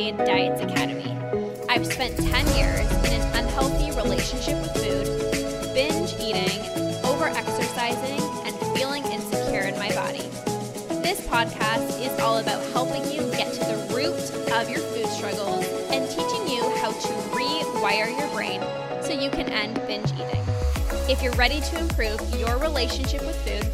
Diets 0.00 0.62
Academy. 0.62 1.14
I've 1.68 1.84
spent 1.84 2.16
10 2.16 2.46
years 2.56 2.90
in 3.04 3.20
an 3.20 3.44
unhealthy 3.44 3.94
relationship 3.94 4.58
with 4.62 4.72
food, 4.72 5.74
binge 5.74 6.14
eating, 6.14 6.58
over 7.04 7.26
exercising, 7.26 8.18
and 8.46 8.56
feeling 8.74 9.04
insecure 9.04 9.60
in 9.60 9.78
my 9.78 9.90
body. 9.90 10.22
This 11.02 11.20
podcast 11.28 12.00
is 12.00 12.18
all 12.18 12.38
about 12.38 12.64
helping 12.72 13.04
you 13.12 13.30
get 13.32 13.52
to 13.52 13.60
the 13.60 13.94
root 13.94 14.52
of 14.54 14.70
your 14.70 14.80
food 14.80 15.06
struggles 15.08 15.66
and 15.90 16.08
teaching 16.08 16.48
you 16.48 16.62
how 16.78 16.92
to 16.92 17.12
rewire 17.36 18.18
your 18.18 18.28
brain 18.28 18.62
so 19.02 19.12
you 19.12 19.28
can 19.28 19.50
end 19.50 19.74
binge 19.86 20.10
eating. 20.12 20.44
If 21.10 21.22
you're 21.22 21.34
ready 21.34 21.60
to 21.60 21.78
improve 21.78 22.22
your 22.36 22.56
relationship 22.56 23.20
with 23.20 23.36
food, 23.44 23.70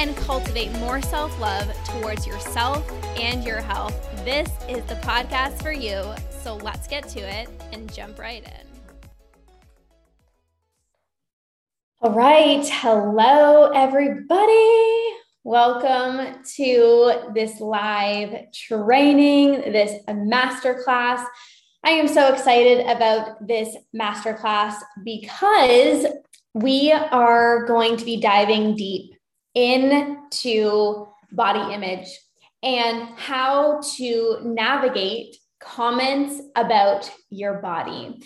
and 0.00 0.16
cultivate 0.16 0.72
more 0.78 1.02
self 1.02 1.38
love 1.38 1.70
towards 1.84 2.26
yourself 2.26 2.90
and 3.18 3.44
your 3.44 3.60
health, 3.60 3.94
this 4.24 4.50
is 4.68 4.84
the 4.84 4.96
podcast 4.96 5.62
for 5.62 5.72
you. 5.72 6.02
So 6.42 6.56
let's 6.56 6.86
get 6.86 7.08
to 7.10 7.20
it 7.20 7.48
and 7.72 7.92
jump 7.92 8.18
right 8.18 8.44
in. 8.44 8.66
All 12.02 12.12
right. 12.12 12.66
Hello, 12.68 13.70
everybody. 13.70 15.14
Welcome 15.42 16.42
to 16.56 17.30
this 17.34 17.60
live 17.60 18.52
training, 18.52 19.72
this 19.72 20.02
masterclass. 20.06 21.24
I 21.82 21.90
am 21.90 22.06
so 22.06 22.30
excited 22.30 22.86
about 22.86 23.46
this 23.46 23.74
masterclass 23.98 24.74
because 25.02 26.04
we 26.52 26.92
are 26.92 27.64
going 27.64 27.96
to 27.96 28.04
be 28.04 28.20
diving 28.20 28.76
deep 28.76 29.14
into 29.54 31.06
body 31.32 31.74
image 31.74 32.06
and 32.62 33.08
how 33.16 33.80
to 33.96 34.38
navigate 34.44 35.36
comments 35.60 36.40
about 36.56 37.10
your 37.30 37.54
body. 37.60 38.20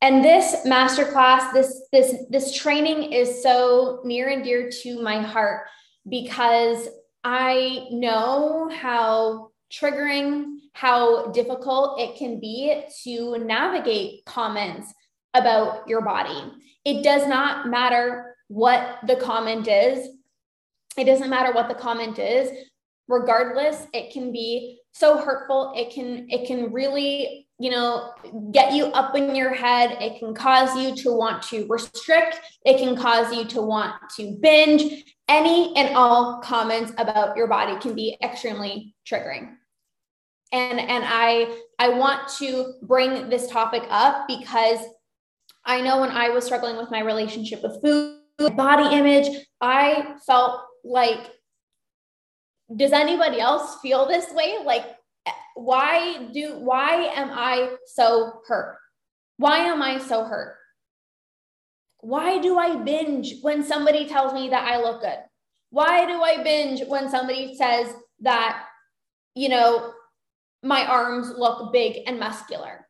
And 0.00 0.24
this 0.24 0.66
masterclass, 0.66 1.52
this 1.52 1.88
this 1.92 2.14
this 2.30 2.54
training 2.54 3.12
is 3.12 3.42
so 3.42 4.00
near 4.04 4.28
and 4.28 4.44
dear 4.44 4.70
to 4.82 5.02
my 5.02 5.22
heart 5.22 5.66
because 6.08 6.88
I 7.24 7.88
know 7.90 8.70
how 8.72 9.50
triggering, 9.72 10.58
how 10.74 11.32
difficult 11.32 12.00
it 12.00 12.16
can 12.16 12.38
be 12.38 12.84
to 13.02 13.38
navigate 13.38 14.24
comments 14.26 14.92
about 15.34 15.88
your 15.88 16.02
body. 16.02 16.52
It 16.84 17.02
does 17.02 17.26
not 17.26 17.68
matter 17.68 18.36
what 18.48 18.98
the 19.06 19.16
comment 19.16 19.66
is 19.66 20.08
it 20.96 21.04
doesn't 21.04 21.30
matter 21.30 21.52
what 21.52 21.68
the 21.68 21.74
comment 21.74 22.18
is. 22.18 22.50
Regardless, 23.08 23.86
it 23.92 24.12
can 24.12 24.32
be 24.32 24.80
so 24.92 25.18
hurtful. 25.18 25.72
It 25.76 25.92
can 25.92 26.26
it 26.28 26.46
can 26.46 26.72
really, 26.72 27.46
you 27.58 27.70
know, 27.70 28.12
get 28.50 28.72
you 28.72 28.86
up 28.86 29.14
in 29.14 29.36
your 29.36 29.54
head. 29.54 29.98
It 30.00 30.18
can 30.18 30.34
cause 30.34 30.76
you 30.76 30.94
to 30.96 31.12
want 31.12 31.42
to 31.44 31.66
restrict. 31.68 32.40
It 32.64 32.78
can 32.78 32.96
cause 32.96 33.32
you 33.34 33.44
to 33.44 33.62
want 33.62 33.94
to 34.16 34.38
binge. 34.40 35.04
Any 35.28 35.76
and 35.76 35.94
all 35.96 36.40
comments 36.40 36.92
about 36.98 37.36
your 37.36 37.46
body 37.46 37.78
can 37.80 37.94
be 37.94 38.16
extremely 38.22 38.94
triggering. 39.08 39.54
And 40.52 40.80
and 40.80 41.04
I 41.06 41.58
I 41.78 41.90
want 41.90 42.28
to 42.38 42.74
bring 42.82 43.28
this 43.28 43.48
topic 43.48 43.82
up 43.90 44.26
because 44.26 44.80
I 45.64 45.80
know 45.80 46.00
when 46.00 46.10
I 46.10 46.30
was 46.30 46.44
struggling 46.44 46.76
with 46.76 46.90
my 46.90 47.00
relationship 47.00 47.62
with 47.62 47.82
food, 47.82 48.20
body 48.56 48.96
image, 48.96 49.46
I 49.60 50.14
felt 50.26 50.62
like 50.84 51.30
does 52.74 52.92
anybody 52.92 53.40
else 53.40 53.78
feel 53.80 54.06
this 54.06 54.32
way? 54.32 54.56
Like 54.64 54.96
why 55.54 56.28
do 56.32 56.58
why 56.58 57.10
am 57.14 57.30
i 57.32 57.76
so 57.86 58.40
hurt? 58.46 58.78
Why 59.38 59.58
am 59.58 59.82
i 59.82 59.98
so 59.98 60.24
hurt? 60.24 60.56
Why 62.00 62.38
do 62.38 62.58
i 62.58 62.76
binge 62.76 63.36
when 63.42 63.64
somebody 63.64 64.06
tells 64.06 64.32
me 64.32 64.50
that 64.50 64.68
i 64.68 64.78
look 64.78 65.00
good? 65.00 65.18
Why 65.70 66.06
do 66.06 66.22
i 66.22 66.42
binge 66.42 66.82
when 66.86 67.08
somebody 67.08 67.56
says 67.56 67.92
that 68.20 68.64
you 69.34 69.48
know 69.48 69.92
my 70.62 70.84
arms 70.86 71.32
look 71.36 71.72
big 71.72 72.02
and 72.06 72.20
muscular? 72.20 72.86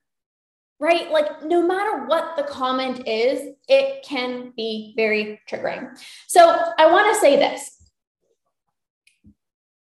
Right? 0.79 1.11
Like 1.11 1.45
no 1.45 1.67
matter 1.67 2.05
what 2.07 2.37
the 2.37 2.43
comment 2.43 3.07
is 3.07 3.55
it 3.69 4.05
can 4.05 4.53
be 4.57 4.93
very 4.97 5.41
triggering. 5.49 5.97
So 6.27 6.51
i 6.79 6.91
want 6.91 7.15
to 7.15 7.21
say 7.21 7.37
this 7.37 7.76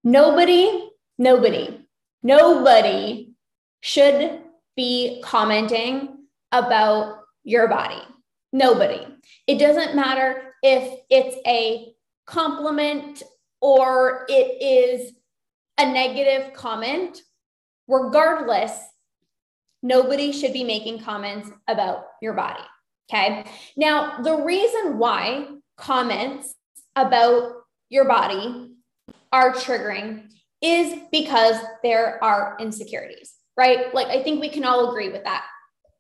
Nobody, 0.04 0.90
nobody, 1.18 1.86
nobody 2.24 3.32
should 3.82 4.42
be 4.76 5.22
commenting 5.24 6.26
about 6.52 7.20
your 7.44 7.68
body. 7.68 8.02
Nobody. 8.54 9.06
It 9.46 9.60
doesn't 9.60 9.96
matter 9.96 10.54
if 10.64 11.00
it's 11.10 11.36
a 11.46 11.94
compliment 12.26 13.24
or 13.62 14.26
it 14.30 14.62
is 14.62 15.14
a 15.78 15.92
negative 15.92 16.54
comment. 16.54 17.22
Regardless, 17.88 18.72
nobody 19.82 20.32
should 20.32 20.54
be 20.54 20.64
making 20.64 21.00
comments 21.00 21.50
about 21.68 22.06
your 22.22 22.34
body. 22.34 22.64
Okay. 23.12 23.44
Now, 23.76 24.20
the 24.22 24.36
reason 24.36 24.98
why 24.98 25.48
comments 25.78 26.56
about 26.96 27.54
your 27.90 28.06
body 28.06 28.69
are 29.32 29.54
triggering 29.54 30.30
is 30.62 31.00
because 31.12 31.58
there 31.84 32.24
are 32.24 32.58
insecurities, 32.60 33.34
right? 33.58 33.94
Like, 33.94 34.08
I 34.08 34.24
think 34.24 34.42
we 34.42 34.50
can 34.50 34.66
all 34.66 34.90
agree 34.90 35.10
with 35.10 35.24
that. 35.24 35.46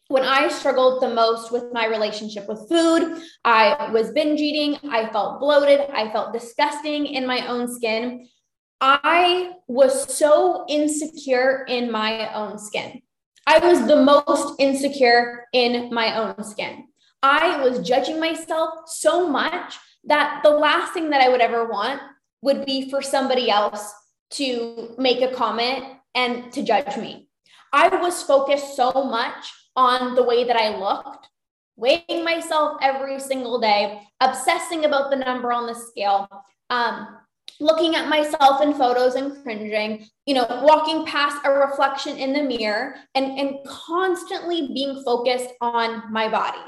When 0.07 0.23
I 0.23 0.47
struggled 0.47 1.01
the 1.03 1.13
most 1.13 1.51
with 1.51 1.71
my 1.71 1.85
relationship 1.85 2.47
with 2.47 2.67
food, 2.67 3.21
I 3.45 3.91
was 3.91 4.11
binge 4.11 4.39
eating, 4.39 4.79
I 4.89 5.07
felt 5.11 5.39
bloated, 5.39 5.81
I 5.93 6.11
felt 6.11 6.33
disgusting 6.33 7.05
in 7.05 7.27
my 7.27 7.47
own 7.47 7.71
skin. 7.71 8.27
I 8.81 9.51
was 9.67 10.17
so 10.17 10.65
insecure 10.67 11.65
in 11.67 11.91
my 11.91 12.33
own 12.33 12.57
skin. 12.57 13.01
I 13.45 13.59
was 13.59 13.85
the 13.85 13.97
most 13.97 14.55
insecure 14.59 15.45
in 15.53 15.93
my 15.93 16.17
own 16.17 16.43
skin. 16.43 16.87
I 17.21 17.61
was 17.61 17.87
judging 17.87 18.19
myself 18.19 18.87
so 18.87 19.27
much 19.29 19.75
that 20.05 20.41
the 20.43 20.49
last 20.49 20.93
thing 20.93 21.09
that 21.09 21.21
I 21.21 21.29
would 21.29 21.41
ever 21.41 21.65
want 21.65 22.01
would 22.41 22.65
be 22.65 22.89
for 22.89 23.01
somebody 23.01 23.49
else 23.49 23.93
to 24.31 24.95
make 24.97 25.21
a 25.21 25.33
comment 25.33 25.83
and 26.15 26.51
to 26.53 26.63
judge 26.63 26.97
me. 26.97 27.27
I 27.71 27.87
was 27.87 28.23
focused 28.23 28.75
so 28.75 28.91
much 28.91 29.51
on 29.75 30.15
the 30.15 30.23
way 30.23 30.43
that 30.43 30.55
I 30.55 30.77
looked, 30.77 31.27
weighing 31.75 32.23
myself 32.23 32.77
every 32.81 33.19
single 33.19 33.59
day, 33.59 34.01
obsessing 34.21 34.85
about 34.85 35.11
the 35.11 35.17
number 35.17 35.51
on 35.51 35.67
the 35.67 35.75
scale, 35.75 36.27
um, 36.69 37.19
looking 37.59 37.95
at 37.95 38.07
myself 38.07 38.61
in 38.61 38.73
photos 38.73 39.15
and 39.15 39.43
cringing, 39.43 40.05
you 40.25 40.33
know, 40.33 40.61
walking 40.63 41.05
past 41.05 41.37
a 41.45 41.51
reflection 41.51 42.17
in 42.17 42.33
the 42.33 42.43
mirror 42.43 42.95
and, 43.15 43.37
and 43.37 43.57
constantly 43.67 44.67
being 44.73 45.03
focused 45.03 45.49
on 45.61 46.11
my 46.11 46.29
body. 46.29 46.59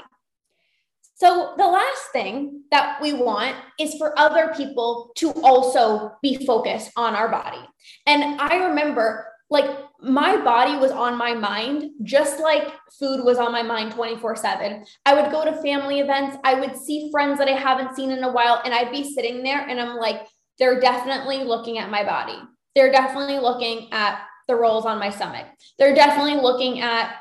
So, 1.22 1.54
the 1.56 1.68
last 1.68 2.10
thing 2.12 2.62
that 2.72 3.00
we 3.00 3.12
want 3.12 3.54
is 3.78 3.94
for 3.94 4.18
other 4.18 4.52
people 4.56 5.12
to 5.18 5.30
also 5.44 6.10
be 6.20 6.44
focused 6.44 6.90
on 6.96 7.14
our 7.14 7.28
body. 7.28 7.64
And 8.08 8.40
I 8.40 8.66
remember 8.66 9.28
like 9.48 9.70
my 10.00 10.36
body 10.38 10.76
was 10.76 10.90
on 10.90 11.16
my 11.16 11.32
mind, 11.32 11.90
just 12.02 12.40
like 12.40 12.64
food 12.98 13.24
was 13.24 13.38
on 13.38 13.52
my 13.52 13.62
mind 13.62 13.92
24 13.92 14.34
7. 14.34 14.84
I 15.06 15.14
would 15.14 15.30
go 15.30 15.44
to 15.44 15.62
family 15.62 16.00
events, 16.00 16.38
I 16.42 16.54
would 16.54 16.76
see 16.76 17.08
friends 17.12 17.38
that 17.38 17.46
I 17.46 17.52
haven't 17.52 17.94
seen 17.94 18.10
in 18.10 18.24
a 18.24 18.32
while, 18.32 18.60
and 18.64 18.74
I'd 18.74 18.90
be 18.90 19.14
sitting 19.14 19.44
there 19.44 19.60
and 19.60 19.80
I'm 19.80 19.98
like, 19.98 20.26
they're 20.58 20.80
definitely 20.80 21.44
looking 21.44 21.78
at 21.78 21.88
my 21.88 22.02
body. 22.02 22.40
They're 22.74 22.90
definitely 22.90 23.38
looking 23.38 23.92
at 23.92 24.26
the 24.48 24.56
rolls 24.56 24.86
on 24.86 24.98
my 24.98 25.10
stomach. 25.10 25.46
They're 25.78 25.94
definitely 25.94 26.42
looking 26.42 26.80
at 26.80 27.14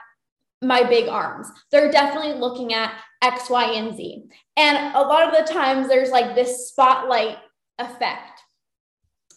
my 0.60 0.82
big 0.82 1.08
arms. 1.08 1.52
They're 1.72 1.92
definitely 1.92 2.34
looking 2.34 2.74
at 2.74 2.96
X, 3.22 3.50
Y, 3.50 3.66
and 3.74 3.96
Z. 3.96 4.24
And 4.58 4.96
a 4.96 5.02
lot 5.02 5.28
of 5.28 5.48
the 5.48 5.54
times 5.54 5.88
there's 5.88 6.10
like 6.10 6.36
this 6.36 6.70
spotlight 6.70 7.38
effect 7.78 8.42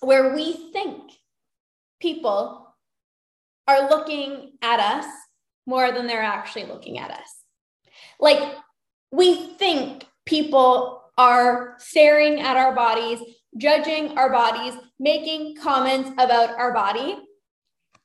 where 0.01 0.35
we 0.35 0.71
think 0.73 1.11
people 2.01 2.75
are 3.67 3.89
looking 3.89 4.53
at 4.63 4.81
us 4.81 5.07
more 5.67 5.93
than 5.93 6.07
they're 6.07 6.23
actually 6.23 6.67
looking 6.67 6.99
at 6.99 7.11
us. 7.11 7.43
Like 8.21 8.57
we 9.11 9.55
think 9.57 10.05
people 10.27 11.03
are 11.17 11.77
staring 11.79 12.41
at 12.41 12.57
our 12.57 12.75
bodies, 12.75 13.21
judging 13.57 14.19
our 14.19 14.31
bodies, 14.31 14.75
making 14.99 15.57
comments 15.57 16.11
about 16.19 16.51
our 16.59 16.73
body. 16.73 17.17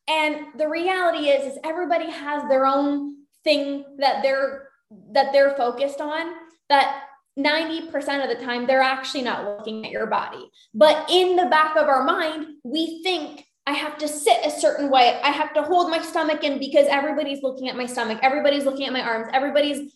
And 0.08 0.58
the 0.58 0.68
reality 0.68 1.30
is, 1.30 1.54
is 1.54 1.60
everybody 1.64 2.10
has 2.10 2.48
their 2.48 2.66
own 2.66 3.16
thing 3.44 3.84
that 3.98 4.22
they're 4.24 4.69
that 5.12 5.32
they're 5.32 5.56
focused 5.56 6.02
on 6.02 6.34
that 6.70 7.04
90% 7.38 7.94
of 8.24 8.30
the 8.30 8.44
time 8.44 8.66
they're 8.66 8.82
actually 8.82 9.24
not 9.24 9.46
looking 9.46 9.86
at 9.86 9.92
your 9.92 10.08
body. 10.08 10.50
But 10.74 11.10
in 11.10 11.36
the 11.36 11.46
back 11.46 11.76
of 11.76 11.88
our 11.88 12.04
mind, 12.04 12.48
we 12.64 13.02
think 13.04 13.46
I 13.66 13.74
have 13.74 13.98
to 14.00 14.08
sit 14.08 14.46
a 14.46 14.52
certain 14.52 14.90
way. 14.90 15.20
I 15.24 15.30
have 15.30 15.54
to 15.54 15.62
hold 15.62 15.92
my 15.92 16.02
stomach 16.02 16.44
in 16.44 16.60
because 16.60 16.88
everybody's 16.88 17.44
looking 17.44 17.70
at 17.70 17.78
my 17.78 17.86
stomach. 17.86 18.20
Everybody's 18.24 18.66
looking 18.66 18.88
at 18.88 18.94
my 18.94 19.02
arms. 19.02 19.28
Everybody's, 19.32 19.94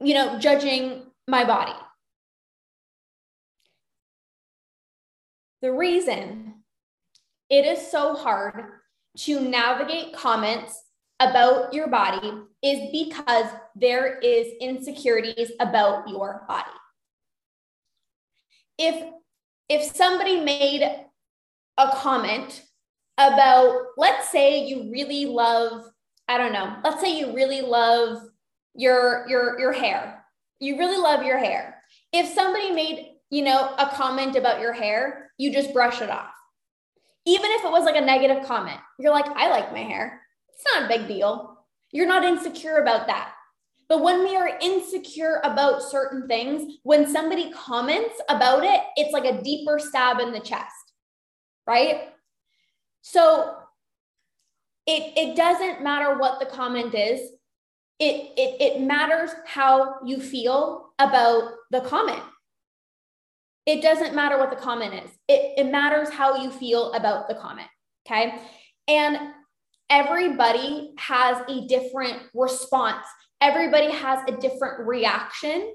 you 0.00 0.14
know, 0.14 0.38
judging 0.38 1.04
my 1.26 1.44
body. 1.44 1.72
The 5.62 5.72
reason 5.72 6.54
it 7.48 7.64
is 7.64 7.90
so 7.90 8.14
hard 8.14 8.64
to 9.18 9.40
navigate 9.40 10.14
comments 10.14 10.80
about 11.20 11.72
your 11.74 11.88
body 11.88 12.32
is 12.62 12.90
because 12.90 13.46
there 13.76 14.18
is 14.18 14.48
insecurities 14.60 15.52
about 15.60 16.08
your 16.08 16.44
body. 16.48 16.70
If 18.78 19.12
if 19.68 19.94
somebody 19.94 20.40
made 20.40 20.82
a 20.82 21.88
comment 21.96 22.62
about 23.18 23.82
let's 23.96 24.30
say 24.30 24.66
you 24.66 24.90
really 24.90 25.26
love 25.26 25.84
I 26.26 26.38
don't 26.38 26.52
know, 26.52 26.76
let's 26.84 27.00
say 27.00 27.18
you 27.18 27.34
really 27.34 27.60
love 27.60 28.22
your 28.74 29.26
your 29.28 29.58
your 29.60 29.72
hair. 29.72 30.24
You 30.58 30.78
really 30.78 30.96
love 30.96 31.22
your 31.24 31.38
hair. 31.38 31.82
If 32.12 32.32
somebody 32.34 32.72
made, 32.72 33.14
you 33.30 33.42
know, 33.42 33.74
a 33.78 33.90
comment 33.94 34.36
about 34.36 34.60
your 34.60 34.72
hair, 34.72 35.32
you 35.38 35.52
just 35.52 35.72
brush 35.72 36.00
it 36.00 36.10
off. 36.10 36.32
Even 37.26 37.50
if 37.52 37.64
it 37.64 37.70
was 37.70 37.84
like 37.84 37.96
a 37.96 38.00
negative 38.00 38.44
comment. 38.46 38.80
You're 38.98 39.12
like, 39.12 39.26
"I 39.28 39.48
like 39.50 39.72
my 39.72 39.82
hair." 39.82 40.19
It's 40.60 40.74
not 40.74 40.84
a 40.84 40.98
big 40.98 41.08
deal. 41.08 41.56
You're 41.90 42.06
not 42.06 42.24
insecure 42.24 42.76
about 42.76 43.06
that. 43.06 43.32
But 43.88 44.02
when 44.02 44.22
we 44.22 44.36
are 44.36 44.58
insecure 44.60 45.40
about 45.42 45.82
certain 45.82 46.28
things, 46.28 46.78
when 46.82 47.10
somebody 47.10 47.50
comments 47.50 48.20
about 48.28 48.62
it, 48.62 48.80
it's 48.96 49.12
like 49.12 49.24
a 49.24 49.42
deeper 49.42 49.78
stab 49.78 50.20
in 50.20 50.32
the 50.32 50.40
chest, 50.40 50.92
right? 51.66 52.10
So 53.00 53.56
it, 54.86 55.12
it 55.16 55.36
doesn't 55.36 55.82
matter 55.82 56.18
what 56.18 56.38
the 56.38 56.46
comment 56.46 56.94
is, 56.94 57.20
it, 57.98 58.32
it, 58.36 58.60
it 58.60 58.80
matters 58.80 59.30
how 59.46 59.96
you 60.04 60.20
feel 60.20 60.90
about 60.98 61.50
the 61.70 61.80
comment. 61.80 62.22
It 63.66 63.82
doesn't 63.82 64.14
matter 64.14 64.38
what 64.38 64.50
the 64.50 64.56
comment 64.56 64.94
is, 64.94 65.10
it, 65.26 65.58
it 65.58 65.70
matters 65.70 66.10
how 66.10 66.42
you 66.42 66.50
feel 66.50 66.92
about 66.92 67.28
the 67.28 67.34
comment. 67.34 67.68
Okay. 68.06 68.34
And 68.88 69.32
everybody 69.90 70.92
has 70.96 71.42
a 71.48 71.66
different 71.66 72.22
response. 72.32 73.04
Everybody 73.40 73.90
has 73.90 74.20
a 74.28 74.36
different 74.36 74.86
reaction 74.86 75.74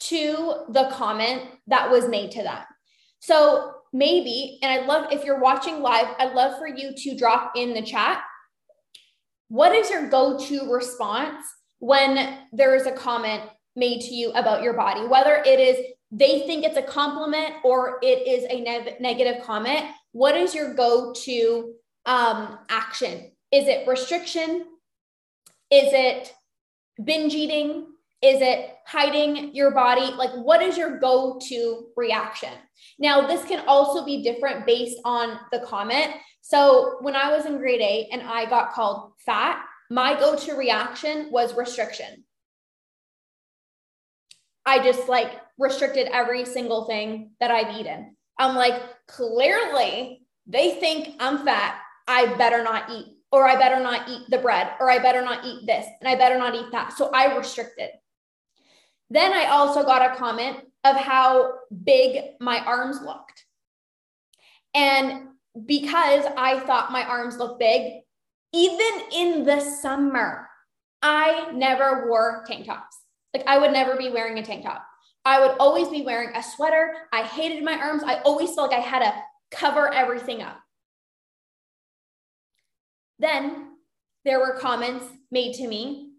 to 0.00 0.64
the 0.70 0.90
comment 0.92 1.42
that 1.68 1.90
was 1.90 2.08
made 2.08 2.32
to 2.32 2.42
them. 2.42 2.58
So 3.20 3.72
maybe, 3.92 4.58
and 4.62 4.72
I'd 4.72 4.86
love 4.86 5.12
if 5.12 5.24
you're 5.24 5.40
watching 5.40 5.80
live, 5.80 6.06
I'd 6.18 6.34
love 6.34 6.58
for 6.58 6.66
you 6.66 6.92
to 6.94 7.16
drop 7.16 7.52
in 7.54 7.74
the 7.74 7.82
chat. 7.82 8.22
What 9.48 9.74
is 9.74 9.90
your 9.90 10.08
go 10.08 10.38
to 10.38 10.72
response 10.72 11.44
when 11.78 12.38
there 12.52 12.74
is 12.74 12.86
a 12.86 12.92
comment 12.92 13.42
made 13.76 14.00
to 14.02 14.14
you 14.14 14.30
about 14.32 14.62
your 14.62 14.74
body? 14.74 15.06
Whether 15.06 15.42
it 15.46 15.60
is 15.60 15.76
they 16.12 16.40
think 16.40 16.64
it's 16.64 16.76
a 16.76 16.82
compliment 16.82 17.54
or 17.62 17.98
it 18.02 18.26
is 18.26 18.44
a 18.50 18.60
ne- 18.60 18.96
negative 18.98 19.44
comment, 19.44 19.86
what 20.12 20.36
is 20.36 20.54
your 20.54 20.74
go 20.74 21.12
to 21.12 21.74
um, 22.10 22.58
action? 22.68 23.30
Is 23.52 23.68
it 23.68 23.86
restriction? 23.86 24.66
Is 25.70 25.92
it 25.92 26.32
binge 27.02 27.34
eating? 27.34 27.86
Is 28.20 28.42
it 28.42 28.74
hiding 28.84 29.54
your 29.54 29.70
body? 29.70 30.12
Like, 30.14 30.32
what 30.32 30.60
is 30.60 30.76
your 30.76 30.98
go 30.98 31.40
to 31.48 31.86
reaction? 31.96 32.52
Now, 32.98 33.26
this 33.26 33.44
can 33.44 33.64
also 33.66 34.04
be 34.04 34.24
different 34.24 34.66
based 34.66 34.98
on 35.04 35.38
the 35.52 35.60
comment. 35.60 36.12
So, 36.42 36.96
when 37.00 37.14
I 37.14 37.34
was 37.34 37.46
in 37.46 37.58
grade 37.58 37.80
eight 37.80 38.08
and 38.12 38.22
I 38.22 38.44
got 38.50 38.72
called 38.72 39.12
fat, 39.24 39.64
my 39.88 40.18
go 40.18 40.36
to 40.36 40.54
reaction 40.54 41.28
was 41.30 41.56
restriction. 41.56 42.24
I 44.66 44.82
just 44.82 45.08
like 45.08 45.40
restricted 45.58 46.08
every 46.12 46.44
single 46.44 46.86
thing 46.86 47.30
that 47.40 47.52
I've 47.52 47.76
eaten. 47.78 48.16
I'm 48.36 48.56
like, 48.56 48.82
clearly 49.06 50.26
they 50.46 50.72
think 50.80 51.14
I'm 51.20 51.44
fat. 51.44 51.80
I 52.10 52.34
better 52.34 52.64
not 52.64 52.90
eat, 52.90 53.06
or 53.30 53.46
I 53.46 53.54
better 53.54 53.80
not 53.80 54.08
eat 54.08 54.22
the 54.30 54.38
bread, 54.38 54.72
or 54.80 54.90
I 54.90 54.98
better 54.98 55.22
not 55.22 55.44
eat 55.44 55.64
this, 55.64 55.86
and 56.00 56.08
I 56.08 56.16
better 56.16 56.36
not 56.36 56.56
eat 56.56 56.72
that. 56.72 56.92
So 56.94 57.08
I 57.14 57.36
restricted. 57.36 57.90
Then 59.10 59.32
I 59.32 59.46
also 59.46 59.84
got 59.84 60.10
a 60.10 60.16
comment 60.16 60.58
of 60.82 60.96
how 60.96 61.52
big 61.84 62.32
my 62.40 62.58
arms 62.64 63.00
looked. 63.00 63.46
And 64.74 65.28
because 65.66 66.24
I 66.36 66.58
thought 66.60 66.90
my 66.90 67.04
arms 67.04 67.36
looked 67.36 67.60
big, 67.60 68.02
even 68.52 69.02
in 69.12 69.44
the 69.44 69.60
summer, 69.60 70.48
I 71.02 71.52
never 71.52 72.08
wore 72.08 72.44
tank 72.48 72.66
tops. 72.66 72.96
Like 73.32 73.44
I 73.46 73.58
would 73.58 73.72
never 73.72 73.96
be 73.96 74.10
wearing 74.10 74.36
a 74.38 74.42
tank 74.42 74.64
top. 74.64 74.84
I 75.24 75.40
would 75.40 75.56
always 75.60 75.88
be 75.88 76.02
wearing 76.02 76.34
a 76.34 76.42
sweater. 76.42 76.92
I 77.12 77.22
hated 77.22 77.62
my 77.62 77.74
arms. 77.74 78.02
I 78.04 78.16
always 78.22 78.52
felt 78.52 78.72
like 78.72 78.80
I 78.80 78.82
had 78.82 79.00
to 79.00 79.14
cover 79.56 79.92
everything 79.94 80.42
up. 80.42 80.59
Then 83.20 83.76
there 84.24 84.40
were 84.40 84.58
comments 84.58 85.04
made 85.30 85.54
to 85.56 85.68
me 85.68 86.14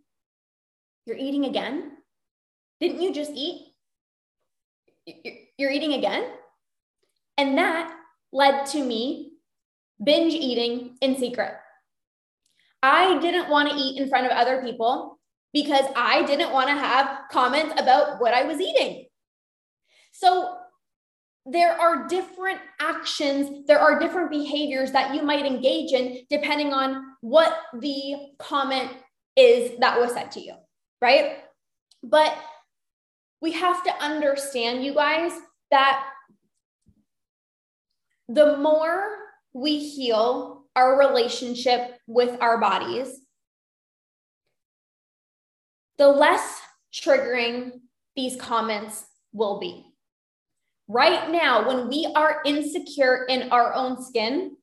You're 1.05 1.17
eating 1.17 1.45
again? 1.45 1.97
Didn't 2.79 3.01
you 3.01 3.11
just 3.11 3.31
eat? 3.33 3.73
You're 5.57 5.71
eating 5.71 5.93
again? 5.93 6.25
And 7.37 7.57
that 7.57 7.91
led 8.31 8.67
to 8.67 8.83
me 8.83 9.33
binge 10.03 10.33
eating 10.33 10.95
in 11.01 11.17
secret. 11.17 11.53
I 12.83 13.19
didn't 13.19 13.49
want 13.49 13.69
to 13.69 13.75
eat 13.75 13.99
in 13.99 14.09
front 14.09 14.27
of 14.27 14.31
other 14.31 14.61
people 14.61 15.19
because 15.53 15.85
I 15.95 16.23
didn't 16.25 16.53
want 16.53 16.69
to 16.69 16.75
have 16.75 17.23
comments 17.31 17.73
about 17.79 18.21
what 18.21 18.33
I 18.33 18.43
was 18.43 18.59
eating. 18.59 19.05
So 20.11 20.60
there 21.45 21.79
are 21.79 22.07
different 22.07 22.59
actions, 22.79 23.65
there 23.67 23.79
are 23.79 23.99
different 23.99 24.29
behaviors 24.29 24.91
that 24.91 25.15
you 25.15 25.23
might 25.23 25.45
engage 25.45 25.91
in 25.91 26.19
depending 26.29 26.71
on 26.73 27.03
what 27.21 27.57
the 27.79 28.15
comment 28.37 28.91
is 29.35 29.77
that 29.79 29.99
was 29.99 30.13
said 30.13 30.31
to 30.31 30.39
you, 30.39 30.53
right? 31.01 31.37
But 32.03 32.35
we 33.41 33.53
have 33.53 33.83
to 33.83 33.93
understand, 34.03 34.83
you 34.83 34.93
guys, 34.93 35.31
that 35.71 36.05
the 38.27 38.57
more 38.57 39.03
we 39.53 39.79
heal 39.79 40.65
our 40.75 40.97
relationship 40.97 41.97
with 42.07 42.37
our 42.39 42.59
bodies, 42.59 43.19
the 45.97 46.07
less 46.07 46.61
triggering 46.93 47.71
these 48.15 48.35
comments 48.35 49.05
will 49.33 49.59
be. 49.59 49.90
Right 50.93 51.31
now, 51.31 51.65
when 51.65 51.87
we 51.87 52.05
are 52.17 52.41
insecure 52.43 53.23
in 53.29 53.49
our 53.49 53.73
own 53.73 54.03
skin, 54.03 54.57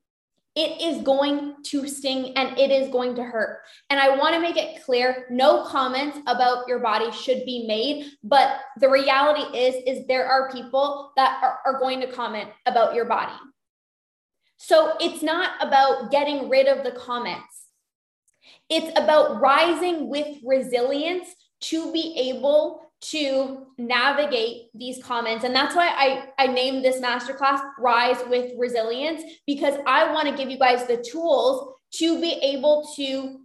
it 0.55 0.79
is 0.79 1.01
going 1.01 1.55
to 1.63 1.89
sting 1.89 2.37
and 2.37 2.59
it 2.59 2.71
is 2.71 2.91
going 2.91 3.15
to 3.15 3.23
hurt. 3.23 3.61
And 3.89 3.99
I 3.99 4.15
want 4.15 4.35
to 4.35 4.41
make 4.41 4.59
it 4.59 4.85
clear 4.85 5.27
no 5.31 5.65
comments 5.65 6.19
about 6.27 6.69
your 6.69 6.81
body 6.81 7.11
should 7.13 7.47
be 7.47 7.67
made, 7.67 8.11
but 8.23 8.59
the 8.79 8.91
reality 8.91 9.57
is 9.57 9.77
is 9.87 10.07
there 10.07 10.27
are 10.27 10.53
people 10.53 11.13
that 11.17 11.41
are, 11.43 11.61
are 11.65 11.81
going 11.81 11.99
to 12.03 12.13
comment 12.13 12.51
about 12.67 12.95
your 12.95 13.07
body. 13.07 13.33
So 14.59 14.97
it's 15.01 15.23
not 15.23 15.53
about 15.67 16.11
getting 16.11 16.51
rid 16.51 16.67
of 16.67 16.85
the 16.85 16.93
comments. 16.93 17.69
It's 18.69 18.91
about 19.01 19.41
rising 19.41 20.11
with 20.11 20.37
resilience 20.45 21.29
to 21.61 21.91
be 21.91 22.15
able 22.29 22.88
to 23.01 23.67
navigate 23.79 24.71
these 24.75 25.03
comments. 25.03 25.45
And 25.45 25.55
that's 25.55 25.75
why 25.75 25.89
I, 25.89 26.29
I 26.43 26.47
named 26.49 26.85
this 26.85 27.01
masterclass 27.01 27.61
Rise 27.79 28.19
with 28.29 28.53
Resilience, 28.59 29.23
because 29.47 29.75
I 29.87 30.13
want 30.13 30.29
to 30.29 30.37
give 30.37 30.51
you 30.51 30.59
guys 30.59 30.87
the 30.87 30.97
tools 30.97 31.75
to 31.95 32.21
be 32.21 32.33
able 32.43 32.89
to 32.97 33.41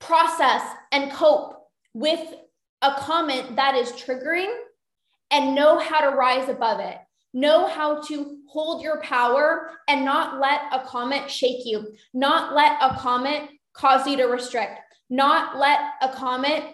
process 0.00 0.62
and 0.92 1.10
cope 1.12 1.56
with 1.94 2.34
a 2.82 2.94
comment 2.98 3.56
that 3.56 3.74
is 3.74 3.92
triggering 3.92 4.52
and 5.30 5.54
know 5.54 5.78
how 5.78 6.00
to 6.00 6.16
rise 6.16 6.48
above 6.48 6.80
it. 6.80 6.96
Know 7.32 7.68
how 7.68 8.02
to 8.02 8.38
hold 8.48 8.82
your 8.82 9.00
power 9.02 9.70
and 9.88 10.04
not 10.04 10.40
let 10.40 10.62
a 10.72 10.84
comment 10.84 11.30
shake 11.30 11.64
you, 11.64 11.94
not 12.12 12.54
let 12.54 12.76
a 12.80 12.96
comment 12.98 13.50
cause 13.72 14.06
you 14.06 14.16
to 14.16 14.24
restrict, 14.24 14.80
not 15.08 15.56
let 15.56 15.78
a 16.02 16.08
comment, 16.08 16.64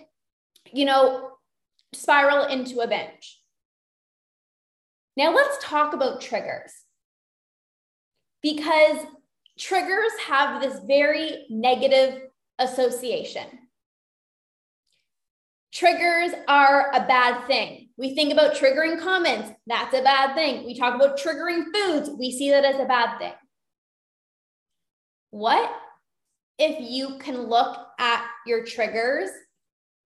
you 0.73 0.87
know, 0.87 1.36
spiral 1.95 2.45
into 2.47 2.81
a 2.81 2.89
binge. 2.89 3.41
Now 5.17 5.35
let's 5.35 5.57
talk 5.65 5.95
about 5.95 6.21
triggers 6.21 6.73
because 8.43 8.99
triggers 9.59 10.13
have 10.29 10.61
this 10.61 10.81
very 10.87 11.47
negative 11.49 12.23
association. 12.59 13.47
Triggers 15.73 16.33
are 16.49 16.91
a 16.95 17.01
bad 17.07 17.47
thing. 17.47 17.89
We 17.99 18.15
think 18.15 18.33
about 18.33 18.55
triggering 18.55 19.01
comments, 19.01 19.51
that's 19.67 19.95
a 19.95 20.03
bad 20.03 20.35
thing. 20.35 20.67
We 20.67 20.79
talk 20.79 20.95
about 20.95 21.19
triggering 21.19 21.65
foods, 21.75 22.11
we 22.19 22.31
see 22.31 22.51
that 22.51 22.65
as 22.65 22.79
a 22.81 22.85
bad 22.85 23.19
thing. 23.19 23.33
what 25.31 25.71
if 26.59 26.77
you 26.81 27.19
can 27.19 27.49
look 27.49 27.77
at 27.99 28.27
your 28.47 28.65
triggers 28.65 29.29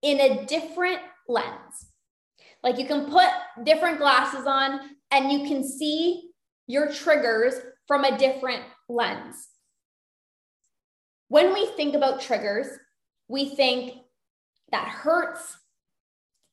in 0.03 0.21
a 0.21 0.45
different 0.47 0.99
lens? 1.31 1.87
Like 2.63 2.79
you 2.79 2.87
can 2.87 3.11
put 3.11 3.29
different 3.65 3.99
glasses 3.99 4.47
on 4.47 4.81
and 5.11 5.33
you 5.33 5.49
can 5.49 5.67
see 5.67 6.31
your 6.67 6.93
triggers 6.93 7.55
from 7.87 8.05
a 8.05 8.19
different 8.19 8.63
lens. 8.89 9.49
When 11.29 11.55
we 11.55 11.67
think 11.77 11.95
about 11.95 12.21
triggers, 12.21 12.67
we 13.29 13.55
think 13.55 13.95
that 14.73 14.89
hurts. 14.89 15.57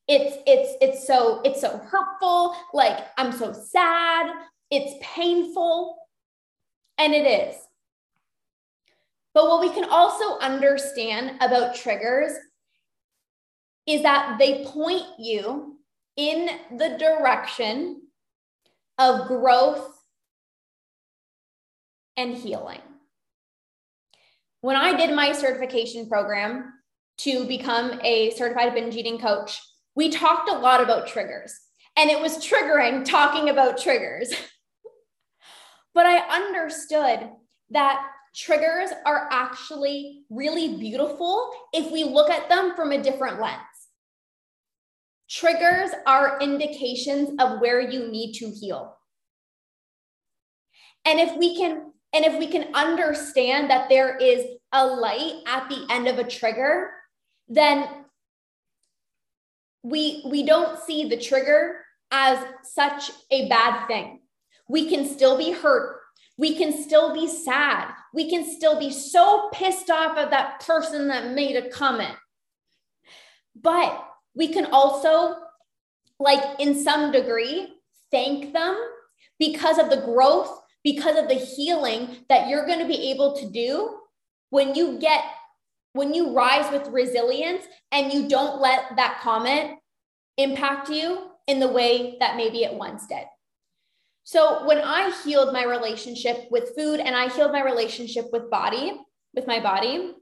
It's 0.06 0.36
it's 0.46 0.76
it's 0.80 1.06
so 1.06 1.42
it's 1.44 1.60
so 1.60 1.76
hurtful, 1.78 2.56
like 2.72 2.98
I'm 3.18 3.32
so 3.32 3.52
sad, 3.52 4.32
it's 4.70 4.94
painful, 5.02 5.98
and 6.96 7.12
it 7.12 7.26
is. 7.26 7.56
But 9.34 9.48
what 9.48 9.60
we 9.60 9.70
can 9.70 9.84
also 9.84 10.38
understand 10.38 11.42
about 11.42 11.74
triggers 11.74 12.32
is 13.88 14.02
that 14.02 14.36
they 14.38 14.64
point 14.66 15.06
you 15.18 15.78
in 16.16 16.50
the 16.76 16.98
direction 16.98 18.02
of 18.98 19.26
growth 19.26 19.98
and 22.18 22.34
healing. 22.34 22.80
When 24.60 24.76
I 24.76 24.94
did 24.94 25.16
my 25.16 25.32
certification 25.32 26.06
program 26.06 26.74
to 27.18 27.46
become 27.46 27.98
a 28.02 28.30
certified 28.32 28.74
binge 28.74 28.94
eating 28.94 29.18
coach, 29.18 29.58
we 29.94 30.10
talked 30.10 30.50
a 30.50 30.58
lot 30.58 30.82
about 30.82 31.06
triggers, 31.06 31.58
and 31.96 32.10
it 32.10 32.20
was 32.20 32.44
triggering 32.44 33.04
talking 33.06 33.48
about 33.48 33.78
triggers. 33.78 34.30
but 35.94 36.04
I 36.04 36.18
understood 36.18 37.30
that 37.70 38.04
triggers 38.34 38.90
are 39.06 39.28
actually 39.32 40.24
really 40.28 40.76
beautiful 40.76 41.50
if 41.72 41.90
we 41.90 42.04
look 42.04 42.30
at 42.30 42.48
them 42.48 42.74
from 42.76 42.92
a 42.92 43.02
different 43.02 43.40
lens. 43.40 43.58
Triggers 45.28 45.90
are 46.06 46.38
indications 46.40 47.30
of 47.38 47.60
where 47.60 47.80
you 47.80 48.08
need 48.08 48.32
to 48.34 48.50
heal. 48.50 48.96
And 51.04 51.20
if 51.20 51.36
we 51.36 51.56
can 51.56 51.92
and 52.14 52.24
if 52.24 52.38
we 52.38 52.46
can 52.46 52.74
understand 52.74 53.70
that 53.70 53.90
there 53.90 54.16
is 54.16 54.44
a 54.72 54.86
light 54.86 55.42
at 55.46 55.68
the 55.68 55.86
end 55.90 56.08
of 56.08 56.18
a 56.18 56.24
trigger, 56.24 56.90
then 57.48 57.86
we 59.82 60.22
we 60.26 60.44
don't 60.44 60.78
see 60.80 61.08
the 61.08 61.18
trigger 61.18 61.80
as 62.10 62.42
such 62.62 63.10
a 63.30 63.48
bad 63.48 63.86
thing. 63.86 64.20
We 64.68 64.88
can 64.88 65.06
still 65.06 65.36
be 65.36 65.52
hurt. 65.52 66.00
We 66.38 66.56
can 66.56 66.82
still 66.82 67.12
be 67.12 67.26
sad. 67.26 67.92
We 68.14 68.30
can 68.30 68.48
still 68.56 68.78
be 68.78 68.90
so 68.90 69.50
pissed 69.52 69.90
off 69.90 70.16
at 70.16 70.30
that 70.30 70.60
person 70.60 71.08
that 71.08 71.32
made 71.32 71.56
a 71.56 71.68
comment. 71.68 72.16
But 73.60 74.04
we 74.38 74.48
can 74.48 74.66
also, 74.66 75.34
like 76.20 76.42
in 76.60 76.80
some 76.80 77.10
degree, 77.10 77.74
thank 78.12 78.52
them 78.52 78.78
because 79.38 79.78
of 79.78 79.90
the 79.90 80.02
growth, 80.02 80.60
because 80.84 81.18
of 81.18 81.28
the 81.28 81.34
healing 81.34 82.24
that 82.28 82.48
you're 82.48 82.64
going 82.64 82.78
to 82.78 82.86
be 82.86 83.10
able 83.10 83.36
to 83.36 83.50
do 83.50 83.98
when 84.50 84.76
you 84.76 84.98
get, 84.98 85.24
when 85.92 86.14
you 86.14 86.32
rise 86.32 86.70
with 86.72 86.86
resilience 86.88 87.64
and 87.90 88.12
you 88.12 88.28
don't 88.28 88.60
let 88.60 88.96
that 88.96 89.18
comment 89.20 89.78
impact 90.36 90.88
you 90.88 91.32
in 91.48 91.58
the 91.58 91.68
way 91.68 92.16
that 92.20 92.36
maybe 92.36 92.62
it 92.62 92.72
once 92.72 93.06
did. 93.08 93.24
So 94.22 94.64
when 94.66 94.78
I 94.78 95.10
healed 95.24 95.52
my 95.52 95.64
relationship 95.64 96.46
with 96.50 96.76
food 96.76 97.00
and 97.00 97.16
I 97.16 97.28
healed 97.28 97.50
my 97.50 97.62
relationship 97.62 98.26
with 98.30 98.50
body, 98.50 99.00
with 99.34 99.46
my 99.48 99.58
body, 99.58 100.14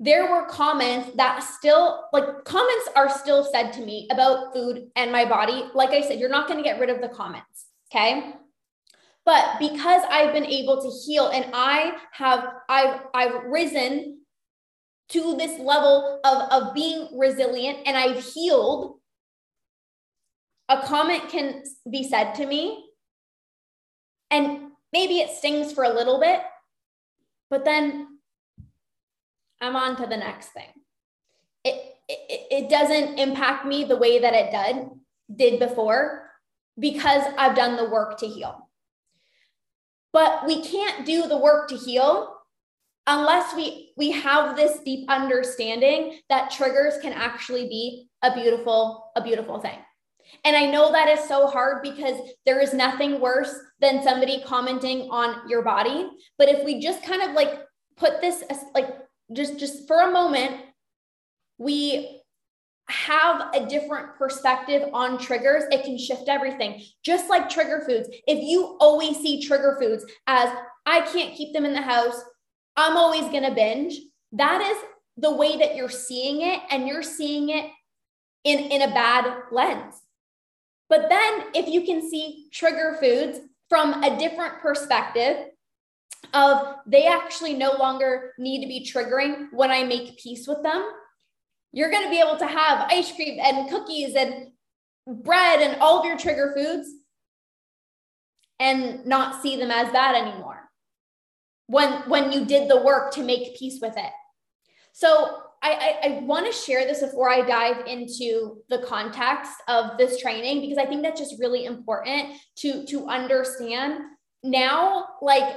there 0.00 0.30
were 0.30 0.46
comments 0.46 1.10
that 1.16 1.42
still 1.42 2.04
like 2.12 2.44
comments 2.44 2.88
are 2.94 3.08
still 3.08 3.44
said 3.44 3.72
to 3.72 3.84
me 3.84 4.08
about 4.12 4.52
food 4.52 4.90
and 4.94 5.10
my 5.10 5.24
body. 5.24 5.64
Like 5.74 5.90
i 5.90 6.00
said 6.00 6.20
you're 6.20 6.28
not 6.28 6.46
going 6.46 6.58
to 6.58 6.64
get 6.64 6.80
rid 6.80 6.90
of 6.90 7.00
the 7.00 7.08
comments 7.08 7.66
okay? 7.92 8.34
But 9.24 9.58
because 9.58 10.02
i've 10.10 10.32
been 10.32 10.46
able 10.46 10.80
to 10.80 10.90
heal 11.04 11.28
and 11.28 11.50
i 11.52 11.92
have 12.12 12.48
i've 12.68 13.00
i've 13.12 13.44
risen 13.44 14.20
to 15.10 15.36
this 15.36 15.58
level 15.58 16.20
of 16.24 16.52
of 16.52 16.74
being 16.74 17.08
resilient 17.18 17.78
and 17.84 17.96
i've 17.96 18.24
healed 18.24 19.00
a 20.70 20.80
comment 20.82 21.28
can 21.28 21.62
be 21.90 22.08
said 22.08 22.34
to 22.34 22.46
me 22.46 22.86
and 24.30 24.70
maybe 24.92 25.18
it 25.18 25.30
stings 25.30 25.72
for 25.72 25.84
a 25.84 25.92
little 25.92 26.20
bit 26.20 26.40
but 27.50 27.64
then 27.64 28.17
I'm 29.60 29.76
on 29.76 29.96
to 29.96 30.06
the 30.06 30.16
next 30.16 30.48
thing. 30.48 30.68
It, 31.64 31.94
it, 32.08 32.46
it 32.50 32.70
doesn't 32.70 33.18
impact 33.18 33.66
me 33.66 33.84
the 33.84 33.96
way 33.96 34.20
that 34.20 34.34
it 34.34 34.50
did, 34.50 34.88
did 35.34 35.58
before 35.58 36.30
because 36.78 37.22
I've 37.36 37.56
done 37.56 37.76
the 37.76 37.88
work 37.88 38.18
to 38.18 38.26
heal. 38.26 38.68
But 40.12 40.46
we 40.46 40.62
can't 40.62 41.04
do 41.04 41.26
the 41.26 41.36
work 41.36 41.68
to 41.68 41.76
heal 41.76 42.34
unless 43.06 43.54
we 43.56 43.92
we 43.96 44.10
have 44.10 44.54
this 44.54 44.78
deep 44.84 45.08
understanding 45.08 46.18
that 46.28 46.50
triggers 46.50 46.98
can 47.00 47.12
actually 47.12 47.66
be 47.68 48.08
a 48.22 48.32
beautiful 48.34 49.10
a 49.16 49.22
beautiful 49.22 49.58
thing. 49.58 49.78
And 50.44 50.56
I 50.56 50.66
know 50.66 50.92
that 50.92 51.08
is 51.08 51.26
so 51.26 51.46
hard 51.46 51.82
because 51.82 52.20
there 52.44 52.60
is 52.60 52.74
nothing 52.74 53.18
worse 53.18 53.54
than 53.80 54.02
somebody 54.02 54.42
commenting 54.44 55.08
on 55.10 55.48
your 55.48 55.62
body, 55.62 56.10
but 56.36 56.48
if 56.48 56.64
we 56.64 56.80
just 56.80 57.02
kind 57.02 57.22
of 57.22 57.32
like 57.32 57.60
put 57.96 58.20
this 58.20 58.44
like 58.74 58.94
just 59.32 59.58
just 59.58 59.86
for 59.86 60.00
a 60.00 60.10
moment 60.10 60.60
we 61.58 62.22
have 62.88 63.54
a 63.54 63.66
different 63.66 64.16
perspective 64.16 64.88
on 64.94 65.18
triggers, 65.18 65.64
it 65.70 65.84
can 65.84 65.98
shift 65.98 66.28
everything. 66.28 66.82
Just 67.04 67.28
like 67.28 67.50
trigger 67.50 67.82
foods. 67.86 68.08
If 68.26 68.42
you 68.42 68.78
always 68.80 69.18
see 69.18 69.42
trigger 69.42 69.76
foods 69.78 70.06
as 70.26 70.48
I 70.86 71.02
can't 71.02 71.34
keep 71.34 71.52
them 71.52 71.66
in 71.66 71.74
the 71.74 71.82
house, 71.82 72.18
I'm 72.76 72.96
always 72.96 73.24
going 73.24 73.42
to 73.42 73.54
binge, 73.54 73.94
that 74.32 74.62
is 74.62 74.76
the 75.18 75.34
way 75.34 75.58
that 75.58 75.76
you're 75.76 75.90
seeing 75.90 76.40
it 76.42 76.60
and 76.70 76.86
you're 76.86 77.02
seeing 77.02 77.50
it 77.50 77.66
in 78.44 78.58
in 78.58 78.82
a 78.82 78.94
bad 78.94 79.34
lens. 79.52 80.00
But 80.88 81.08
then 81.10 81.44
if 81.54 81.68
you 81.68 81.82
can 81.82 82.08
see 82.08 82.48
trigger 82.52 82.96
foods 83.00 83.40
from 83.68 84.02
a 84.02 84.18
different 84.18 84.60
perspective, 84.60 85.48
of 86.34 86.76
they 86.86 87.06
actually 87.06 87.54
no 87.54 87.72
longer 87.72 88.32
need 88.38 88.60
to 88.62 88.68
be 88.68 88.86
triggering 88.86 89.48
when 89.52 89.70
I 89.70 89.84
make 89.84 90.18
peace 90.18 90.46
with 90.46 90.62
them. 90.62 90.84
You're 91.72 91.90
going 91.90 92.04
to 92.04 92.10
be 92.10 92.20
able 92.20 92.38
to 92.38 92.46
have 92.46 92.90
ice 92.90 93.14
cream 93.14 93.38
and 93.40 93.68
cookies 93.70 94.14
and 94.14 94.48
bread 95.06 95.60
and 95.60 95.80
all 95.80 95.98
of 95.98 96.04
your 96.04 96.18
trigger 96.18 96.52
foods 96.56 96.88
and 98.60 99.06
not 99.06 99.42
see 99.42 99.56
them 99.56 99.70
as 99.70 99.90
bad 99.92 100.14
anymore 100.14 100.68
when 101.66 102.08
when 102.08 102.32
you 102.32 102.44
did 102.44 102.68
the 102.68 102.82
work 102.82 103.12
to 103.12 103.22
make 103.22 103.56
peace 103.56 103.78
with 103.80 103.96
it 103.96 104.12
so 104.92 105.38
i 105.62 105.96
i, 106.02 106.08
I 106.08 106.18
want 106.20 106.46
to 106.46 106.52
share 106.52 106.84
this 106.84 107.00
before 107.00 107.30
i 107.30 107.46
dive 107.46 107.86
into 107.86 108.58
the 108.68 108.78
context 108.78 109.52
of 109.68 109.96
this 109.96 110.20
training 110.20 110.60
because 110.60 110.78
i 110.78 110.86
think 110.86 111.02
that's 111.02 111.20
just 111.20 111.38
really 111.38 111.64
important 111.66 112.34
to 112.56 112.84
to 112.86 113.06
understand 113.06 114.00
now 114.42 115.06
like 115.22 115.56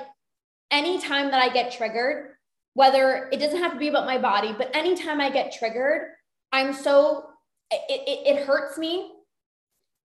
anytime 0.71 1.31
that 1.31 1.41
I 1.41 1.49
get 1.49 1.71
triggered, 1.71 2.31
whether 2.73 3.29
it 3.31 3.37
doesn't 3.37 3.59
have 3.59 3.73
to 3.73 3.77
be 3.77 3.89
about 3.89 4.05
my 4.05 4.17
body, 4.17 4.55
but 4.57 4.75
anytime 4.75 5.19
I 5.19 5.29
get 5.29 5.53
triggered, 5.53 6.07
I'm 6.51 6.73
so, 6.73 7.25
it, 7.69 7.81
it, 7.89 8.37
it 8.37 8.45
hurts 8.45 8.77
me. 8.77 9.11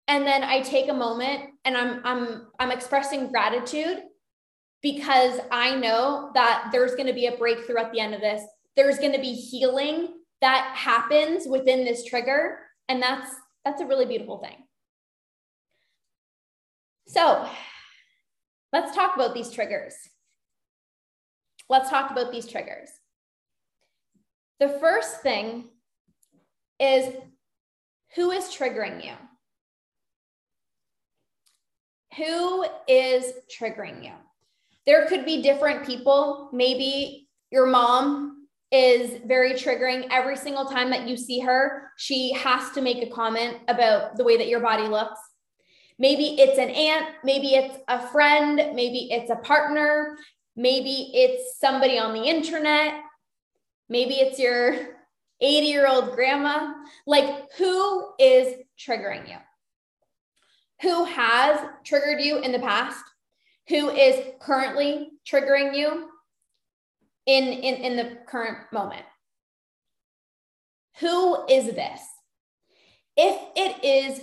And 0.08 0.26
then 0.26 0.44
I 0.44 0.62
take 0.62 0.90
a 0.90 0.94
moment 0.94 1.50
and 1.66 1.76
I'm, 1.76 2.02
I'm, 2.06 2.48
I'm 2.60 2.72
expressing 2.72 3.32
gratitude 3.32 4.04
because 4.82 5.40
I 5.50 5.76
know 5.76 6.32
that 6.36 6.70
there's 6.72 6.94
going 6.94 7.08
to 7.08 7.14
be 7.14 7.28
a 7.28 7.38
breakthrough 7.38 7.80
at 7.80 7.92
the 7.92 8.00
end 8.00 8.14
of 8.14 8.22
this. 8.22 8.44
There's 8.76 9.00
going 9.00 9.14
to 9.14 9.22
be 9.22 9.34
healing 9.34 10.10
that 10.42 10.74
happens 10.76 11.48
within 11.48 11.86
this 11.86 12.04
trigger. 12.04 12.60
And 12.90 13.02
that's, 13.02 13.34
that's 13.64 13.82
a 13.82 13.86
really 13.86 14.06
beautiful 14.06 14.40
thing. 14.40 14.58
So 17.08 17.48
let's 18.74 18.94
talk 18.94 19.16
about 19.16 19.34
these 19.34 19.52
triggers 19.52 19.94
let's 21.70 21.90
talk 21.90 22.12
about 22.12 22.32
these 22.32 22.48
triggers. 22.48 22.90
The 24.60 24.70
first 24.80 25.22
thing 25.22 25.70
is 26.80 27.14
who 28.16 28.32
is 28.32 28.46
triggering 28.46 29.04
you? 29.04 29.14
Who 32.18 32.66
is 32.88 33.34
triggering 33.50 34.04
you? 34.04 34.14
There 34.86 35.08
could 35.08 35.26
be 35.26 35.42
different 35.42 35.86
people. 35.86 36.50
Maybe 36.54 37.28
your 37.52 37.66
mom 37.66 38.48
is 38.72 39.20
very 39.26 39.54
triggering. 39.54 40.08
Every 40.12 40.36
single 40.36 40.66
time 40.66 40.90
that 40.92 41.08
you 41.08 41.16
see 41.18 41.40
her, 41.40 41.92
she 41.98 42.34
has 42.34 42.72
to 42.72 42.82
make 42.82 43.04
a 43.04 43.10
comment 43.10 43.58
about 43.68 44.18
the 44.18 44.24
way 44.24 44.38
that 44.38 44.48
your 44.48 44.60
body 44.60 44.88
looks. 44.88 45.20
Maybe 46.00 46.36
it's 46.40 46.58
an 46.58 46.70
aunt, 46.70 47.16
maybe 47.24 47.54
it's 47.54 47.78
a 47.88 48.08
friend, 48.08 48.56
maybe 48.74 49.10
it's 49.12 49.30
a 49.30 49.36
partner, 49.38 50.18
Maybe 50.56 51.12
it's 51.14 51.60
somebody 51.60 51.98
on 51.98 52.14
the 52.14 52.24
internet. 52.24 53.02
Maybe 53.90 54.16
it's 54.16 54.40
your 54.40 54.76
80 55.42 55.68
year 55.68 55.88
old 55.88 56.14
grandma. 56.14 56.74
Like, 57.06 57.52
who 57.58 58.10
is 58.20 58.56
triggering 58.80 59.28
you? 59.30 59.38
Who 60.82 61.06
has 61.06 61.60
triggered 61.84 62.22
you 62.22 62.40
in 62.40 62.52
the 62.52 62.60
past? 62.60 63.04
Who 63.70 63.90
is 63.90 64.34
currently 64.42 65.12
triggering 65.26 65.76
you 65.76 66.10
in, 67.26 67.46
in, 67.46 67.76
in 67.76 67.96
the 67.96 68.18
current 68.28 68.58
moment? 68.72 69.06
Who 71.00 71.46
is 71.50 71.66
this? 71.74 72.02
If 73.16 73.40
it 73.56 73.84
is 73.84 74.22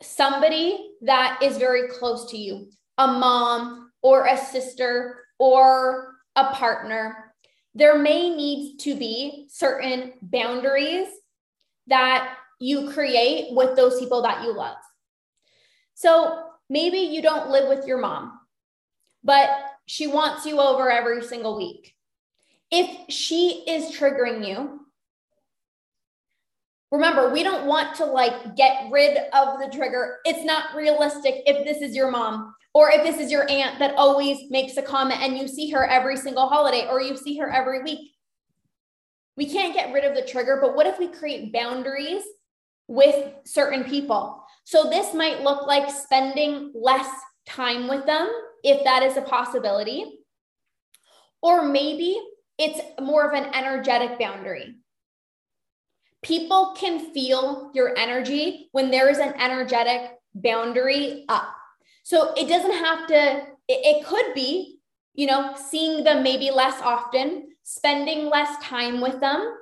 somebody 0.00 0.90
that 1.02 1.40
is 1.42 1.58
very 1.58 1.88
close 1.88 2.30
to 2.30 2.38
you, 2.38 2.70
a 2.96 3.06
mom 3.06 3.90
or 4.02 4.26
a 4.26 4.36
sister 4.36 5.24
or 5.38 6.16
a 6.36 6.52
partner, 6.52 7.32
there 7.74 7.98
may 7.98 8.34
need 8.34 8.78
to 8.78 8.96
be 8.96 9.46
certain 9.50 10.12
boundaries 10.22 11.08
that 11.86 12.36
you 12.60 12.90
create 12.90 13.54
with 13.54 13.76
those 13.76 13.98
people 13.98 14.22
that 14.22 14.42
you 14.42 14.52
love. 14.52 14.76
So 15.94 16.44
maybe 16.68 16.98
you 16.98 17.22
don't 17.22 17.50
live 17.50 17.68
with 17.68 17.86
your 17.86 17.98
mom, 17.98 18.38
but 19.24 19.48
she 19.86 20.06
wants 20.06 20.44
you 20.44 20.60
over 20.60 20.90
every 20.90 21.22
single 21.22 21.56
week. 21.56 21.94
If 22.70 23.12
she 23.12 23.64
is 23.66 23.96
triggering 23.96 24.46
you, 24.46 24.80
remember, 26.90 27.30
we 27.32 27.42
don't 27.42 27.66
want 27.66 27.94
to 27.96 28.04
like 28.04 28.56
get 28.56 28.90
rid 28.90 29.18
of 29.32 29.58
the 29.58 29.70
trigger. 29.72 30.18
It's 30.24 30.44
not 30.44 30.74
realistic 30.74 31.42
if 31.46 31.64
this 31.66 31.82
is 31.82 31.94
your 31.94 32.10
mom 32.10 32.54
or 32.74 32.90
if 32.90 33.02
this 33.02 33.18
is 33.18 33.30
your 33.30 33.50
aunt 33.50 33.78
that 33.78 33.94
always 33.96 34.50
makes 34.50 34.76
a 34.76 34.82
comment 34.82 35.20
and 35.20 35.36
you 35.36 35.48
see 35.48 35.70
her 35.70 35.86
every 35.86 36.16
single 36.16 36.48
holiday 36.48 36.86
or 36.88 37.00
you 37.00 37.16
see 37.16 37.36
her 37.38 37.50
every 37.50 37.82
week. 37.82 38.12
We 39.36 39.46
can't 39.46 39.74
get 39.74 39.92
rid 39.92 40.04
of 40.04 40.14
the 40.14 40.22
trigger, 40.22 40.58
but 40.60 40.74
what 40.74 40.86
if 40.86 40.98
we 40.98 41.08
create 41.08 41.52
boundaries 41.52 42.22
with 42.88 43.32
certain 43.44 43.84
people? 43.84 44.42
So 44.64 44.90
this 44.90 45.14
might 45.14 45.42
look 45.42 45.66
like 45.66 45.90
spending 45.90 46.72
less 46.74 47.08
time 47.46 47.88
with 47.88 48.04
them 48.04 48.28
if 48.62 48.82
that 48.84 49.02
is 49.02 49.16
a 49.16 49.22
possibility. 49.22 50.18
Or 51.40 51.62
maybe 51.62 52.20
it's 52.58 52.80
more 53.00 53.28
of 53.28 53.32
an 53.32 53.54
energetic 53.54 54.18
boundary. 54.18 54.74
People 56.22 56.74
can 56.76 57.12
feel 57.12 57.70
your 57.74 57.96
energy 57.96 58.68
when 58.72 58.90
there 58.90 59.08
is 59.08 59.18
an 59.18 59.34
energetic 59.40 60.12
boundary 60.34 61.24
up. 61.28 61.54
So 62.02 62.32
it 62.34 62.48
doesn't 62.48 62.72
have 62.72 63.06
to, 63.08 63.42
it, 63.68 64.04
could 64.04 64.34
be, 64.34 64.78
you 65.14 65.26
know, 65.26 65.54
seeing 65.56 66.04
them 66.04 66.22
maybe 66.22 66.50
less 66.50 66.80
often, 66.82 67.48
spending 67.62 68.26
less 68.30 68.56
time 68.62 69.00
with 69.00 69.20
them. 69.20 69.54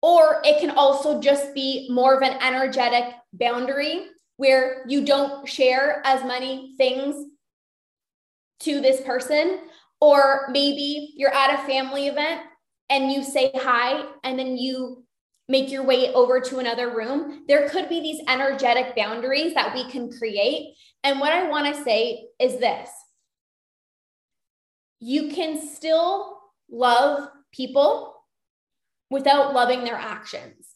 Or 0.00 0.40
it 0.44 0.60
can 0.60 0.70
also 0.70 1.20
just 1.20 1.54
be 1.54 1.88
more 1.90 2.14
of 2.14 2.22
an 2.22 2.38
energetic 2.40 3.14
boundary 3.32 4.06
where 4.36 4.84
you 4.88 5.04
don't 5.04 5.48
share 5.48 6.00
as 6.04 6.24
many 6.24 6.74
things 6.76 7.26
to 8.60 8.80
this 8.80 9.00
person. 9.02 9.60
Or 10.00 10.48
maybe 10.50 11.12
you're 11.16 11.34
at 11.34 11.54
a 11.60 11.66
family 11.66 12.06
event 12.06 12.40
and 12.90 13.12
you 13.12 13.22
say 13.22 13.50
hi 13.54 14.04
and 14.24 14.38
then 14.38 14.56
you 14.56 15.04
make 15.48 15.70
your 15.70 15.84
way 15.84 16.12
over 16.12 16.40
to 16.40 16.58
another 16.58 16.94
room, 16.94 17.44
there 17.48 17.68
could 17.68 17.88
be 17.88 18.00
these 18.00 18.20
energetic 18.28 18.94
boundaries 18.94 19.54
that 19.54 19.74
we 19.74 19.90
can 19.90 20.10
create. 20.10 20.74
And 21.02 21.20
what 21.20 21.32
I 21.32 21.48
want 21.48 21.74
to 21.74 21.82
say 21.82 22.26
is 22.38 22.58
this 22.58 22.90
you 25.00 25.28
can 25.28 25.60
still 25.60 26.38
love 26.70 27.28
people 27.52 28.16
without 29.10 29.54
loving 29.54 29.84
their 29.84 29.94
actions. 29.94 30.74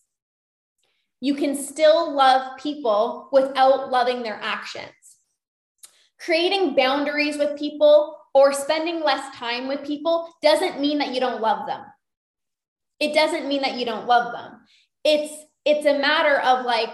You 1.20 1.34
can 1.34 1.54
still 1.56 2.14
love 2.14 2.58
people 2.58 3.28
without 3.30 3.90
loving 3.90 4.22
their 4.22 4.38
actions. 4.40 4.92
Creating 6.18 6.74
boundaries 6.74 7.36
with 7.36 7.58
people 7.58 8.16
or 8.32 8.52
spending 8.52 9.02
less 9.02 9.34
time 9.36 9.68
with 9.68 9.84
people 9.84 10.32
doesn't 10.40 10.80
mean 10.80 10.98
that 10.98 11.12
you 11.12 11.20
don't 11.20 11.42
love 11.42 11.66
them 11.66 11.82
it 13.02 13.12
doesn't 13.14 13.48
mean 13.48 13.62
that 13.62 13.76
you 13.76 13.84
don't 13.84 14.06
love 14.06 14.32
them. 14.32 14.60
It's 15.04 15.44
it's 15.64 15.86
a 15.86 15.98
matter 15.98 16.38
of 16.40 16.64
like 16.64 16.90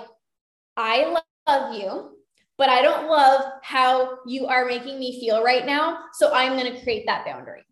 I 0.75 1.15
love 1.47 1.75
you, 1.75 2.17
but 2.57 2.71
I 2.71 2.81
don't 2.81 3.09
love 3.09 3.45
how 3.63 4.19
you 4.27 4.47
are 4.47 4.65
making 4.65 4.99
me 4.99 5.21
feel 5.21 5.45
right 5.45 5.67
now, 5.67 5.99
so 6.15 6.33
I'm 6.33 6.59
going 6.59 6.73
to 6.73 6.83
create 6.83 7.05
that 7.07 7.27
boundary. 7.27 7.63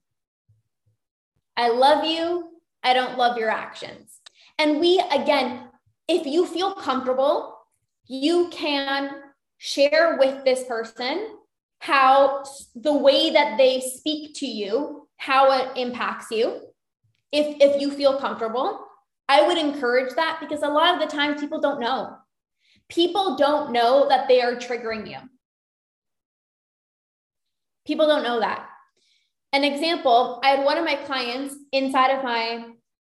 I 1.56 1.70
love 1.70 2.04
you, 2.04 2.50
I 2.82 2.92
don't 2.92 3.16
love 3.16 3.38
your 3.38 3.48
actions. 3.48 4.20
And 4.58 4.80
we 4.80 5.02
again, 5.10 5.70
if 6.06 6.26
you 6.26 6.44
feel 6.46 6.74
comfortable, 6.74 7.56
you 8.06 8.50
can 8.50 9.12
share 9.56 10.18
with 10.18 10.44
this 10.44 10.64
person 10.64 11.38
how 11.78 12.44
the 12.74 12.92
way 12.92 13.30
that 13.30 13.56
they 13.56 13.80
speak 13.80 14.34
to 14.36 14.46
you, 14.46 15.08
how 15.16 15.52
it 15.52 15.78
impacts 15.78 16.30
you 16.30 16.60
if 17.36 17.56
if 17.60 17.80
you 17.80 17.90
feel 17.90 18.18
comfortable 18.18 18.86
i 19.28 19.46
would 19.46 19.58
encourage 19.58 20.14
that 20.14 20.38
because 20.40 20.62
a 20.62 20.68
lot 20.68 20.94
of 20.94 21.00
the 21.00 21.14
times 21.14 21.40
people 21.40 21.60
don't 21.60 21.80
know. 21.80 22.16
People 22.88 23.36
don't 23.36 23.72
know 23.72 24.08
that 24.08 24.28
they 24.28 24.40
are 24.40 24.54
triggering 24.54 25.10
you. 25.10 25.18
People 27.84 28.06
don't 28.06 28.22
know 28.22 28.40
that. 28.40 28.68
An 29.52 29.64
example 29.64 30.40
i 30.44 30.48
had 30.48 30.64
one 30.64 30.78
of 30.78 30.84
my 30.84 30.96
clients 30.96 31.54
inside 31.72 32.10
of 32.10 32.24
my 32.24 32.66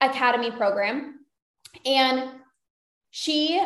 academy 0.01 0.51
program 0.51 1.19
and 1.85 2.31
she 3.11 3.61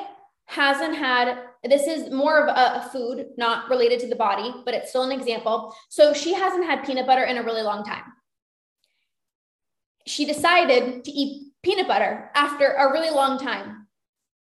hasn't 0.47 0.95
had 0.95 1.39
this 1.63 1.87
is 1.87 2.11
more 2.11 2.45
of 2.45 2.47
a, 2.49 2.89
food 2.89 3.27
not 3.37 3.69
related 3.69 3.99
to 3.99 4.07
the 4.07 4.15
body 4.15 4.53
but 4.65 4.73
it's 4.73 4.89
still 4.89 5.03
an 5.03 5.11
example. 5.11 5.73
So 5.89 6.13
she 6.13 6.33
hasn't 6.33 6.65
had 6.65 6.85
peanut 6.85 7.07
butter 7.07 7.23
in 7.23 7.37
a 7.37 7.43
really 7.43 7.63
long 7.63 7.83
time 7.83 8.03
she 10.05 10.25
decided 10.25 11.03
to 11.03 11.11
eat 11.11 11.51
peanut 11.63 11.87
butter 11.87 12.29
after 12.35 12.71
a 12.71 12.91
really 12.91 13.09
long 13.09 13.39
time. 13.39 13.87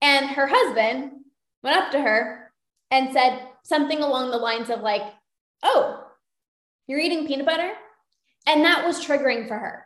And 0.02 0.28
her 0.28 0.48
husband 0.48 1.12
went 1.64 1.78
up 1.78 1.92
to 1.92 2.00
her 2.00 2.52
and 2.92 3.12
said 3.12 3.42
something 3.64 4.00
along 4.00 4.32
the 4.32 4.38
lines 4.38 4.70
of, 4.70 4.82
like, 4.82 5.02
oh, 5.64 6.04
you're 6.88 7.00
eating 7.00 7.28
peanut 7.28 7.46
butter? 7.46 7.72
And 8.46 8.64
that 8.64 8.86
was 8.86 9.04
triggering 9.04 9.48
for 9.48 9.58
her. 9.58 9.86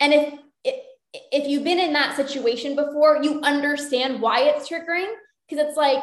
And 0.00 0.12
if, 0.12 0.34
if, 1.32 1.48
you've 1.48 1.64
been 1.64 1.78
in 1.78 1.92
that 1.92 2.16
situation 2.16 2.74
before, 2.74 3.22
you 3.22 3.40
understand 3.42 4.20
why 4.20 4.40
it's 4.40 4.68
triggering 4.68 5.12
because 5.48 5.64
it's 5.64 5.76
like, 5.76 6.02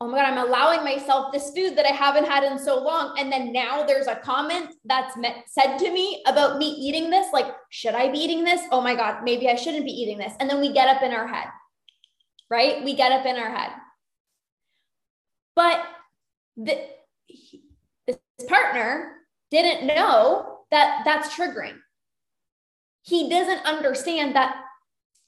oh 0.00 0.08
my 0.08 0.18
God, 0.18 0.26
I'm 0.26 0.46
allowing 0.46 0.84
myself 0.84 1.32
this 1.32 1.50
food 1.50 1.76
that 1.76 1.86
I 1.86 1.94
haven't 1.94 2.26
had 2.26 2.44
in 2.44 2.58
so 2.58 2.82
long. 2.82 3.16
And 3.18 3.32
then 3.32 3.52
now 3.52 3.84
there's 3.84 4.06
a 4.06 4.16
comment 4.16 4.74
that's 4.84 5.16
met, 5.16 5.44
said 5.46 5.78
to 5.78 5.90
me 5.90 6.22
about 6.26 6.58
me 6.58 6.66
eating 6.66 7.08
this. 7.08 7.32
Like, 7.32 7.46
should 7.70 7.94
I 7.94 8.10
be 8.10 8.18
eating 8.18 8.44
this? 8.44 8.60
Oh 8.70 8.82
my 8.82 8.94
God, 8.94 9.24
maybe 9.24 9.48
I 9.48 9.54
shouldn't 9.54 9.86
be 9.86 9.92
eating 9.92 10.18
this. 10.18 10.34
And 10.38 10.50
then 10.50 10.60
we 10.60 10.72
get 10.72 10.94
up 10.94 11.02
in 11.02 11.12
our 11.12 11.26
head, 11.26 11.46
right? 12.50 12.84
We 12.84 12.94
get 12.94 13.12
up 13.12 13.24
in 13.24 13.36
our 13.36 13.50
head. 13.50 13.70
But 15.54 15.82
the, 16.58 16.78
this 18.06 18.18
partner 18.46 19.12
didn't 19.50 19.86
know 19.86 20.58
that 20.70 21.02
that's 21.06 21.34
triggering. 21.34 21.78
He 23.02 23.30
doesn't 23.30 23.64
understand 23.64 24.36
that 24.36 24.56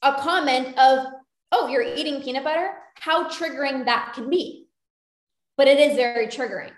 a 0.03 0.13
comment 0.13 0.77
of, 0.77 1.07
oh, 1.51 1.67
you're 1.67 1.81
eating 1.81 2.21
peanut 2.21 2.43
butter 2.43 2.71
how 2.99 3.29
triggering 3.29 3.85
that 3.85 4.13
can 4.13 4.29
be. 4.29 4.67
But 5.57 5.67
it 5.67 5.79
is 5.79 5.95
very 5.95 6.27
triggering. 6.27 6.71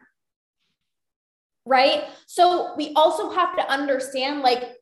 Right? 1.66 2.06
So 2.26 2.74
we 2.76 2.94
also 2.96 3.32
have 3.32 3.56
to 3.58 3.70
understand 3.70 4.42
like 4.42 4.78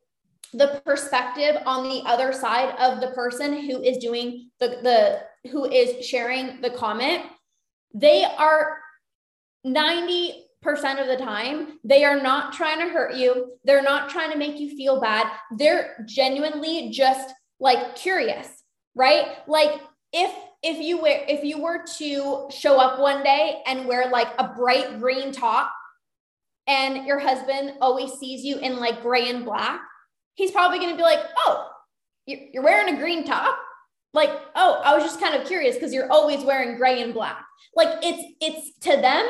the 0.54 0.82
perspective 0.86 1.62
on 1.66 1.84
the 1.84 2.02
other 2.06 2.32
side 2.34 2.74
of 2.80 3.02
the 3.02 3.12
person 3.12 3.54
who 3.68 3.82
is 3.82 3.98
doing 3.98 4.50
the 4.60 4.80
the 4.82 5.50
who 5.50 5.66
is 5.66 6.06
sharing 6.06 6.62
the 6.62 6.70
comment. 6.70 7.24
They 7.94 8.24
are 8.24 8.78
90 9.64 10.46
percent 10.62 11.00
of 11.00 11.08
the 11.08 11.16
time 11.16 11.80
they 11.86 12.04
are 12.04 12.22
not 12.22 12.52
trying 12.52 12.80
to 12.80 12.92
hurt 12.92 13.16
you 13.16 13.54
they're 13.64 13.82
not 13.82 14.10
trying 14.10 14.30
to 14.30 14.38
make 14.38 14.60
you 14.60 14.76
feel 14.76 15.00
bad 15.00 15.26
they're 15.58 16.04
genuinely 16.06 16.90
just 16.92 17.34
like 17.62 17.96
curious 17.96 18.59
right? 19.00 19.38
Like 19.48 19.82
if 20.14 20.32
if 20.62 20.78
you 20.78 21.02
were 21.02 21.08
if 21.28 21.44
you 21.44 21.62
were 21.62 21.86
to 21.98 22.48
show 22.52 22.78
up 22.80 23.00
one 23.00 23.24
day 23.24 23.64
and 23.66 23.88
wear 23.88 24.10
like 24.10 24.28
a 24.38 24.50
bright 24.50 25.00
green 25.00 25.32
top 25.32 25.72
and 26.68 27.08
your 27.08 27.18
husband 27.18 27.74
always 27.80 28.12
sees 28.14 28.44
you 28.44 28.58
in 28.58 28.78
like 28.78 29.02
gray 29.02 29.30
and 29.30 29.46
black 29.46 29.80
he's 30.36 30.52
probably 30.52 30.78
going 30.78 30.92
to 30.92 30.98
be 30.98 31.02
like 31.02 31.20
oh 31.38 31.70
you're 32.28 32.62
wearing 32.64 32.94
a 32.94 33.00
green 33.00 33.24
top? 33.24 33.58
Like 34.14 34.32
oh 34.56 34.82
i 34.84 34.94
was 34.94 35.04
just 35.04 35.22
kind 35.22 35.34
of 35.40 35.48
curious 35.48 35.76
because 35.76 35.94
you're 35.94 36.12
always 36.12 36.44
wearing 36.44 36.78
gray 36.78 37.02
and 37.02 37.14
black. 37.14 37.46
Like 37.76 38.00
it's 38.04 38.36
it's 38.42 38.80
to 38.82 38.98
them 39.02 39.26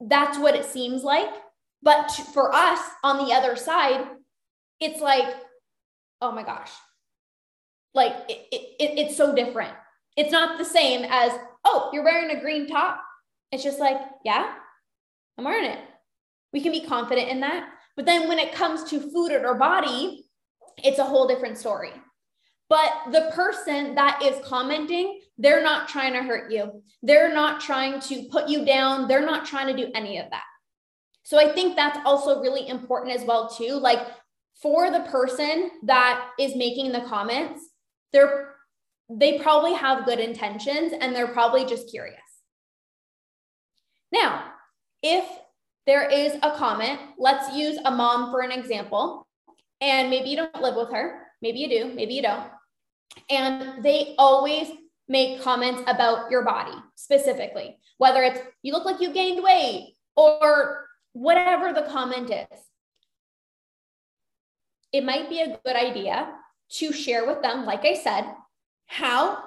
that's 0.00 0.38
what 0.38 0.54
it 0.54 0.64
seems 0.64 1.02
like 1.02 1.28
But 1.82 2.10
for 2.32 2.54
us 2.54 2.80
on 3.04 3.24
the 3.24 3.32
other 3.34 3.56
side, 3.56 4.06
it's 4.80 5.00
like, 5.00 5.34
oh 6.20 6.32
my 6.32 6.42
gosh, 6.42 6.70
like 7.94 8.12
it, 8.28 8.46
it, 8.52 8.98
it's 8.98 9.16
so 9.16 9.34
different. 9.34 9.72
It's 10.16 10.32
not 10.32 10.58
the 10.58 10.64
same 10.64 11.04
as, 11.08 11.32
oh, 11.64 11.90
you're 11.92 12.04
wearing 12.04 12.36
a 12.36 12.40
green 12.40 12.66
top. 12.66 13.00
It's 13.52 13.62
just 13.62 13.78
like, 13.78 13.98
yeah, 14.24 14.52
I'm 15.38 15.44
wearing 15.44 15.70
it. 15.70 15.78
We 16.52 16.60
can 16.60 16.72
be 16.72 16.80
confident 16.80 17.28
in 17.28 17.40
that. 17.40 17.68
But 17.96 18.06
then 18.06 18.28
when 18.28 18.38
it 18.38 18.52
comes 18.52 18.84
to 18.90 19.00
food 19.00 19.32
our 19.32 19.54
body, 19.54 20.26
it's 20.82 20.98
a 20.98 21.04
whole 21.04 21.26
different 21.26 21.58
story. 21.58 21.92
But 22.68 22.90
the 23.12 23.30
person 23.32 23.94
that 23.94 24.20
is 24.22 24.44
commenting, 24.44 25.20
they're 25.38 25.62
not 25.62 25.88
trying 25.88 26.14
to 26.14 26.22
hurt 26.22 26.50
you. 26.50 26.82
They're 27.02 27.32
not 27.32 27.60
trying 27.60 28.00
to 28.00 28.28
put 28.30 28.48
you 28.48 28.64
down. 28.64 29.06
They're 29.06 29.24
not 29.24 29.46
trying 29.46 29.74
to 29.74 29.84
do 29.84 29.90
any 29.94 30.18
of 30.18 30.28
that. 30.30 30.42
So 31.22 31.38
I 31.38 31.52
think 31.52 31.76
that's 31.76 31.98
also 32.04 32.40
really 32.40 32.68
important 32.68 33.14
as 33.14 33.24
well 33.24 33.48
too. 33.48 33.74
Like 33.74 34.00
for 34.60 34.90
the 34.90 35.00
person 35.00 35.70
that 35.84 36.30
is 36.38 36.56
making 36.56 36.92
the 36.92 37.02
comments, 37.02 37.65
they're 38.16 38.54
they 39.08 39.38
probably 39.38 39.74
have 39.74 40.04
good 40.04 40.18
intentions 40.18 40.92
and 41.00 41.14
they're 41.14 41.28
probably 41.28 41.64
just 41.64 41.90
curious. 41.90 42.18
Now, 44.10 44.50
if 45.00 45.24
there 45.86 46.08
is 46.08 46.34
a 46.42 46.56
comment, 46.56 46.98
let's 47.16 47.54
use 47.54 47.78
a 47.84 47.90
mom 47.90 48.32
for 48.32 48.40
an 48.40 48.50
example. 48.50 49.28
And 49.80 50.10
maybe 50.10 50.30
you 50.30 50.36
don't 50.36 50.60
live 50.60 50.74
with 50.74 50.90
her, 50.90 51.20
maybe 51.40 51.60
you 51.60 51.68
do, 51.68 51.94
maybe 51.94 52.14
you 52.14 52.22
don't. 52.22 52.48
And 53.30 53.84
they 53.84 54.16
always 54.18 54.70
make 55.06 55.40
comments 55.42 55.82
about 55.86 56.28
your 56.30 56.42
body 56.42 56.76
specifically, 56.96 57.78
whether 57.98 58.24
it's 58.24 58.40
you 58.62 58.72
look 58.72 58.84
like 58.84 59.00
you 59.00 59.12
gained 59.12 59.44
weight 59.44 59.94
or 60.16 60.86
whatever 61.12 61.72
the 61.72 61.86
comment 61.92 62.30
is. 62.30 62.58
It 64.92 65.04
might 65.04 65.28
be 65.28 65.42
a 65.42 65.58
good 65.64 65.76
idea 65.76 66.32
to 66.68 66.92
share 66.92 67.26
with 67.26 67.42
them, 67.42 67.64
like 67.64 67.84
I 67.84 67.94
said, 67.94 68.24
how 68.86 69.42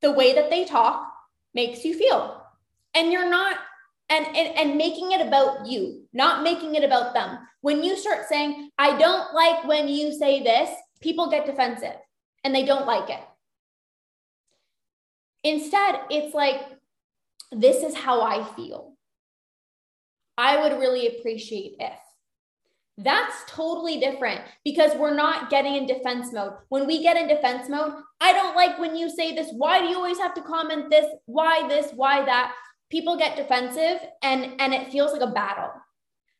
the 0.00 0.12
way 0.12 0.34
that 0.34 0.50
they 0.50 0.64
talk 0.64 1.06
makes 1.54 1.84
you 1.84 1.94
feel. 1.94 2.42
And 2.94 3.12
you're 3.12 3.28
not, 3.28 3.58
and, 4.08 4.26
and, 4.26 4.58
and 4.58 4.76
making 4.76 5.12
it 5.12 5.26
about 5.26 5.66
you, 5.66 6.04
not 6.12 6.42
making 6.42 6.74
it 6.74 6.84
about 6.84 7.14
them. 7.14 7.38
When 7.60 7.82
you 7.82 7.96
start 7.96 8.26
saying, 8.28 8.70
I 8.78 8.98
don't 8.98 9.32
like 9.34 9.64
when 9.64 9.88
you 9.88 10.12
say 10.12 10.42
this, 10.42 10.68
people 11.00 11.30
get 11.30 11.46
defensive 11.46 11.96
and 12.44 12.54
they 12.54 12.64
don't 12.64 12.86
like 12.86 13.08
it. 13.08 13.20
Instead, 15.44 16.00
it's 16.10 16.34
like, 16.34 16.60
this 17.50 17.82
is 17.82 17.94
how 17.94 18.22
I 18.22 18.44
feel. 18.54 18.94
I 20.38 20.62
would 20.62 20.78
really 20.78 21.06
appreciate 21.06 21.76
if. 21.78 21.98
That's 22.98 23.34
totally 23.48 23.98
different 23.98 24.42
because 24.64 24.94
we're 24.96 25.14
not 25.14 25.50
getting 25.50 25.76
in 25.76 25.86
defense 25.86 26.32
mode. 26.32 26.52
When 26.68 26.86
we 26.86 27.02
get 27.02 27.16
in 27.16 27.26
defense 27.26 27.68
mode, 27.68 27.94
I 28.20 28.32
don't 28.32 28.54
like 28.54 28.78
when 28.78 28.94
you 28.94 29.08
say 29.08 29.34
this. 29.34 29.48
Why 29.52 29.80
do 29.80 29.86
you 29.86 29.96
always 29.96 30.18
have 30.18 30.34
to 30.34 30.42
comment 30.42 30.90
this? 30.90 31.06
Why 31.24 31.66
this? 31.68 31.90
Why 31.94 32.24
that? 32.24 32.54
People 32.90 33.16
get 33.16 33.36
defensive 33.36 34.06
and 34.22 34.60
and 34.60 34.74
it 34.74 34.92
feels 34.92 35.12
like 35.12 35.22
a 35.22 35.32
battle. 35.32 35.70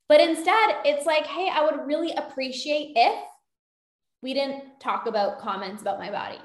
But 0.08 0.20
instead, 0.20 0.76
it's 0.84 1.06
like, 1.06 1.26
"Hey, 1.26 1.48
I 1.48 1.64
would 1.64 1.86
really 1.86 2.12
appreciate 2.12 2.92
if 2.96 3.24
we 4.22 4.34
didn't 4.34 4.80
talk 4.80 5.06
about 5.06 5.40
comments 5.40 5.82
about 5.82 5.98
my 5.98 6.10
body. 6.10 6.38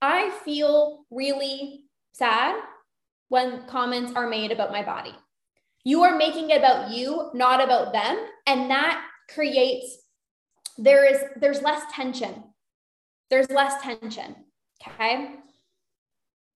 I 0.00 0.30
feel 0.44 1.04
really 1.10 1.84
sad 2.12 2.60
when 3.28 3.66
comments 3.66 4.12
are 4.14 4.28
made 4.28 4.50
about 4.50 4.72
my 4.72 4.82
body. 4.82 5.14
You 5.86 6.02
are 6.02 6.16
making 6.16 6.50
it 6.50 6.58
about 6.58 6.90
you, 6.90 7.30
not 7.32 7.62
about 7.62 7.92
them. 7.92 8.18
And 8.48 8.68
that 8.72 9.06
creates, 9.32 9.98
there 10.76 11.08
is, 11.08 11.20
there's 11.36 11.62
less 11.62 11.80
tension. 11.94 12.42
There's 13.30 13.48
less 13.50 13.80
tension. 13.80 14.34
Okay. 14.82 15.36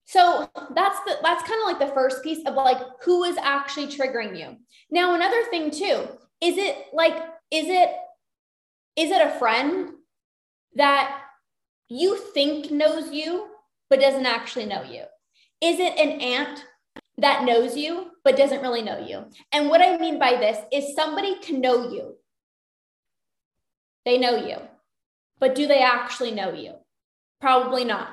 So 0.03 0.49
that's 0.75 0.99
the 1.05 1.15
that's 1.23 1.47
kind 1.47 1.61
of 1.61 1.67
like 1.67 1.79
the 1.79 1.95
first 1.95 2.21
piece 2.21 2.45
of 2.45 2.55
like 2.55 2.81
who 3.05 3.23
is 3.23 3.37
actually 3.37 3.87
triggering 3.87 4.37
you. 4.37 4.57
Now, 4.89 5.15
another 5.15 5.43
thing 5.49 5.71
too, 5.71 6.09
is 6.41 6.57
it 6.57 6.87
like, 6.91 7.15
is 7.51 7.67
it 7.69 7.89
is 8.97 9.11
it 9.11 9.25
a 9.25 9.39
friend 9.39 9.91
that 10.75 11.21
you 11.87 12.17
think 12.17 12.69
knows 12.69 13.13
you, 13.13 13.47
but 13.89 14.01
doesn't 14.01 14.25
actually 14.25 14.65
know 14.65 14.83
you? 14.83 15.03
Is 15.61 15.79
it 15.79 15.97
an 15.97 16.19
aunt 16.19 16.65
that 17.21 17.43
knows 17.45 17.75
you 17.77 18.07
but 18.23 18.37
doesn't 18.37 18.61
really 18.61 18.81
know 18.81 18.99
you. 18.99 19.25
And 19.51 19.69
what 19.69 19.81
I 19.81 19.97
mean 19.97 20.19
by 20.19 20.35
this 20.35 20.57
is 20.71 20.95
somebody 20.95 21.39
can 21.39 21.61
know 21.61 21.91
you. 21.91 22.15
They 24.05 24.17
know 24.17 24.35
you. 24.35 24.57
But 25.39 25.55
do 25.55 25.67
they 25.67 25.81
actually 25.81 26.31
know 26.31 26.53
you? 26.53 26.75
Probably 27.39 27.83
not. 27.83 28.09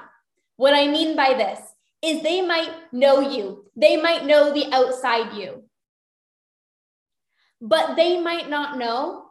What 0.57 0.75
I 0.75 0.89
mean 0.89 1.15
by 1.15 1.35
this 1.35 1.61
is 2.03 2.23
they 2.23 2.43
might 2.43 2.71
know 2.93 3.21
you. 3.21 3.67
They 3.77 4.01
might 4.01 4.25
know 4.25 4.53
the 4.53 4.73
outside 4.73 5.37
you. 5.37 5.65
But 7.61 7.97
they 7.97 8.21
might 8.21 8.49
not 8.49 8.79
know 8.79 9.25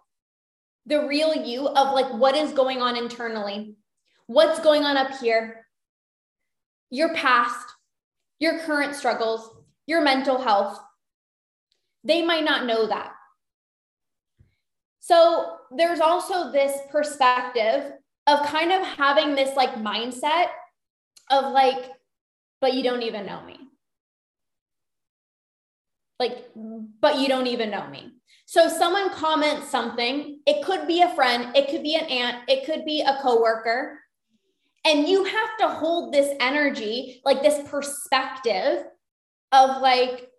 the 0.85 1.07
real 1.07 1.33
you 1.33 1.67
of 1.67 1.93
like 1.93 2.13
what 2.13 2.35
is 2.35 2.51
going 2.51 2.81
on 2.81 2.95
internally. 2.95 3.75
What's 4.27 4.59
going 4.59 4.83
on 4.83 4.97
up 4.97 5.19
here? 5.19 5.65
Your 6.89 7.13
past, 7.13 7.65
your 8.39 8.59
current 8.59 8.95
struggles, 8.95 9.49
your 9.88 10.02
mental 10.02 10.39
health. 10.39 10.80
They 12.04 12.23
might 12.23 12.43
not 12.43 12.65
know 12.65 12.88
that. 12.88 13.13
So 15.00 15.58
there's 15.76 16.02
also 16.02 16.52
this 16.52 16.78
perspective 16.91 17.93
of 18.28 18.45
kind 18.45 18.73
of 18.73 18.86
having 18.86 19.36
this 19.36 19.56
like 19.56 19.76
mindset 19.76 20.47
of 21.32 21.54
like, 21.54 21.91
but 22.60 22.73
you 22.73 22.84
don't 22.84 23.04
even 23.04 23.26
know 23.26 23.41
me. 23.43 23.58
Like, 26.19 26.50
but 26.56 27.19
you 27.19 27.28
don't 27.28 27.47
even 27.47 27.71
know 27.71 27.88
me. 27.88 28.12
So 28.45 28.67
someone 28.67 29.12
comments 29.12 29.69
something, 29.69 30.39
it 30.45 30.65
could 30.65 30.88
be 30.88 31.02
a 31.02 31.13
friend, 31.15 31.56
it 31.56 31.69
could 31.69 31.84
be 31.84 31.95
an 31.95 32.06
aunt, 32.06 32.50
it 32.50 32.65
could 32.65 32.86
be 32.86 33.02
a 33.02 33.19
coworker. 33.21 34.00
And 34.84 35.08
you 35.08 35.23
have 35.26 35.58
to 35.60 35.67
hold 35.69 36.13
this 36.13 36.36
energy, 36.39 37.21
like 37.23 37.41
this 37.41 37.67
perspective 37.69 38.86
of 39.51 39.81
like, 39.81 40.29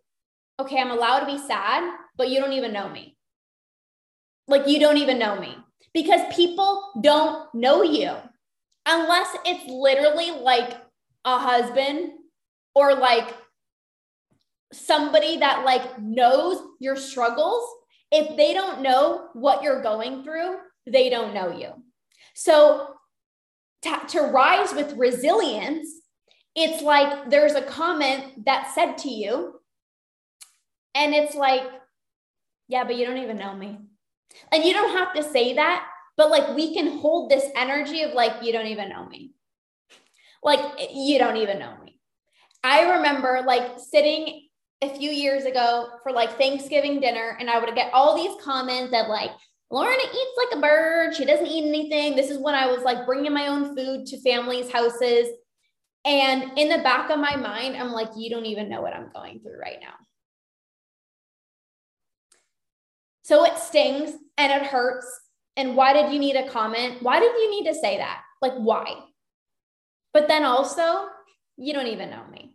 okay, 0.60 0.78
I'm 0.78 0.90
allowed 0.90 1.20
to 1.20 1.26
be 1.26 1.38
sad, 1.38 1.90
but 2.16 2.28
you 2.28 2.40
don't 2.40 2.52
even 2.52 2.72
know 2.72 2.88
me. 2.88 3.16
Like, 4.46 4.66
you 4.66 4.78
don't 4.78 4.98
even 4.98 5.18
know 5.18 5.38
me 5.38 5.56
because 5.92 6.20
people 6.34 6.90
don't 7.00 7.52
know 7.54 7.82
you 7.82 8.14
unless 8.86 9.28
it's 9.44 9.70
literally 9.70 10.30
like 10.30 10.74
a 11.24 11.38
husband 11.38 12.10
or 12.74 12.94
like 12.94 13.34
somebody 14.72 15.38
that 15.38 15.64
like 15.64 16.00
knows 16.00 16.62
your 16.80 16.96
struggles 16.96 17.64
if 18.10 18.36
they 18.36 18.54
don't 18.54 18.82
know 18.82 19.28
what 19.34 19.62
you're 19.62 19.82
going 19.82 20.22
through 20.22 20.56
they 20.86 21.10
don't 21.10 21.34
know 21.34 21.50
you 21.56 21.72
so 22.34 22.94
to, 23.82 24.00
to 24.08 24.20
rise 24.22 24.72
with 24.74 24.92
resilience 24.96 25.88
it's 26.62 26.82
like 26.82 27.30
there's 27.30 27.54
a 27.54 27.62
comment 27.62 28.44
that 28.44 28.72
said 28.74 28.98
to 28.98 29.08
you, 29.08 29.60
and 30.94 31.14
it's 31.14 31.34
like, 31.34 31.62
yeah, 32.68 32.84
but 32.84 32.96
you 32.96 33.06
don't 33.06 33.18
even 33.18 33.36
know 33.36 33.54
me. 33.54 33.78
And 34.52 34.64
you 34.64 34.72
don't 34.72 34.96
have 34.96 35.14
to 35.14 35.22
say 35.22 35.54
that, 35.54 35.86
but 36.16 36.30
like 36.30 36.54
we 36.54 36.74
can 36.74 36.98
hold 36.98 37.30
this 37.30 37.46
energy 37.56 38.02
of 38.02 38.12
like, 38.12 38.42
you 38.42 38.52
don't 38.52 38.66
even 38.66 38.88
know 38.88 39.06
me. 39.06 39.32
Like, 40.42 40.60
you 40.92 41.18
don't 41.18 41.36
even 41.36 41.58
know 41.58 41.74
me. 41.84 41.98
I 42.62 42.96
remember 42.96 43.42
like 43.46 43.78
sitting 43.78 44.48
a 44.82 44.88
few 44.96 45.10
years 45.10 45.44
ago 45.44 45.88
for 46.02 46.12
like 46.12 46.38
Thanksgiving 46.38 47.00
dinner, 47.00 47.36
and 47.40 47.48
I 47.48 47.58
would 47.58 47.74
get 47.74 47.92
all 47.92 48.16
these 48.16 48.40
comments 48.42 48.92
that 48.92 49.08
like, 49.08 49.30
Lorna 49.70 49.96
eats 50.02 50.38
like 50.38 50.58
a 50.58 50.62
bird. 50.62 51.14
She 51.14 51.24
doesn't 51.24 51.46
eat 51.46 51.68
anything. 51.68 52.16
This 52.16 52.30
is 52.30 52.38
when 52.38 52.54
I 52.54 52.66
was 52.66 52.82
like 52.82 53.04
bringing 53.04 53.34
my 53.34 53.48
own 53.48 53.76
food 53.76 54.06
to 54.06 54.20
families' 54.22 54.72
houses. 54.72 55.28
And 56.08 56.56
in 56.56 56.70
the 56.70 56.78
back 56.78 57.10
of 57.10 57.18
my 57.18 57.36
mind, 57.36 57.76
I'm 57.76 57.92
like, 57.92 58.08
you 58.16 58.30
don't 58.30 58.46
even 58.46 58.70
know 58.70 58.80
what 58.80 58.94
I'm 58.94 59.10
going 59.12 59.40
through 59.40 59.58
right 59.60 59.76
now. 59.78 59.92
So 63.24 63.44
it 63.44 63.58
stings 63.58 64.14
and 64.38 64.50
it 64.50 64.66
hurts. 64.68 65.06
And 65.58 65.76
why 65.76 65.92
did 65.92 66.10
you 66.10 66.18
need 66.18 66.34
a 66.34 66.48
comment? 66.48 67.02
Why 67.02 67.20
did 67.20 67.32
you 67.32 67.50
need 67.50 67.70
to 67.70 67.78
say 67.78 67.98
that? 67.98 68.22
Like, 68.40 68.54
why? 68.54 68.86
But 70.14 70.28
then 70.28 70.44
also, 70.44 71.08
you 71.58 71.74
don't 71.74 71.88
even 71.88 72.08
know 72.08 72.24
me. 72.32 72.54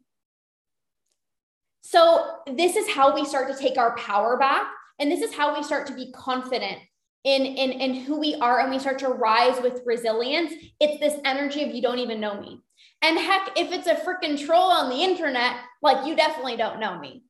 So, 1.81 2.37
this 2.47 2.75
is 2.75 2.89
how 2.89 3.13
we 3.13 3.23
start 3.23 3.51
to 3.51 3.61
take 3.61 3.77
our 3.77 3.95
power 3.97 4.35
back. 4.35 4.65
And 4.97 5.11
this 5.11 5.21
is 5.21 5.35
how 5.35 5.55
we 5.55 5.61
start 5.61 5.85
to 5.87 5.93
be 5.93 6.11
confident 6.13 6.79
in, 7.23 7.45
in, 7.45 7.71
in 7.71 7.93
who 8.03 8.19
we 8.19 8.35
are 8.35 8.59
and 8.59 8.71
we 8.71 8.79
start 8.79 8.99
to 8.99 9.09
rise 9.09 9.61
with 9.61 9.81
resilience. 9.85 10.53
It's 10.79 10.99
this 10.99 11.19
energy 11.23 11.63
of 11.63 11.73
you 11.73 11.81
don't 11.81 11.99
even 11.99 12.19
know 12.19 12.39
me. 12.39 12.59
And 13.01 13.17
heck, 13.17 13.49
if 13.57 13.71
it's 13.71 13.87
a 13.87 13.95
freaking 13.95 14.43
troll 14.43 14.71
on 14.71 14.89
the 14.89 15.03
internet, 15.03 15.57
like 15.81 16.05
you 16.05 16.15
definitely 16.15 16.57
don't 16.57 16.79
know 16.79 16.99
me. 16.99 17.23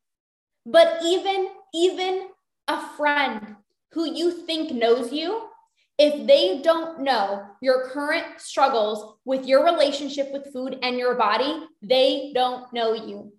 But 0.66 1.00
even, 1.04 1.48
even 1.74 2.28
a 2.68 2.88
friend 2.96 3.56
who 3.92 4.12
you 4.12 4.32
think 4.32 4.72
knows 4.72 5.12
you, 5.12 5.50
if 6.00 6.26
they 6.26 6.62
don't 6.62 7.02
know 7.02 7.46
your 7.62 7.90
current 7.90 8.26
struggles 8.40 9.18
with 9.26 9.46
your 9.46 9.64
relationship 9.64 10.32
with 10.32 10.52
food 10.52 10.80
and 10.82 10.98
your 10.98 11.16
body, 11.16 11.66
they 11.82 12.32
don't 12.34 12.72
know 12.74 12.94
you. 12.94 13.32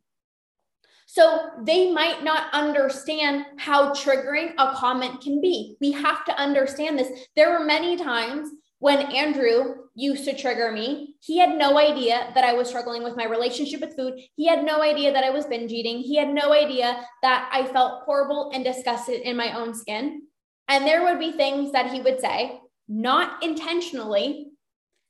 So 1.15 1.51
they 1.63 1.93
might 1.93 2.25
not 2.25 2.53
understand 2.53 3.47
how 3.57 3.93
triggering 3.93 4.53
a 4.59 4.75
comment 4.75 5.21
can 5.21 5.41
be. 5.41 5.77
We 5.81 5.93
have 5.93 6.25
to 6.25 6.37
understand 6.37 6.99
this. 6.99 7.27
There 7.37 7.53
were 7.53 7.65
many 7.65 7.97
times 7.97 8.49
when 8.81 8.99
Andrew 9.13 9.77
used 9.95 10.25
to 10.25 10.37
trigger 10.37 10.73
me, 10.73 11.15
he 11.21 11.39
had 11.39 11.57
no 11.57 11.79
idea 11.79 12.33
that 12.35 12.43
I 12.43 12.55
was 12.55 12.67
struggling 12.69 13.05
with 13.05 13.17
my 13.17 13.27
relationship 13.27 13.81
with 13.81 13.95
food. 13.95 14.15
He 14.35 14.49
had 14.49 14.65
no 14.65 14.83
idea 14.83 15.13
that 15.13 15.23
I 15.23 15.31
was 15.31 15.47
binge 15.47 15.71
eating. 15.71 15.99
He 15.99 16.17
had 16.17 16.31
no 16.31 16.53
idea 16.53 17.07
that 17.23 17.49
I 17.53 17.65
felt 17.67 18.03
horrible 18.03 18.51
and 18.53 18.65
disgusted 18.65 19.21
in 19.21 19.37
my 19.37 19.57
own 19.57 19.73
skin. 19.73 20.23
And 20.67 20.85
there 20.85 21.05
would 21.05 21.21
be 21.21 21.31
things 21.31 21.71
that 21.71 21.93
he 21.93 22.01
would 22.01 22.19
say, 22.19 22.59
not 22.89 23.41
intentionally, 23.41 24.49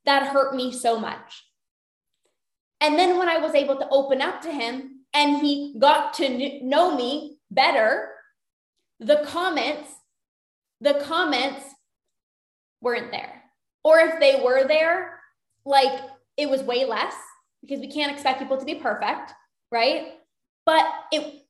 that 0.04 0.34
hurt 0.34 0.54
me 0.54 0.70
so 0.70 1.00
much. 1.00 1.46
And 2.82 2.98
then 2.98 3.16
when 3.16 3.30
I 3.30 3.38
was 3.38 3.54
able 3.54 3.76
to 3.76 3.88
open 3.88 4.20
up 4.20 4.42
to 4.42 4.52
him 4.52 4.93
and 5.14 5.38
he 5.38 5.76
got 5.78 6.14
to 6.14 6.64
know 6.64 6.94
me 6.94 7.38
better, 7.50 8.10
the 9.00 9.24
comments, 9.26 9.88
the 10.80 11.02
comments 11.04 11.64
weren't 12.80 13.10
there. 13.12 13.42
Or 13.84 14.00
if 14.00 14.18
they 14.18 14.42
were 14.44 14.66
there, 14.66 15.20
like 15.64 16.00
it 16.36 16.50
was 16.50 16.62
way 16.62 16.84
less 16.84 17.14
because 17.62 17.80
we 17.80 17.88
can't 17.88 18.12
expect 18.12 18.40
people 18.40 18.58
to 18.58 18.64
be 18.64 18.74
perfect, 18.74 19.32
right? 19.70 20.14
But 20.66 20.84
it 21.12 21.42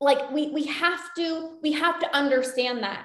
like 0.00 0.30
we 0.30 0.50
we 0.50 0.64
have 0.66 1.00
to 1.16 1.58
we 1.62 1.72
have 1.72 1.98
to 2.00 2.16
understand 2.16 2.82
that 2.82 3.04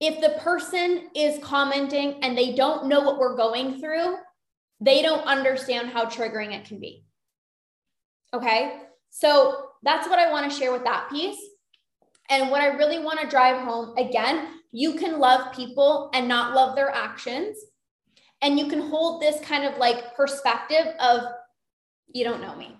if 0.00 0.20
the 0.20 0.40
person 0.40 1.08
is 1.14 1.42
commenting 1.44 2.22
and 2.22 2.36
they 2.36 2.54
don't 2.54 2.86
know 2.86 3.00
what 3.00 3.18
we're 3.18 3.36
going 3.36 3.78
through, 3.80 4.16
they 4.80 5.02
don't 5.02 5.26
understand 5.26 5.90
how 5.90 6.06
triggering 6.06 6.54
it 6.54 6.64
can 6.64 6.80
be. 6.80 7.04
Okay. 8.32 8.80
So 9.10 9.70
that's 9.82 10.08
what 10.08 10.18
I 10.18 10.30
want 10.30 10.50
to 10.50 10.56
share 10.56 10.72
with 10.72 10.84
that 10.84 11.10
piece. 11.10 11.38
And 12.28 12.50
what 12.50 12.60
I 12.60 12.68
really 12.68 12.98
want 12.98 13.20
to 13.20 13.28
drive 13.28 13.62
home 13.62 13.96
again, 13.98 14.60
you 14.72 14.94
can 14.94 15.18
love 15.18 15.52
people 15.54 16.10
and 16.14 16.28
not 16.28 16.54
love 16.54 16.76
their 16.76 16.90
actions. 16.90 17.58
And 18.40 18.58
you 18.58 18.68
can 18.68 18.80
hold 18.80 19.20
this 19.20 19.40
kind 19.40 19.64
of 19.64 19.78
like 19.78 20.14
perspective 20.16 20.86
of, 21.00 21.22
you 22.12 22.24
don't 22.24 22.40
know 22.40 22.54
me. 22.54 22.76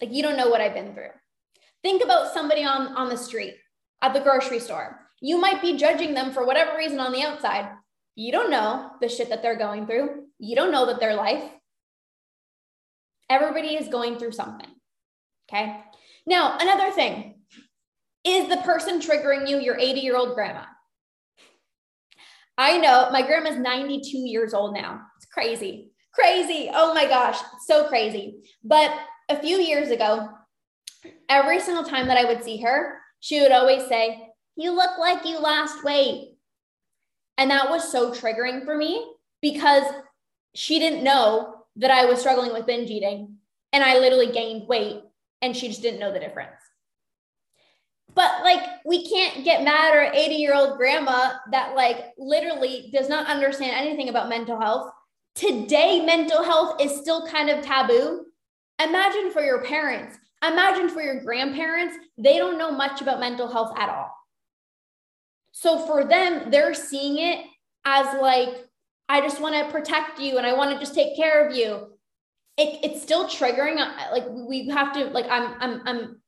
Like, 0.00 0.12
you 0.12 0.22
don't 0.22 0.36
know 0.36 0.48
what 0.48 0.60
I've 0.60 0.74
been 0.74 0.92
through. 0.92 1.10
Think 1.82 2.04
about 2.04 2.32
somebody 2.32 2.64
on, 2.64 2.88
on 2.96 3.08
the 3.08 3.16
street 3.16 3.54
at 4.02 4.12
the 4.12 4.20
grocery 4.20 4.60
store. 4.60 5.00
You 5.20 5.40
might 5.40 5.62
be 5.62 5.76
judging 5.76 6.14
them 6.14 6.32
for 6.32 6.44
whatever 6.44 6.76
reason 6.76 7.00
on 7.00 7.12
the 7.12 7.22
outside. 7.22 7.70
You 8.14 8.32
don't 8.32 8.50
know 8.50 8.90
the 9.00 9.08
shit 9.08 9.30
that 9.30 9.42
they're 9.42 9.58
going 9.58 9.86
through. 9.86 10.24
You 10.38 10.56
don't 10.56 10.72
know 10.72 10.86
that 10.86 11.00
their 11.00 11.14
life. 11.14 11.42
Everybody 13.30 13.76
is 13.76 13.88
going 13.88 14.18
through 14.18 14.32
something. 14.32 14.68
Okay. 15.50 15.80
Now, 16.26 16.58
another 16.60 16.90
thing 16.90 17.36
is 18.24 18.48
the 18.48 18.58
person 18.58 19.00
triggering 19.00 19.48
you 19.48 19.58
your 19.58 19.78
80 19.78 20.00
year 20.00 20.16
old 20.16 20.34
grandma? 20.34 20.64
I 22.58 22.76
know 22.78 23.08
my 23.12 23.22
grandma's 23.22 23.56
92 23.56 24.18
years 24.18 24.52
old 24.52 24.74
now. 24.74 25.00
It's 25.16 25.26
crazy. 25.26 25.90
Crazy. 26.12 26.70
Oh 26.72 26.92
my 26.92 27.06
gosh. 27.06 27.38
So 27.66 27.86
crazy. 27.88 28.42
But 28.64 28.92
a 29.28 29.40
few 29.40 29.58
years 29.58 29.90
ago, 29.90 30.28
every 31.28 31.60
single 31.60 31.84
time 31.84 32.08
that 32.08 32.18
I 32.18 32.24
would 32.24 32.42
see 32.42 32.60
her, 32.62 32.98
she 33.20 33.40
would 33.40 33.52
always 33.52 33.86
say, 33.88 34.28
You 34.56 34.72
look 34.72 34.98
like 34.98 35.24
you 35.24 35.38
lost 35.38 35.84
weight. 35.84 36.34
And 37.38 37.50
that 37.50 37.70
was 37.70 37.90
so 37.90 38.10
triggering 38.10 38.64
for 38.64 38.76
me 38.76 39.08
because 39.40 39.84
she 40.54 40.80
didn't 40.80 41.04
know 41.04 41.54
that 41.76 41.92
I 41.92 42.06
was 42.06 42.18
struggling 42.18 42.52
with 42.52 42.66
binge 42.66 42.90
eating 42.90 43.36
and 43.72 43.84
I 43.84 43.98
literally 43.98 44.32
gained 44.32 44.66
weight 44.66 45.02
and 45.42 45.56
she 45.56 45.68
just 45.68 45.82
didn't 45.82 46.00
know 46.00 46.12
the 46.12 46.20
difference. 46.20 46.56
But 48.14 48.42
like, 48.42 48.62
we 48.84 49.08
can't 49.08 49.44
get 49.44 49.64
mad 49.64 49.94
at 49.96 50.14
80 50.14 50.34
year 50.34 50.54
old 50.54 50.76
grandma 50.76 51.34
that 51.52 51.76
like 51.76 52.12
literally 52.18 52.90
does 52.92 53.08
not 53.08 53.28
understand 53.28 53.72
anything 53.76 54.08
about 54.08 54.28
mental 54.28 54.58
health. 54.58 54.90
Today, 55.34 56.04
mental 56.04 56.42
health 56.42 56.80
is 56.80 56.96
still 56.96 57.26
kind 57.26 57.48
of 57.48 57.64
taboo. 57.64 58.24
Imagine 58.82 59.30
for 59.30 59.42
your 59.42 59.62
parents, 59.64 60.16
imagine 60.44 60.88
for 60.88 61.02
your 61.02 61.20
grandparents, 61.22 61.96
they 62.16 62.38
don't 62.38 62.58
know 62.58 62.70
much 62.70 63.00
about 63.00 63.20
mental 63.20 63.48
health 63.48 63.72
at 63.76 63.88
all. 63.88 64.12
So 65.52 65.86
for 65.86 66.04
them, 66.04 66.50
they're 66.50 66.74
seeing 66.74 67.18
it 67.18 67.44
as 67.84 68.20
like, 68.20 68.66
I 69.08 69.20
just 69.20 69.40
want 69.40 69.54
to 69.54 69.72
protect 69.72 70.20
you 70.20 70.38
and 70.38 70.46
I 70.46 70.54
want 70.54 70.72
to 70.72 70.78
just 70.78 70.94
take 70.94 71.16
care 71.16 71.46
of 71.46 71.56
you. 71.56 71.97
It, 72.58 72.80
it's 72.82 73.02
still 73.02 73.26
triggering. 73.28 73.78
Uh, 73.78 74.12
like 74.12 74.26
we 74.28 74.68
have 74.68 74.92
to, 74.94 75.04
like, 75.06 75.26
I'm, 75.30 75.54
I'm, 75.60 75.82
I'm 75.86 76.20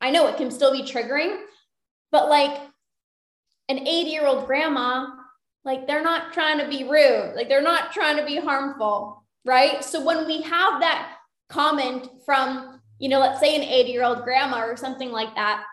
I 0.00 0.10
know 0.10 0.26
it 0.28 0.36
can 0.36 0.50
still 0.50 0.72
be 0.72 0.82
triggering, 0.82 1.40
but 2.12 2.28
like 2.28 2.60
an 3.68 3.86
80 3.86 4.10
year 4.10 4.26
old 4.26 4.46
grandma, 4.46 5.06
like 5.64 5.86
they're 5.86 6.02
not 6.02 6.32
trying 6.32 6.58
to 6.58 6.68
be 6.68 6.84
rude, 6.84 7.34
like 7.34 7.48
they're 7.48 7.62
not 7.62 7.92
trying 7.92 8.16
to 8.16 8.24
be 8.24 8.36
harmful, 8.36 9.24
right? 9.44 9.84
So 9.84 10.04
when 10.04 10.26
we 10.26 10.42
have 10.42 10.80
that 10.80 11.16
comment 11.48 12.08
from, 12.24 12.80
you 12.98 13.08
know, 13.08 13.18
let's 13.18 13.40
say 13.40 13.56
an 13.56 13.62
80 13.62 13.90
year 13.90 14.04
old 14.04 14.22
grandma 14.22 14.64
or 14.64 14.76
something 14.76 15.10
like 15.10 15.34
that, 15.34 15.64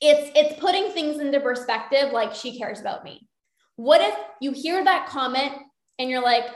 it's 0.00 0.32
it's 0.34 0.58
putting 0.58 0.90
things 0.90 1.20
into 1.20 1.40
perspective 1.40 2.10
like 2.12 2.34
she 2.34 2.58
cares 2.58 2.80
about 2.80 3.04
me. 3.04 3.28
What 3.76 4.00
if 4.00 4.14
you 4.40 4.52
hear 4.52 4.82
that 4.82 5.08
comment 5.08 5.52
and 5.98 6.10
you're 6.10 6.22
like, 6.22 6.46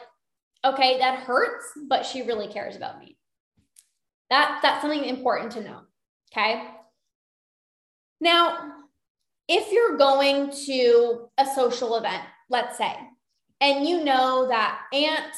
okay, 0.67 0.99
that 0.99 1.21
hurts, 1.21 1.67
but 1.89 2.05
she 2.05 2.23
really 2.23 2.49
cares 2.49 2.77
about 2.77 2.99
me. 2.99 3.17
That 4.31 4.61
that's 4.63 4.83
something 4.83 5.05
important 5.05 5.53
to 5.53 5.63
know. 5.63 5.81
Okay. 6.33 6.63
Now, 8.21 8.73
if 9.49 9.73
you're 9.73 9.97
going 9.97 10.51
to 10.67 11.29
a 11.39 11.47
social 11.55 11.97
event, 11.97 12.23
let's 12.51 12.77
say, 12.77 12.95
and 13.61 13.87
you 13.87 14.05
know 14.05 14.49
that 14.49 14.81
Aunt 14.93 15.35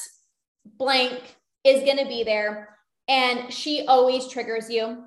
Blank 0.79 1.37
is 1.65 1.85
going 1.85 1.99
to 1.99 2.07
be 2.07 2.25
there 2.25 2.77
and 3.09 3.53
she 3.53 3.85
always 3.87 4.29
triggers 4.29 4.71
you, 4.71 5.05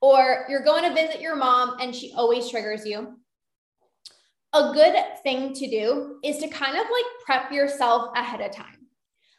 or 0.00 0.46
you're 0.48 0.64
going 0.64 0.82
to 0.84 0.94
visit 0.94 1.20
your 1.20 1.36
mom 1.36 1.76
and 1.80 1.94
she 1.94 2.12
always 2.16 2.48
triggers 2.48 2.84
you, 2.84 3.16
a 4.52 4.72
good 4.72 4.96
thing 5.22 5.54
to 5.54 5.68
do 5.68 6.18
is 6.24 6.38
to 6.38 6.48
kind 6.48 6.76
of 6.76 6.84
like 6.84 7.04
prep 7.24 7.52
yourself 7.52 8.10
ahead 8.16 8.40
of 8.40 8.54
time. 8.54 8.81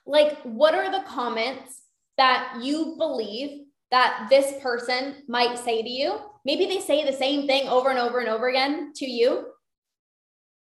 Like, 0.06 0.42
what 0.44 0.76
are 0.76 0.92
the 0.92 1.06
comments 1.08 1.82
that 2.18 2.60
you 2.62 2.96
believe 2.98 3.66
that 3.92 4.28
this 4.30 4.62
person 4.62 5.16
might 5.28 5.58
say 5.58 5.82
to 5.82 5.90
you 5.90 6.20
maybe 6.46 6.66
they 6.66 6.80
say 6.80 7.06
the 7.06 7.16
same 7.16 7.48
thing 7.48 7.68
over 7.68 7.90
and 7.90 8.00
over 8.00 8.20
and 8.20 8.30
over 8.30 8.50
again 8.50 8.92
to 8.96 9.06
you. 9.06 9.46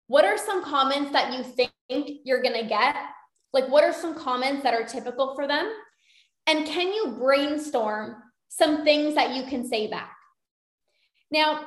What 0.07 0.25
are 0.25 0.37
some 0.37 0.63
comments 0.63 1.11
that 1.11 1.33
you 1.33 1.43
think 1.43 1.71
you're 2.23 2.41
going 2.41 2.61
to 2.61 2.67
get? 2.67 2.95
Like, 3.53 3.67
what 3.69 3.83
are 3.83 3.93
some 3.93 4.15
comments 4.15 4.63
that 4.63 4.73
are 4.73 4.83
typical 4.83 5.35
for 5.35 5.47
them? 5.47 5.71
And 6.47 6.65
can 6.65 6.87
you 6.93 7.15
brainstorm 7.17 8.15
some 8.49 8.83
things 8.83 9.15
that 9.15 9.35
you 9.35 9.43
can 9.43 9.67
say 9.67 9.87
back? 9.87 10.15
Now, 11.31 11.65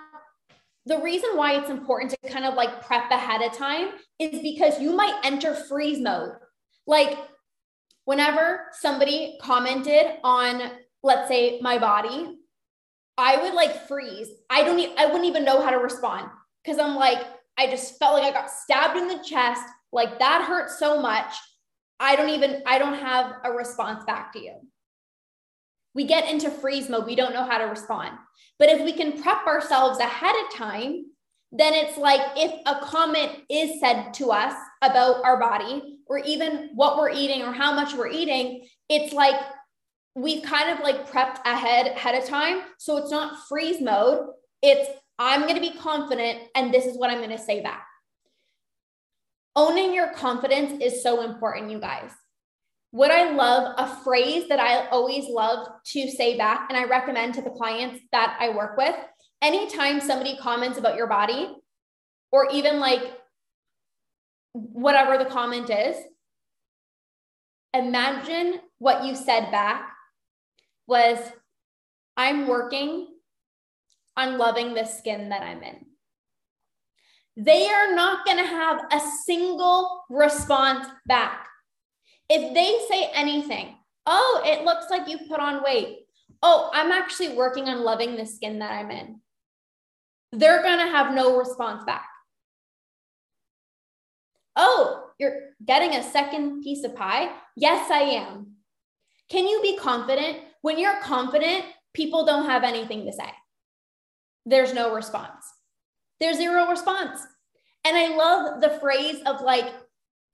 the 0.86 0.98
reason 0.98 1.30
why 1.34 1.58
it's 1.58 1.70
important 1.70 2.10
to 2.10 2.30
kind 2.30 2.44
of 2.44 2.54
like 2.54 2.84
prep 2.84 3.10
ahead 3.10 3.40
of 3.40 3.56
time 3.56 3.88
is 4.18 4.42
because 4.42 4.80
you 4.80 4.94
might 4.94 5.18
enter 5.24 5.54
freeze 5.54 6.00
mode. 6.00 6.32
Like, 6.86 7.16
whenever 8.04 8.66
somebody 8.72 9.38
commented 9.40 10.18
on, 10.22 10.70
let's 11.02 11.28
say, 11.28 11.60
my 11.60 11.78
body 11.78 12.38
I 13.16 13.36
would 13.42 13.54
like 13.54 13.86
freeze. 13.86 14.28
I 14.50 14.62
don't 14.62 14.78
even, 14.78 14.98
I 14.98 15.06
wouldn't 15.06 15.26
even 15.26 15.44
know 15.44 15.62
how 15.62 15.70
to 15.70 15.76
respond 15.78 16.28
because 16.62 16.78
I'm 16.78 16.96
like, 16.96 17.18
I 17.56 17.68
just 17.68 17.98
felt 17.98 18.14
like 18.14 18.24
I 18.24 18.32
got 18.32 18.50
stabbed 18.50 18.96
in 18.96 19.08
the 19.08 19.22
chest. 19.22 19.62
Like 19.92 20.18
that 20.18 20.44
hurt 20.48 20.70
so 20.70 21.00
much. 21.00 21.32
I 22.00 22.16
don't 22.16 22.30
even, 22.30 22.62
I 22.66 22.78
don't 22.78 22.98
have 22.98 23.36
a 23.44 23.52
response 23.52 24.04
back 24.04 24.32
to 24.32 24.40
you. 24.40 24.54
We 25.94 26.04
get 26.04 26.28
into 26.28 26.50
freeze 26.50 26.88
mode. 26.88 27.06
We 27.06 27.14
don't 27.14 27.32
know 27.32 27.44
how 27.44 27.58
to 27.58 27.64
respond. 27.64 28.18
But 28.58 28.68
if 28.68 28.82
we 28.82 28.92
can 28.92 29.22
prep 29.22 29.46
ourselves 29.46 30.00
ahead 30.00 30.34
of 30.44 30.56
time, 30.56 31.06
then 31.52 31.72
it's 31.72 31.96
like 31.96 32.20
if 32.36 32.52
a 32.66 32.84
comment 32.84 33.30
is 33.48 33.78
said 33.78 34.12
to 34.14 34.32
us 34.32 34.54
about 34.82 35.24
our 35.24 35.38
body 35.38 35.93
or 36.06 36.18
even 36.18 36.70
what 36.74 36.98
we're 36.98 37.10
eating 37.10 37.42
or 37.42 37.52
how 37.52 37.74
much 37.74 37.94
we're 37.94 38.08
eating, 38.08 38.66
it's 38.88 39.12
like 39.12 39.40
we've 40.14 40.42
kind 40.42 40.70
of 40.70 40.80
like 40.80 41.10
prepped 41.10 41.38
ahead 41.44 41.88
ahead 41.88 42.14
of 42.14 42.28
time. 42.28 42.62
So 42.78 42.96
it's 42.98 43.10
not 43.10 43.46
freeze 43.48 43.80
mode. 43.80 44.28
It's 44.62 44.88
I'm 45.18 45.42
going 45.42 45.54
to 45.54 45.60
be 45.60 45.76
confident 45.78 46.40
and 46.54 46.72
this 46.72 46.86
is 46.86 46.98
what 46.98 47.10
I'm 47.10 47.18
going 47.18 47.30
to 47.30 47.38
say 47.38 47.62
back. 47.62 47.86
Owning 49.56 49.94
your 49.94 50.12
confidence 50.12 50.82
is 50.82 51.02
so 51.02 51.22
important, 51.22 51.70
you 51.70 51.78
guys. 51.78 52.10
What 52.90 53.10
I 53.10 53.32
love, 53.32 53.74
a 53.78 54.02
phrase 54.02 54.48
that 54.48 54.60
I 54.60 54.88
always 54.88 55.26
love 55.28 55.66
to 55.86 56.10
say 56.10 56.36
back, 56.36 56.66
and 56.68 56.78
I 56.78 56.84
recommend 56.84 57.34
to 57.34 57.42
the 57.42 57.50
clients 57.50 58.00
that 58.12 58.36
I 58.40 58.50
work 58.50 58.76
with 58.76 58.94
anytime 59.42 60.00
somebody 60.00 60.36
comments 60.36 60.78
about 60.78 60.96
your 60.96 61.08
body, 61.08 61.54
or 62.32 62.48
even 62.52 62.80
like 62.80 63.02
whatever 64.54 65.18
the 65.18 65.28
comment 65.28 65.68
is, 65.68 65.96
imagine 67.74 68.60
what 68.78 69.04
you 69.04 69.14
said 69.14 69.50
back 69.50 69.90
was, 70.86 71.18
I'm 72.16 72.46
working 72.46 73.08
on 74.16 74.38
loving 74.38 74.74
the 74.74 74.84
skin 74.84 75.28
that 75.30 75.42
I'm 75.42 75.62
in. 75.62 75.84
They 77.36 77.68
are 77.68 77.94
not 77.94 78.24
going 78.24 78.38
to 78.38 78.46
have 78.46 78.80
a 78.92 79.00
single 79.26 80.04
response 80.08 80.86
back. 81.06 81.48
If 82.30 82.54
they 82.54 82.78
say 82.88 83.10
anything, 83.12 83.74
oh, 84.06 84.42
it 84.44 84.64
looks 84.64 84.86
like 84.88 85.08
you 85.08 85.18
put 85.28 85.40
on 85.40 85.64
weight. 85.64 86.06
Oh, 86.42 86.70
I'm 86.72 86.92
actually 86.92 87.30
working 87.30 87.68
on 87.68 87.82
loving 87.82 88.16
the 88.16 88.24
skin 88.24 88.60
that 88.60 88.70
I'm 88.70 88.90
in. 88.92 89.20
They're 90.30 90.62
going 90.62 90.78
to 90.78 90.92
have 90.92 91.12
no 91.12 91.36
response 91.36 91.82
back. 91.84 92.06
Oh, 94.56 95.10
you're 95.18 95.50
getting 95.64 95.94
a 95.94 96.02
second 96.02 96.62
piece 96.62 96.84
of 96.84 96.94
pie? 96.94 97.30
Yes, 97.56 97.90
I 97.90 98.00
am. 98.00 98.52
Can 99.30 99.46
you 99.46 99.60
be 99.62 99.76
confident? 99.76 100.38
When 100.62 100.78
you're 100.78 101.00
confident, 101.00 101.64
people 101.92 102.24
don't 102.24 102.46
have 102.46 102.64
anything 102.64 103.06
to 103.06 103.12
say. 103.12 103.30
There's 104.46 104.74
no 104.74 104.94
response. 104.94 105.44
There's 106.20 106.36
zero 106.36 106.68
response. 106.68 107.20
And 107.84 107.96
I 107.96 108.16
love 108.16 108.60
the 108.60 108.78
phrase 108.80 109.20
of 109.26 109.40
like, 109.40 109.72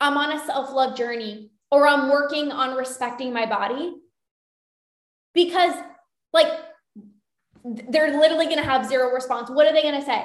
I'm 0.01 0.17
on 0.17 0.33
a 0.33 0.45
self 0.45 0.73
love 0.73 0.97
journey 0.97 1.51
or 1.71 1.87
I'm 1.87 2.11
working 2.11 2.51
on 2.51 2.77
respecting 2.77 3.33
my 3.33 3.47
body 3.47 3.95
because, 5.35 5.75
like, 6.33 6.49
they're 7.65 8.19
literally 8.19 8.47
going 8.47 8.59
to 8.59 8.65
have 8.65 8.87
zero 8.87 9.13
response. 9.13 9.51
What 9.51 9.67
are 9.67 9.73
they 9.73 9.83
going 9.83 10.01
to 10.01 10.07
say? 10.07 10.25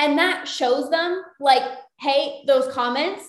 And 0.00 0.18
that 0.18 0.48
shows 0.48 0.90
them, 0.90 1.22
like, 1.38 1.62
hey, 2.00 2.42
those 2.46 2.72
comments, 2.72 3.22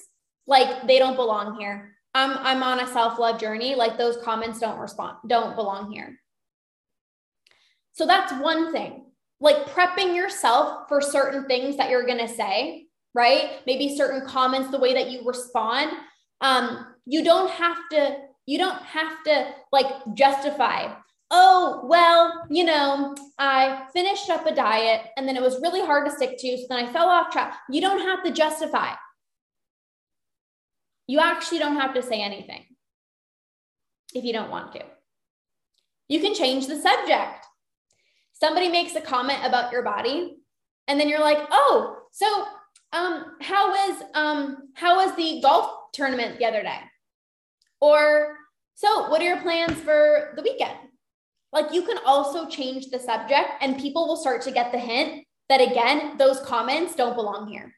like, 0.47 0.87
they 0.87 0.97
don't 0.97 1.15
belong 1.15 1.59
here. 1.59 1.95
I'm, 2.15 2.37
I'm 2.39 2.63
on 2.63 2.79
a 2.79 2.87
self 2.87 3.19
love 3.19 3.39
journey. 3.39 3.75
Like, 3.75 3.97
those 3.97 4.17
comments 4.23 4.59
don't 4.59 4.79
respond, 4.79 5.17
don't 5.27 5.55
belong 5.55 5.91
here. 5.91 6.17
So 7.93 8.07
that's 8.07 8.31
one 8.41 8.71
thing 8.71 9.05
like 9.41 9.65
prepping 9.65 10.15
yourself 10.15 10.87
for 10.87 11.01
certain 11.01 11.45
things 11.45 11.75
that 11.75 11.89
you're 11.89 12.05
to 12.05 12.27
say, 12.27 12.85
right? 13.13 13.59
Maybe 13.65 13.97
certain 13.97 14.25
comments, 14.25 14.69
the 14.69 14.79
way 14.79 14.93
that 14.93 15.09
you 15.09 15.23
respond. 15.25 15.91
Um, 16.39 16.85
you 17.05 17.23
don't 17.23 17.49
have 17.49 17.77
to, 17.91 18.17
you 18.45 18.59
don't 18.59 18.81
have 18.83 19.23
to 19.23 19.53
like 19.71 19.87
justify, 20.13 20.93
oh, 21.31 21.81
well, 21.85 22.45
you 22.49 22.63
know, 22.65 23.15
I 23.39 23.87
finished 23.93 24.29
up 24.29 24.45
a 24.45 24.53
diet 24.53 25.07
and 25.17 25.27
then 25.27 25.35
it 25.35 25.41
was 25.41 25.61
really 25.61 25.81
hard 25.81 26.07
to 26.07 26.15
stick 26.15 26.37
to. 26.37 26.57
So 26.57 26.65
then 26.69 26.85
I 26.85 26.91
fell 26.93 27.07
off 27.07 27.31
track. 27.31 27.57
You 27.69 27.81
don't 27.81 28.01
have 28.01 28.23
to 28.23 28.31
justify. 28.31 28.93
You 31.07 31.19
actually 31.19 31.59
don't 31.59 31.77
have 31.77 31.93
to 31.95 32.03
say 32.03 32.21
anything 32.21 32.65
if 34.13 34.23
you 34.23 34.33
don't 34.33 34.51
want 34.51 34.73
to. 34.73 34.83
You 36.09 36.19
can 36.19 36.33
change 36.33 36.67
the 36.67 36.75
subject 36.75 37.45
somebody 38.41 38.69
makes 38.69 38.95
a 38.95 39.01
comment 39.01 39.39
about 39.43 39.71
your 39.71 39.83
body 39.83 40.37
and 40.87 40.99
then 40.99 41.07
you're 41.07 41.21
like 41.21 41.37
oh 41.51 41.97
so 42.11 42.45
um 42.91 43.37
how 43.39 43.69
was 43.69 44.03
um 44.15 44.57
how 44.73 44.95
was 44.95 45.15
the 45.15 45.39
golf 45.41 45.69
tournament 45.93 46.37
the 46.39 46.45
other 46.45 46.63
day 46.63 46.79
or 47.79 48.35
so 48.73 49.09
what 49.09 49.21
are 49.21 49.25
your 49.25 49.41
plans 49.41 49.79
for 49.79 50.33
the 50.35 50.41
weekend 50.41 50.77
like 51.53 51.73
you 51.73 51.81
can 51.81 51.97
also 52.05 52.47
change 52.47 52.89
the 52.89 52.99
subject 52.99 53.49
and 53.61 53.79
people 53.79 54.07
will 54.07 54.17
start 54.17 54.41
to 54.41 54.51
get 54.51 54.71
the 54.71 54.79
hint 54.79 55.25
that 55.49 55.61
again 55.61 56.17
those 56.17 56.39
comments 56.41 56.95
don't 56.95 57.15
belong 57.15 57.47
here 57.47 57.73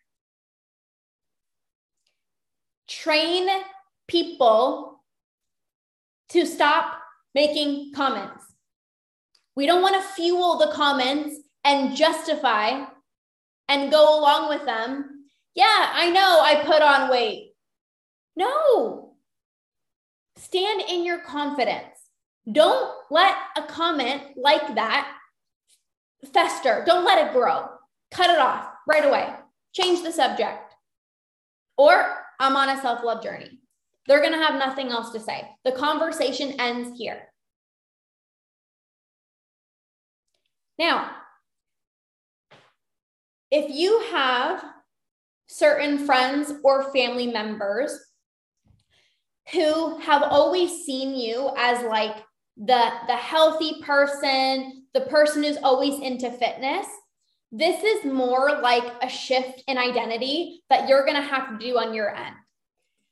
train 2.88 3.48
people 4.08 5.04
to 6.30 6.46
stop 6.46 7.00
making 7.34 7.92
comments 7.94 8.44
we 9.56 9.66
don't 9.66 9.82
want 9.82 9.96
to 9.96 10.10
fuel 10.14 10.58
the 10.58 10.72
comments 10.74 11.38
and 11.64 11.96
justify 11.96 12.86
and 13.70 13.92
go 13.92 14.20
along 14.20 14.50
with 14.50 14.66
them. 14.66 15.26
Yeah, 15.56 15.92
I 15.94 16.10
know 16.10 16.42
I 16.42 16.64
put 16.66 16.82
on 16.82 17.10
weight. 17.10 17.54
No. 18.36 19.16
Stand 20.38 20.82
in 20.90 21.06
your 21.06 21.20
confidence. 21.20 21.93
Don't 22.52 22.92
let 23.10 23.36
a 23.56 23.64
comment 23.64 24.22
like 24.36 24.76
that 24.76 25.16
fester. 26.34 26.84
Don't 26.86 27.06
let 27.06 27.28
it 27.28 27.34
grow. 27.34 27.68
Cut 28.12 28.30
it 28.30 28.40
off 28.40 28.68
right 28.88 29.06
away. 29.06 29.34
Change 29.74 30.04
the 30.04 30.12
subject. 30.12 30.74
Or 31.78 32.18
I'm 32.40 32.56
on 32.56 32.70
a 32.70 32.82
self 32.82 33.04
love 33.04 33.24
journey. 33.24 33.60
They're 34.08 34.20
going 34.20 34.34
to 34.34 34.46
have 34.46 34.56
nothing 34.56 34.90
else 34.90 35.12
to 35.12 35.20
say. 35.20 35.48
The 35.64 35.72
conversation 35.72 36.60
ends 36.60 36.98
here. 36.98 37.22
Now, 40.78 41.12
if 43.50 43.74
you 43.74 44.02
have 44.12 44.64
certain 45.48 46.06
friends 46.06 46.52
or 46.64 46.92
family 46.92 47.28
members 47.28 47.98
who 49.52 50.00
have 50.00 50.24
always 50.24 50.84
seen 50.86 51.16
you 51.16 51.52
as 51.58 51.84
like 51.86 52.18
the 52.58 52.92
the 53.08 53.16
healthy 53.16 53.82
person, 53.82 54.86
the 54.94 55.02
person 55.02 55.44
who's 55.44 55.58
always 55.58 56.00
into 56.00 56.32
fitness, 56.32 56.88
this 57.52 57.84
is 57.84 58.12
more 58.12 58.60
like 58.62 58.84
a 59.02 59.10
shift 59.10 59.64
in 59.68 59.78
identity 59.78 60.64
that 60.70 60.88
you're 60.88 61.06
going 61.06 61.22
to 61.22 61.28
have 61.28 61.50
to 61.50 61.66
do 61.66 61.78
on 61.78 61.94
your 61.94 62.14
end. 62.16 62.36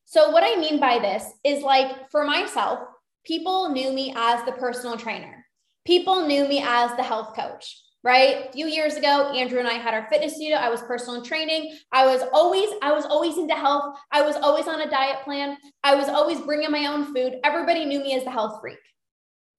So 0.06 0.32
what 0.32 0.44
I 0.44 0.60
mean 0.60 0.80
by 0.80 1.00
this 1.00 1.26
is 1.44 1.64
like 1.64 2.10
for 2.12 2.24
myself, 2.24 2.80
people 3.26 3.70
knew 3.70 3.92
me 3.94 4.14
as 4.16 4.44
the 4.46 4.52
personal 4.52 4.98
trainer. 4.98 5.46
People 5.86 6.28
knew 6.28 6.48
me 6.48 6.62
as 6.66 6.96
the 6.96 7.04
health 7.04 7.36
coach 7.36 7.82
right? 8.04 8.48
A 8.50 8.52
few 8.52 8.68
years 8.68 8.96
ago 8.96 9.32
andrew 9.32 9.60
and 9.60 9.68
i 9.68 9.74
had 9.74 9.94
our 9.94 10.08
fitness 10.10 10.36
studio. 10.36 10.58
I 10.58 10.70
was 10.70 10.82
personal 10.82 11.22
training. 11.22 11.78
I 11.92 12.06
was 12.06 12.24
always 12.34 12.70
i 12.82 12.92
was 12.92 13.06
always 13.06 13.38
into 13.38 13.54
health. 13.54 13.96
I 14.12 14.22
was 14.22 14.36
always 14.38 14.68
on 14.68 14.82
a 14.82 14.90
diet 14.90 15.24
plan. 15.24 15.58
I 15.84 15.96
was 15.96 16.10
always 16.10 16.40
bringing 16.42 16.72
my 16.72 16.88
own 16.88 17.14
food. 17.14 17.36
Everybody 17.44 17.86
knew 17.86 18.00
me 18.00 18.16
as 18.16 18.24
the 18.24 18.32
health 18.32 18.60
freak 18.62 18.80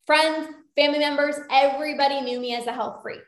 friends 0.07 0.49
family 0.77 0.99
members 0.99 1.37
everybody 1.51 2.21
knew 2.21 2.41
me 2.41 2.55
as 2.55 2.67
a 2.67 2.73
health 2.73 3.01
freak 3.03 3.21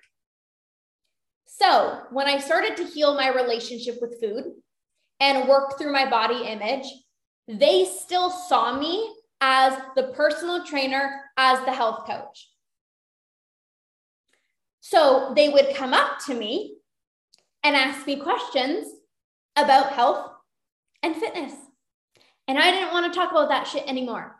so 1.47 2.01
when 2.11 2.27
i 2.27 2.39
started 2.39 2.77
to 2.77 2.85
heal 2.85 3.15
my 3.15 3.29
relationship 3.29 3.97
with 4.01 4.21
food 4.21 4.45
and 5.21 5.49
work 5.49 5.79
through 5.79 5.93
my 5.93 6.09
body 6.09 6.47
image 6.47 6.87
they 7.47 7.85
still 7.85 8.31
saw 8.31 8.79
me 8.79 9.15
as 9.41 9.77
the 9.97 10.05
personal 10.15 10.65
trainer 10.65 11.21
as 11.37 11.59
the 11.65 11.73
health 11.73 12.07
coach 12.07 12.49
so 14.81 15.33
they 15.35 15.49
would 15.49 15.75
come 15.75 15.95
up 15.95 16.19
to 16.27 16.35
me 16.35 16.77
and 17.63 17.75
ask 17.75 18.07
me 18.07 18.17
questions 18.17 18.87
about 19.57 19.93
health 19.93 20.31
and 21.03 21.17
fitness. 21.17 21.55
And 22.47 22.59
I 22.59 22.71
didn't 22.71 22.93
want 22.93 23.11
to 23.11 23.19
talk 23.19 23.31
about 23.31 23.49
that 23.49 23.67
shit 23.67 23.89
anymore. 23.89 24.37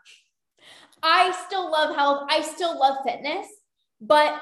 I 1.05 1.33
still 1.47 1.71
love 1.71 1.95
health. 1.95 2.27
I 2.31 2.41
still 2.41 2.79
love 2.81 2.97
fitness, 3.05 3.47
but 4.01 4.41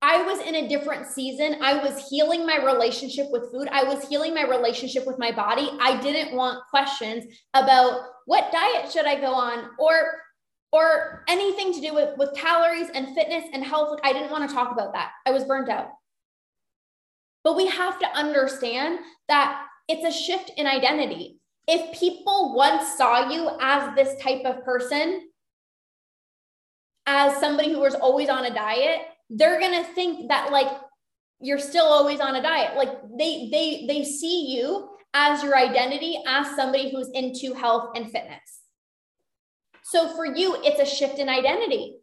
I 0.00 0.22
was 0.22 0.38
in 0.40 0.54
a 0.54 0.68
different 0.68 1.06
season. 1.06 1.56
I 1.60 1.82
was 1.82 2.08
healing 2.08 2.46
my 2.46 2.58
relationship 2.64 3.26
with 3.30 3.50
food. 3.50 3.68
I 3.72 3.82
was 3.82 4.06
healing 4.06 4.34
my 4.34 4.44
relationship 4.44 5.06
with 5.06 5.18
my 5.18 5.32
body. 5.32 5.70
I 5.80 6.00
didn't 6.00 6.36
want 6.36 6.62
questions 6.70 7.24
about 7.54 8.02
what 8.26 8.52
diet 8.52 8.92
should 8.92 9.06
I 9.06 9.20
go 9.20 9.34
on 9.34 9.70
or 9.78 10.20
or 10.72 11.24
anything 11.28 11.72
to 11.72 11.80
do 11.80 11.94
with, 11.94 12.18
with 12.18 12.34
calories 12.34 12.90
and 12.94 13.14
fitness 13.14 13.44
and 13.52 13.64
health. 13.64 13.90
Like, 13.92 14.04
I 14.04 14.12
didn't 14.12 14.32
want 14.32 14.48
to 14.48 14.54
talk 14.54 14.72
about 14.72 14.92
that. 14.92 15.12
I 15.24 15.30
was 15.30 15.44
burnt 15.44 15.68
out. 15.68 15.90
But 17.44 17.56
we 17.56 17.68
have 17.68 17.98
to 18.00 18.06
understand 18.08 18.98
that 19.28 19.66
it's 19.88 20.04
a 20.04 20.18
shift 20.18 20.50
in 20.56 20.66
identity. 20.66 21.38
If 21.68 21.98
people 21.98 22.54
once 22.56 22.98
saw 22.98 23.30
you 23.30 23.50
as 23.60 23.94
this 23.94 24.20
type 24.20 24.44
of 24.44 24.64
person, 24.64 25.28
as 27.06 27.38
somebody 27.38 27.72
who 27.72 27.80
was 27.80 27.94
always 27.94 28.28
on 28.28 28.44
a 28.44 28.54
diet, 28.54 29.00
they're 29.30 29.60
to 29.60 29.84
think 29.92 30.28
that 30.28 30.52
like 30.52 30.68
you're 31.40 31.58
still 31.58 31.86
always 31.86 32.20
on 32.20 32.36
a 32.36 32.42
diet. 32.42 32.76
Like 32.76 32.90
they 33.18 33.48
they 33.50 33.86
they 33.86 34.04
see 34.04 34.54
you 34.54 34.88
as 35.12 35.42
your 35.42 35.56
identity 35.56 36.18
as 36.26 36.54
somebody 36.56 36.90
who's 36.90 37.10
into 37.10 37.54
health 37.54 37.90
and 37.94 38.10
fitness. 38.10 38.62
So 39.84 40.08
for 40.16 40.26
you, 40.26 40.56
it's 40.64 40.80
a 40.80 40.96
shift 40.96 41.18
in 41.18 41.28
identity. 41.28 41.98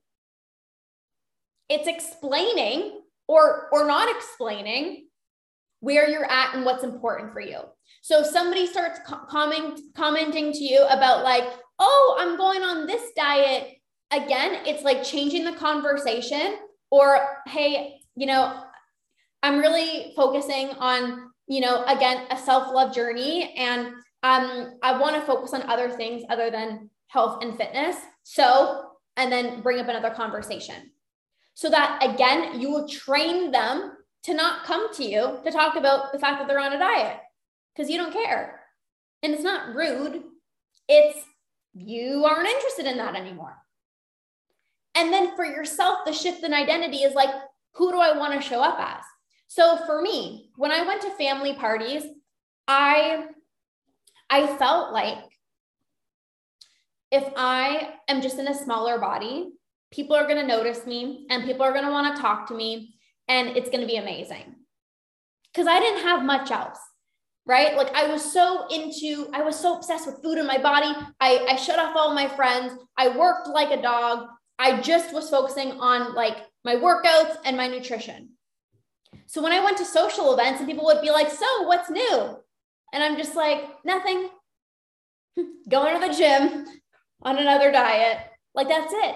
It's 1.68 1.88
explaining 1.88 3.02
or, 3.28 3.70
or 3.72 3.86
not 3.86 4.14
explaining 4.16 5.08
where 5.80 6.08
you're 6.08 6.30
at 6.30 6.54
and 6.54 6.64
what's 6.64 6.84
important 6.84 7.34
for 7.34 7.42
you. 7.42 7.60
So 8.02 8.22
if 8.22 8.28
somebody 8.28 8.68
starts 8.68 9.00
comment, 9.30 9.80
commenting 9.96 10.54
to 10.54 10.64
you 10.64 10.86
about 10.90 11.24
like, 11.24 11.44
oh, 11.80 12.18
I'm 12.20 12.38
going 12.38 12.62
on 12.62 12.86
this 12.86 13.12
diet, 13.16 13.74
again, 14.12 14.60
it's 14.66 14.84
like 14.84 15.04
changing 15.04 15.44
the 15.44 15.54
conversation 15.54 16.58
or, 16.90 17.20
hey, 17.48 18.00
you 18.16 18.26
know, 18.26 18.64
I'm 19.44 19.60
really 19.60 20.14
focusing 20.16 20.70
on, 20.72 21.32
you 21.48 21.62
know, 21.62 21.84
again, 21.86 22.28
a 22.30 22.38
self 22.38 22.74
love 22.74 22.94
journey. 22.94 23.54
And 23.58 23.88
um, 24.24 24.78
I 24.84 25.00
want 25.00 25.16
to 25.16 25.22
focus 25.22 25.54
on 25.54 25.64
other 25.64 25.90
things 25.90 26.24
other 26.30 26.52
than 26.52 26.90
health 27.08 27.44
and 27.44 27.58
fitness. 27.58 27.96
So, 28.24 28.84
and 29.18 29.32
then 29.32 29.62
bring 29.62 29.80
up 29.80 29.88
another 29.88 30.12
conversation 30.12 30.92
so 31.54 31.70
that 31.70 32.04
again, 32.04 32.60
you 32.60 32.72
will 32.72 32.88
train 32.88 33.52
them 33.52 33.94
to 34.24 34.34
not 34.34 34.66
come 34.66 34.94
to 34.96 35.04
you 35.04 35.40
to 35.44 35.52
talk 35.52 35.76
about 35.76 36.14
the 36.14 36.20
fact 36.20 36.40
that 36.40 36.48
they're 36.48 36.60
on 36.60 36.74
a 36.74 36.80
diet 36.80 37.18
because 37.76 37.90
you 37.90 37.98
don't 37.98 38.14
care. 38.14 38.62
And 39.24 39.34
it's 39.34 39.44
not 39.44 39.76
rude, 39.76 40.24
it's 40.88 41.20
you 41.74 42.26
aren't 42.26 42.48
interested 42.48 42.86
in 42.86 42.98
that 42.98 43.16
anymore. 43.16 43.56
And 44.96 45.12
then 45.12 45.36
for 45.36 45.46
yourself, 45.46 46.00
the 46.06 46.14
shift 46.14 46.44
in 46.44 46.54
identity 46.54 46.98
is 46.98 47.14
like, 47.14 47.30
who 47.74 47.92
do 47.92 48.00
I 48.00 48.18
want 48.18 48.34
to 48.34 48.48
show 48.48 48.62
up 48.62 48.78
as? 48.80 49.04
So 49.48 49.78
for 49.86 50.02
me, 50.02 50.50
when 50.56 50.72
I 50.72 50.86
went 50.86 51.02
to 51.02 51.10
family 51.12 51.54
parties, 51.54 52.04
I 52.68 53.26
I 54.30 54.56
felt 54.58 54.94
like 54.94 55.18
if 57.12 57.26
I 57.36 57.96
am 58.08 58.22
just 58.22 58.40
in 58.40 58.48
a 58.48 58.54
smaller 58.54 58.98
body, 58.98 59.52
people 59.92 60.16
are 60.16 60.24
going 60.24 60.40
to 60.40 60.48
notice 60.48 60.86
me 60.86 61.28
and 61.30 61.44
people 61.44 61.64
are 61.64 61.74
going 61.74 61.84
to 61.84 61.92
want 61.92 62.16
to 62.16 62.22
talk 62.22 62.48
to 62.48 62.54
me 62.54 62.96
and 63.28 63.50
it's 63.58 63.70
going 63.70 63.82
to 63.82 63.88
be 63.88 63.98
amazing. 63.98 64.56
Cuz 65.54 65.68
I 65.68 65.80
didn't 65.80 66.04
have 66.04 66.24
much 66.24 66.50
else. 66.50 66.80
Right? 67.46 67.76
Like 67.76 67.94
I 67.94 68.08
was 68.08 68.32
so 68.32 68.68
into 68.68 69.28
I 69.34 69.42
was 69.42 69.60
so 69.60 69.76
obsessed 69.76 70.06
with 70.06 70.22
food 70.24 70.38
in 70.38 70.48
my 70.48 70.60
body. 70.60 70.94
I 71.20 71.46
I 71.50 71.56
shut 71.56 71.80
off 71.80 71.96
all 71.96 72.14
my 72.14 72.28
friends. 72.28 72.74
I 72.96 73.10
worked 73.10 73.48
like 73.48 73.72
a 73.72 73.82
dog. 73.82 74.28
I 74.62 74.80
just 74.80 75.12
was 75.12 75.28
focusing 75.28 75.72
on 75.80 76.14
like 76.14 76.38
my 76.64 76.76
workouts 76.76 77.36
and 77.46 77.58
my 77.58 77.68
nutrition. 77.68 78.30
So 79.26 79.42
when 79.42 79.52
I 79.52 79.64
went 79.64 79.78
to 79.78 79.86
social 79.86 80.34
events 80.34 80.60
and 80.60 80.70
people 80.70 80.86
would 80.86 81.02
be 81.02 81.10
like, 81.10 81.32
So 81.32 81.64
what's 81.64 81.90
new? 81.90 82.38
And 82.94 83.04
I'm 83.04 83.18
just 83.18 83.36
like, 83.36 83.64
Nothing. 83.84 84.30
Going 85.70 86.00
to 86.00 86.08
the 86.08 86.14
gym 86.14 86.68
on 87.24 87.40
another 87.40 87.72
diet. 87.72 88.20
Like 88.54 88.68
that's 88.68 88.94
it. 88.96 89.16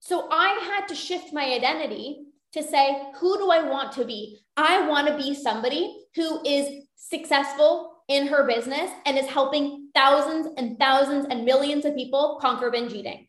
So 0.00 0.28
I 0.30 0.48
had 0.62 0.88
to 0.88 0.94
shift 0.94 1.32
my 1.32 1.44
identity 1.44 2.26
to 2.52 2.62
say, 2.62 3.00
Who 3.20 3.38
do 3.38 3.50
I 3.50 3.62
want 3.62 3.92
to 3.92 4.04
be? 4.04 4.40
I 4.58 4.86
want 4.86 5.08
to 5.08 5.16
be 5.16 5.34
somebody 5.34 6.04
who 6.14 6.44
is 6.44 6.84
successful 6.96 7.94
in 8.08 8.26
her 8.26 8.46
business 8.46 8.90
and 9.06 9.16
is 9.16 9.26
helping 9.26 9.88
thousands 9.94 10.48
and 10.58 10.78
thousands 10.78 11.26
and 11.30 11.46
millions 11.46 11.86
of 11.86 11.94
people 11.94 12.38
conquer 12.42 12.70
binge 12.70 12.92
eating. 12.92 13.27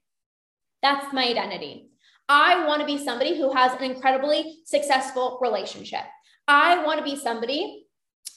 That's 0.82 1.14
my 1.14 1.26
identity. 1.26 1.90
I 2.28 2.66
want 2.66 2.82
to 2.82 2.86
be 2.86 3.04
somebody 3.04 3.38
who 3.38 3.52
has 3.54 3.74
an 3.74 3.84
incredibly 3.84 4.60
successful 4.66 5.40
relationship. 5.42 6.04
I 6.48 6.84
want 6.86 7.00
to 7.00 7.04
be 7.04 7.16
somebody 7.16 7.86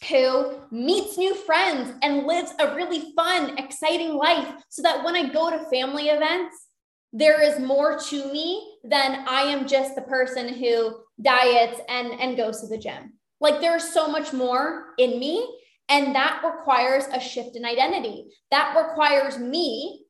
who 0.08 0.54
meets 0.70 1.16
new 1.16 1.34
friends 1.34 1.92
and 2.02 2.26
lives 2.26 2.52
a 2.58 2.74
really 2.74 3.12
fun, 3.14 3.56
exciting 3.58 4.14
life 4.14 4.52
so 4.68 4.82
that 4.82 5.04
when 5.04 5.14
I 5.14 5.28
go 5.28 5.50
to 5.50 5.70
family 5.70 6.08
events, 6.08 6.56
there 7.12 7.42
is 7.42 7.60
more 7.60 7.98
to 7.98 8.32
me 8.32 8.78
than 8.82 9.24
I 9.28 9.42
am 9.42 9.68
just 9.68 9.94
the 9.94 10.02
person 10.02 10.48
who 10.48 10.96
diets 11.20 11.80
and, 11.88 12.18
and 12.18 12.36
goes 12.36 12.62
to 12.62 12.68
the 12.68 12.78
gym. 12.78 13.12
Like 13.40 13.60
there's 13.60 13.92
so 13.92 14.08
much 14.08 14.32
more 14.32 14.94
in 14.98 15.18
me. 15.20 15.58
And 15.88 16.14
that 16.14 16.42
requires 16.42 17.04
a 17.12 17.20
shift 17.20 17.54
in 17.54 17.66
identity. 17.66 18.30
That 18.50 18.74
requires 18.76 19.38
me 19.38 20.04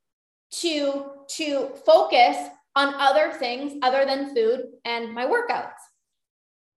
to 0.60 1.11
to 1.36 1.70
focus 1.86 2.36
on 2.74 2.94
other 2.94 3.32
things 3.32 3.74
other 3.82 4.04
than 4.04 4.34
food 4.34 4.64
and 4.84 5.14
my 5.14 5.26
workouts. 5.26 5.72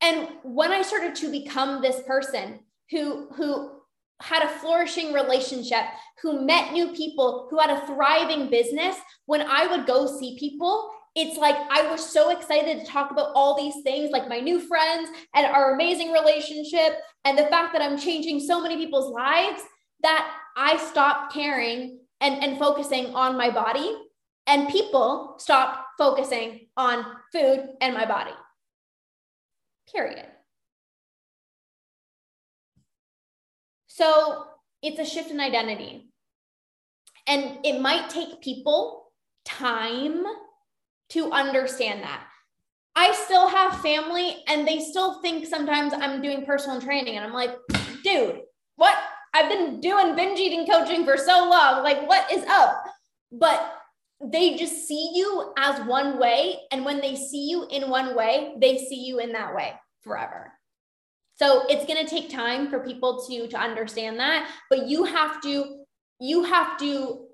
And 0.01 0.27
when 0.43 0.71
I 0.71 0.81
started 0.81 1.15
to 1.15 1.31
become 1.31 1.81
this 1.81 2.01
person 2.05 2.59
who 2.91 3.27
who 3.33 3.71
had 4.21 4.43
a 4.43 4.49
flourishing 4.59 5.13
relationship, 5.13 5.83
who 6.21 6.45
met 6.45 6.71
new 6.71 6.93
people, 6.93 7.47
who 7.49 7.59
had 7.59 7.69
a 7.69 7.85
thriving 7.85 8.49
business, 8.49 8.95
when 9.25 9.41
I 9.41 9.67
would 9.67 9.85
go 9.85 10.07
see 10.07 10.37
people, 10.39 10.89
it's 11.15 11.37
like 11.37 11.55
I 11.69 11.89
was 11.89 12.07
so 12.07 12.29
excited 12.29 12.79
to 12.79 12.85
talk 12.85 13.11
about 13.11 13.31
all 13.35 13.57
these 13.57 13.83
things, 13.83 14.11
like 14.11 14.29
my 14.29 14.39
new 14.39 14.59
friends 14.59 15.09
and 15.33 15.45
our 15.45 15.73
amazing 15.73 16.11
relationship, 16.11 16.99
and 17.23 17.37
the 17.37 17.47
fact 17.47 17.73
that 17.73 17.81
I'm 17.81 17.97
changing 17.97 18.39
so 18.39 18.61
many 18.61 18.77
people's 18.77 19.13
lives 19.13 19.61
that 20.01 20.33
I 20.55 20.77
stopped 20.77 21.33
caring 21.33 21.99
and, 22.21 22.43
and 22.43 22.57
focusing 22.57 23.13
on 23.15 23.37
my 23.37 23.49
body 23.49 23.97
and 24.47 24.69
people 24.69 25.35
stop 25.37 25.87
focusing 25.97 26.67
on 26.77 27.05
food 27.31 27.67
and 27.81 27.93
my 27.93 28.05
body. 28.05 28.31
Period. 29.91 30.25
So 33.87 34.45
it's 34.81 34.99
a 34.99 35.05
shift 35.05 35.31
in 35.31 35.39
identity. 35.39 36.09
And 37.27 37.59
it 37.63 37.79
might 37.79 38.09
take 38.09 38.41
people 38.41 39.11
time 39.45 40.23
to 41.09 41.31
understand 41.31 42.03
that. 42.03 42.23
I 42.95 43.11
still 43.13 43.47
have 43.47 43.81
family 43.81 44.43
and 44.47 44.67
they 44.67 44.79
still 44.79 45.21
think 45.21 45.45
sometimes 45.45 45.93
I'm 45.93 46.21
doing 46.21 46.45
personal 46.45 46.81
training. 46.81 47.15
And 47.15 47.25
I'm 47.25 47.33
like, 47.33 47.55
dude, 48.03 48.41
what? 48.75 48.97
I've 49.33 49.49
been 49.49 49.81
doing 49.81 50.15
binge 50.15 50.39
eating 50.39 50.65
coaching 50.65 51.03
for 51.03 51.17
so 51.17 51.49
long. 51.49 51.83
Like, 51.83 52.07
what 52.07 52.31
is 52.31 52.45
up? 52.45 52.83
But 53.31 53.75
they 54.23 54.55
just 54.55 54.87
see 54.87 55.11
you 55.13 55.53
as 55.57 55.85
one 55.85 56.17
way. 56.19 56.57
And 56.71 56.85
when 56.85 57.01
they 57.01 57.15
see 57.15 57.49
you 57.49 57.67
in 57.69 57.89
one 57.89 58.15
way, 58.15 58.55
they 58.59 58.77
see 58.77 59.03
you 59.05 59.19
in 59.19 59.31
that 59.33 59.53
way 59.55 59.73
forever. 60.01 60.51
So 61.35 61.63
it's 61.67 61.85
going 61.85 62.03
to 62.03 62.09
take 62.09 62.29
time 62.29 62.69
for 62.69 62.79
people 62.79 63.25
to, 63.27 63.47
to 63.49 63.57
understand 63.57 64.19
that, 64.19 64.49
but 64.69 64.87
you 64.87 65.03
have 65.03 65.41
to, 65.41 65.83
you 66.19 66.43
have 66.45 66.77
to 66.79 67.25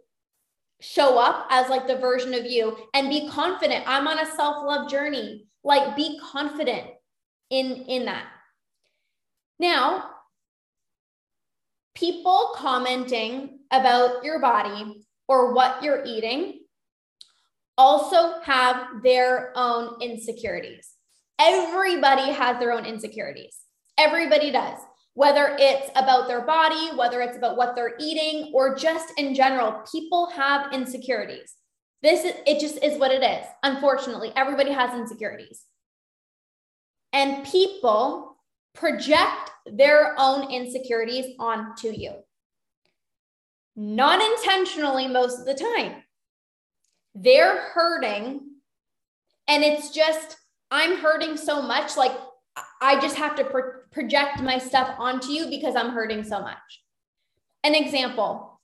show 0.80 1.20
up 1.20 1.46
as 1.52 1.70
like 1.70 1.86
the 1.86 1.98
version 1.98 2.34
of 2.34 2.46
you 2.46 2.76
and 2.96 3.10
be 3.10 3.28
confident. 3.30 3.86
I'm 3.88 4.08
on 4.08 4.18
a 4.18 4.26
self-love 4.26 4.90
journey. 4.90 5.46
Like 5.64 5.96
be 5.96 6.20
confident 6.32 6.88
in, 7.52 7.86
in 7.88 8.06
that. 8.06 8.26
Now, 9.60 10.10
people 11.94 12.54
commenting 12.56 13.60
about 13.70 14.24
your 14.24 14.40
body 14.40 15.06
or 15.28 15.54
what 15.54 15.84
you're 15.84 16.04
eating 16.04 16.61
also 17.82 18.40
have 18.44 19.02
their 19.02 19.52
own 19.56 20.00
insecurities. 20.02 20.92
Everybody 21.40 22.32
has 22.32 22.60
their 22.60 22.72
own 22.72 22.86
insecurities. 22.86 23.58
Everybody 23.98 24.52
does. 24.52 24.78
Whether 25.16 25.56
it's 25.60 25.90
about 25.96 26.28
their 26.28 26.42
body, 26.42 26.96
whether 26.96 27.22
it's 27.22 27.36
about 27.36 27.58
what 27.58 27.76
they're 27.76 27.96
eating, 28.00 28.52
or 28.54 28.76
just 28.76 29.12
in 29.18 29.34
general, 29.34 29.84
people 29.92 30.28
have 30.28 30.72
insecurities. 30.72 31.56
This 32.04 32.24
is, 32.24 32.34
it 32.46 32.60
just 32.60 32.78
is 32.84 33.00
what 33.00 33.12
it 33.12 33.24
is. 33.24 33.46
Unfortunately, 33.64 34.32
everybody 34.36 34.72
has 34.72 34.94
insecurities. 34.94 35.64
And 37.14 37.44
people 37.46 38.38
project 38.76 39.50
their 39.66 40.14
own 40.20 40.52
insecurities 40.52 41.36
onto 41.40 41.90
you. 41.90 42.14
Not 43.76 44.22
intentionally, 44.22 45.08
most 45.08 45.40
of 45.40 45.46
the 45.46 45.56
time 45.56 46.04
they're 47.16 47.60
hurting 47.60 48.42
and 49.48 49.64
it's 49.64 49.92
just 49.92 50.38
i'm 50.70 50.98
hurting 50.98 51.36
so 51.36 51.62
much 51.62 51.98
like 51.98 52.14
i 52.82 53.00
just 53.00 53.16
have 53.16 53.36
to 53.36 53.44
pro- 53.44 53.82
project 53.92 54.42
my 54.42 54.58
stuff 54.58 54.96
onto 54.98 55.30
you 55.30 55.50
because 55.50 55.76
i'm 55.76 55.90
hurting 55.92 56.24
so 56.24 56.42
much. 56.42 56.58
An 57.64 57.76
example. 57.76 58.60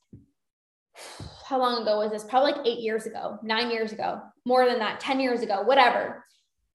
How 1.46 1.58
long 1.58 1.82
ago 1.82 1.98
was 1.98 2.10
this? 2.10 2.24
Probably 2.24 2.52
like 2.52 2.66
eight 2.66 2.80
years 2.80 3.06
ago 3.06 3.38
nine 3.42 3.70
years 3.70 3.92
ago 3.92 4.20
more 4.44 4.66
than 4.66 4.80
that 4.80 5.00
10 5.00 5.20
years 5.20 5.42
ago 5.42 5.62
whatever. 5.62 6.24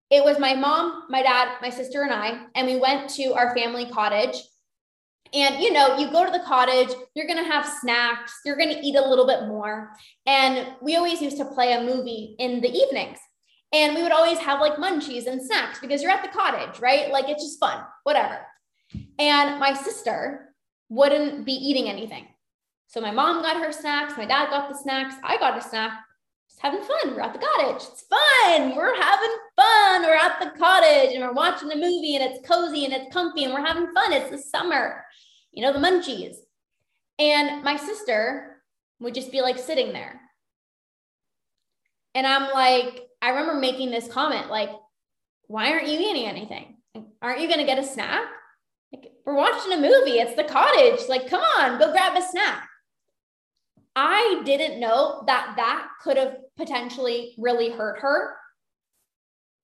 It 0.09 0.23
was 0.23 0.39
my 0.39 0.53
mom 0.53 1.03
my 1.09 1.21
dad 1.21 1.57
my 1.61 1.69
sister 1.69 2.03
and 2.03 2.13
i 2.13 2.45
and 2.55 2.67
we 2.67 2.79
went 2.79 3.09
to 3.11 3.33
our 3.33 3.55
family 3.55 3.89
cottage 3.89 4.37
and 5.33 5.61
you 5.61 5.71
know, 5.71 5.97
you 5.97 6.11
go 6.11 6.25
to 6.25 6.31
the 6.31 6.43
cottage, 6.45 6.89
you're 7.15 7.27
going 7.27 7.43
to 7.43 7.51
have 7.51 7.67
snacks, 7.67 8.39
you're 8.45 8.55
going 8.55 8.69
to 8.69 8.79
eat 8.79 8.95
a 8.95 9.07
little 9.07 9.25
bit 9.25 9.47
more. 9.47 9.91
And 10.25 10.67
we 10.81 10.95
always 10.95 11.21
used 11.21 11.37
to 11.37 11.45
play 11.45 11.73
a 11.73 11.81
movie 11.81 12.35
in 12.39 12.61
the 12.61 12.69
evenings. 12.69 13.17
And 13.73 13.95
we 13.95 14.03
would 14.03 14.11
always 14.11 14.37
have 14.37 14.61
like 14.61 14.75
munchies 14.75 15.25
and 15.25 15.41
snacks 15.41 15.79
because 15.79 16.03
you're 16.03 16.11
at 16.11 16.21
the 16.21 16.29
cottage, 16.29 16.79
right? 16.79 17.11
Like 17.11 17.27
it's 17.27 17.43
just 17.43 17.59
fun, 17.59 17.83
whatever. 18.03 18.39
And 19.17 19.59
my 19.59 19.73
sister 19.73 20.53
wouldn't 20.89 21.45
be 21.45 21.53
eating 21.53 21.89
anything. 21.89 22.27
So 22.87 23.01
my 23.01 23.09
mom 23.09 23.41
got 23.41 23.57
her 23.57 23.71
snacks, 23.71 24.15
my 24.15 24.25
dad 24.25 24.51
got 24.51 24.69
the 24.69 24.77
snacks, 24.77 25.15
I 25.23 25.37
got 25.37 25.57
a 25.57 25.61
snack. 25.61 25.93
Having 26.63 26.83
fun. 26.83 27.15
We're 27.15 27.21
at 27.21 27.33
the 27.33 27.39
cottage. 27.39 27.83
It's 27.91 28.05
fun. 28.09 28.75
We're 28.75 28.99
having 28.99 29.35
fun. 29.55 30.03
We're 30.03 30.15
at 30.15 30.39
the 30.39 30.57
cottage 30.57 31.13
and 31.13 31.23
we're 31.23 31.33
watching 31.33 31.71
a 31.71 31.75
movie 31.75 32.15
and 32.15 32.23
it's 32.23 32.47
cozy 32.47 32.85
and 32.85 32.93
it's 32.93 33.13
comfy 33.13 33.43
and 33.43 33.53
we're 33.53 33.65
having 33.65 33.93
fun. 33.93 34.13
It's 34.13 34.31
the 34.31 34.37
summer 34.37 35.03
you 35.53 35.61
know, 35.61 35.71
the 35.71 35.79
munchies. 35.79 36.35
And 37.19 37.63
my 37.63 37.77
sister 37.77 38.57
would 38.99 39.13
just 39.13 39.31
be 39.31 39.41
like 39.41 39.57
sitting 39.57 39.93
there. 39.93 40.19
And 42.15 42.27
I'm 42.27 42.51
like, 42.51 43.03
I 43.21 43.29
remember 43.29 43.55
making 43.55 43.91
this 43.91 44.07
comment, 44.07 44.49
like, 44.49 44.69
why 45.47 45.71
aren't 45.71 45.87
you 45.87 45.99
eating 45.99 46.25
anything? 46.25 46.77
Aren't 47.21 47.39
you 47.39 47.47
going 47.47 47.59
to 47.59 47.65
get 47.65 47.79
a 47.79 47.83
snack? 47.83 48.25
Like, 48.91 49.11
we're 49.25 49.35
watching 49.35 49.73
a 49.73 49.77
movie. 49.77 50.19
It's 50.19 50.35
the 50.35 50.43
cottage. 50.43 51.07
Like, 51.07 51.29
come 51.29 51.41
on, 51.41 51.79
go 51.79 51.91
grab 51.91 52.17
a 52.17 52.21
snack. 52.21 52.67
I 53.95 54.41
didn't 54.45 54.79
know 54.79 55.23
that 55.27 55.53
that 55.57 55.87
could 56.01 56.17
have 56.17 56.37
potentially 56.57 57.35
really 57.37 57.69
hurt 57.69 57.99
her, 57.99 58.35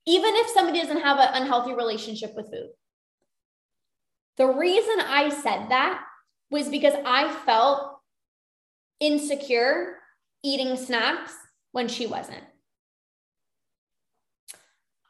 even 0.06 0.36
if 0.36 0.50
somebody 0.50 0.80
doesn't 0.80 1.02
have 1.02 1.20
an 1.20 1.42
unhealthy 1.42 1.74
relationship 1.74 2.36
with 2.36 2.52
food. 2.52 2.70
The 4.38 4.48
reason 4.48 5.02
I 5.02 5.30
said 5.30 5.70
that 5.70 6.04
was 6.52 6.70
because 6.70 6.94
I 7.06 7.32
felt 7.46 8.00
insecure 9.00 9.98
eating 10.44 10.78
snacks 10.78 11.34
when 11.72 11.88
she 11.88 12.08
wasn't. 12.08 12.44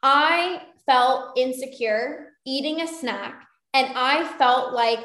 I 0.01 0.63
felt 0.85 1.37
insecure 1.37 2.33
eating 2.45 2.81
a 2.81 2.87
snack 2.87 3.47
and 3.73 3.87
I 3.95 4.23
felt 4.37 4.73
like 4.73 4.99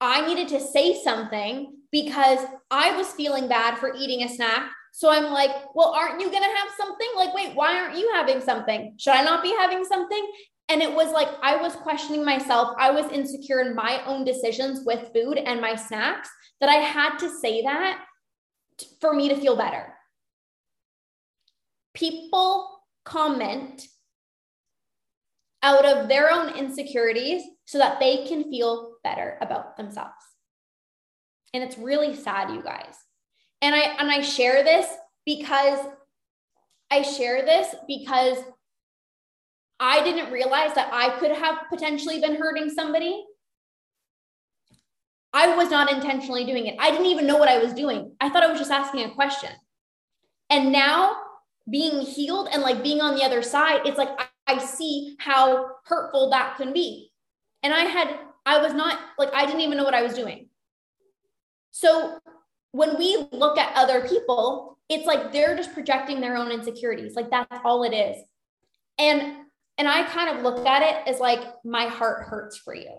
I 0.00 0.26
needed 0.26 0.48
to 0.48 0.60
say 0.60 1.02
something 1.02 1.78
because 1.94 2.40
I 2.72 2.96
was 2.96 3.12
feeling 3.12 3.46
bad 3.46 3.78
for 3.78 3.94
eating 3.94 4.24
a 4.24 4.28
snack. 4.28 4.68
So 4.90 5.10
I'm 5.10 5.32
like, 5.32 5.52
well, 5.76 5.94
aren't 5.94 6.20
you 6.20 6.28
going 6.28 6.42
to 6.42 6.48
have 6.48 6.68
something? 6.76 7.06
Like, 7.14 7.32
wait, 7.32 7.54
why 7.54 7.78
aren't 7.78 7.96
you 7.96 8.10
having 8.12 8.40
something? 8.40 8.96
Should 8.98 9.14
I 9.14 9.22
not 9.22 9.44
be 9.44 9.54
having 9.60 9.84
something? 9.84 10.32
And 10.68 10.82
it 10.82 10.92
was 10.92 11.12
like 11.12 11.28
I 11.40 11.54
was 11.54 11.76
questioning 11.76 12.24
myself. 12.24 12.74
I 12.80 12.90
was 12.90 13.06
insecure 13.12 13.60
in 13.60 13.76
my 13.76 14.02
own 14.06 14.24
decisions 14.24 14.84
with 14.84 15.12
food 15.14 15.38
and 15.38 15.60
my 15.60 15.76
snacks 15.76 16.28
that 16.60 16.68
I 16.68 16.80
had 16.82 17.16
to 17.18 17.30
say 17.30 17.62
that 17.62 18.04
for 19.00 19.14
me 19.14 19.28
to 19.28 19.36
feel 19.36 19.54
better. 19.54 19.94
People 21.94 22.82
comment 23.04 23.86
out 25.62 25.84
of 25.84 26.08
their 26.08 26.32
own 26.32 26.56
insecurities 26.56 27.42
so 27.66 27.78
that 27.78 28.00
they 28.00 28.26
can 28.26 28.50
feel 28.50 28.94
better 29.04 29.38
about 29.40 29.76
themselves. 29.76 30.33
And 31.54 31.62
it's 31.62 31.78
really 31.78 32.14
sad, 32.14 32.50
you 32.50 32.62
guys. 32.62 32.96
And 33.62 33.74
I 33.74 33.96
and 33.98 34.10
I 34.10 34.20
share 34.20 34.62
this 34.62 34.86
because 35.24 35.78
I 36.90 37.02
share 37.02 37.46
this 37.46 37.74
because 37.86 38.36
I 39.80 40.02
didn't 40.02 40.32
realize 40.32 40.74
that 40.74 40.90
I 40.92 41.18
could 41.18 41.30
have 41.30 41.58
potentially 41.70 42.20
been 42.20 42.36
hurting 42.36 42.68
somebody. 42.68 43.24
I 45.32 45.56
was 45.56 45.70
not 45.70 45.90
intentionally 45.90 46.44
doing 46.44 46.66
it. 46.66 46.76
I 46.78 46.90
didn't 46.90 47.06
even 47.06 47.26
know 47.26 47.38
what 47.38 47.48
I 47.48 47.58
was 47.58 47.72
doing. 47.72 48.12
I 48.20 48.28
thought 48.28 48.44
I 48.44 48.50
was 48.50 48.58
just 48.58 48.70
asking 48.70 49.04
a 49.04 49.14
question. 49.14 49.50
And 50.50 50.70
now 50.70 51.16
being 51.70 52.00
healed 52.00 52.48
and 52.52 52.62
like 52.62 52.82
being 52.82 53.00
on 53.00 53.16
the 53.16 53.24
other 53.24 53.42
side, 53.42 53.80
it's 53.84 53.98
like 53.98 54.10
I 54.46 54.58
see 54.58 55.16
how 55.18 55.70
hurtful 55.86 56.30
that 56.30 56.56
can 56.56 56.72
be. 56.72 57.10
And 57.62 57.72
I 57.72 57.80
had, 57.80 58.16
I 58.46 58.60
was 58.62 58.74
not 58.74 58.98
like, 59.18 59.32
I 59.34 59.46
didn't 59.46 59.62
even 59.62 59.76
know 59.78 59.84
what 59.84 59.94
I 59.94 60.02
was 60.02 60.14
doing. 60.14 60.48
So 61.74 62.20
when 62.70 62.96
we 62.98 63.26
look 63.32 63.58
at 63.58 63.74
other 63.74 64.06
people, 64.06 64.78
it's 64.88 65.06
like 65.06 65.32
they're 65.32 65.56
just 65.56 65.74
projecting 65.74 66.20
their 66.20 66.36
own 66.36 66.52
insecurities. 66.52 67.16
Like 67.16 67.30
that's 67.30 67.50
all 67.64 67.82
it 67.82 67.92
is. 67.92 68.16
And 68.96 69.38
and 69.76 69.88
I 69.88 70.04
kind 70.04 70.36
of 70.36 70.44
look 70.44 70.64
at 70.64 70.82
it 70.82 71.12
as 71.12 71.18
like 71.18 71.40
my 71.64 71.86
heart 71.86 72.28
hurts 72.28 72.56
for 72.56 72.76
you. 72.76 72.92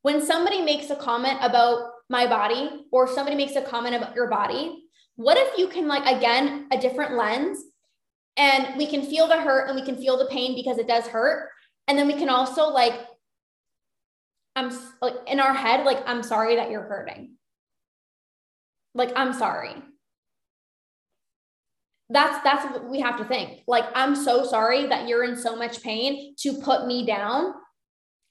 When 0.00 0.24
somebody 0.24 0.62
makes 0.62 0.88
a 0.88 0.96
comment 0.96 1.36
about 1.42 1.90
my 2.08 2.26
body 2.26 2.86
or 2.90 3.06
somebody 3.06 3.36
makes 3.36 3.56
a 3.56 3.62
comment 3.62 3.94
about 3.94 4.14
your 4.14 4.30
body, 4.30 4.84
what 5.16 5.36
if 5.36 5.58
you 5.58 5.68
can 5.68 5.86
like 5.86 6.06
again 6.06 6.66
a 6.72 6.78
different 6.78 7.12
lens 7.12 7.58
and 8.38 8.78
we 8.78 8.86
can 8.86 9.02
feel 9.02 9.28
the 9.28 9.38
hurt 9.38 9.68
and 9.68 9.78
we 9.78 9.84
can 9.84 9.98
feel 9.98 10.16
the 10.16 10.30
pain 10.30 10.54
because 10.54 10.78
it 10.78 10.88
does 10.88 11.06
hurt 11.06 11.50
and 11.88 11.98
then 11.98 12.06
we 12.06 12.14
can 12.14 12.30
also 12.30 12.70
like 12.70 12.94
i'm 14.56 14.70
like 15.02 15.14
in 15.26 15.40
our 15.40 15.52
head 15.52 15.84
like 15.84 16.02
i'm 16.06 16.22
sorry 16.22 16.56
that 16.56 16.70
you're 16.70 16.84
hurting 16.84 17.36
like 18.94 19.12
i'm 19.16 19.32
sorry 19.32 19.74
that's 22.08 22.42
that's 22.42 22.64
what 22.72 22.88
we 22.88 23.00
have 23.00 23.16
to 23.16 23.24
think 23.24 23.60
like 23.66 23.84
i'm 23.94 24.16
so 24.16 24.44
sorry 24.44 24.86
that 24.86 25.08
you're 25.08 25.24
in 25.24 25.36
so 25.36 25.56
much 25.56 25.82
pain 25.82 26.34
to 26.36 26.54
put 26.60 26.86
me 26.86 27.06
down 27.06 27.54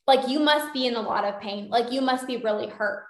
like 0.07 0.27
you 0.27 0.39
must 0.39 0.73
be 0.73 0.87
in 0.87 0.95
a 0.95 1.01
lot 1.01 1.23
of 1.23 1.39
pain 1.39 1.69
like 1.69 1.91
you 1.91 2.01
must 2.01 2.27
be 2.27 2.37
really 2.37 2.67
hurt 2.67 3.05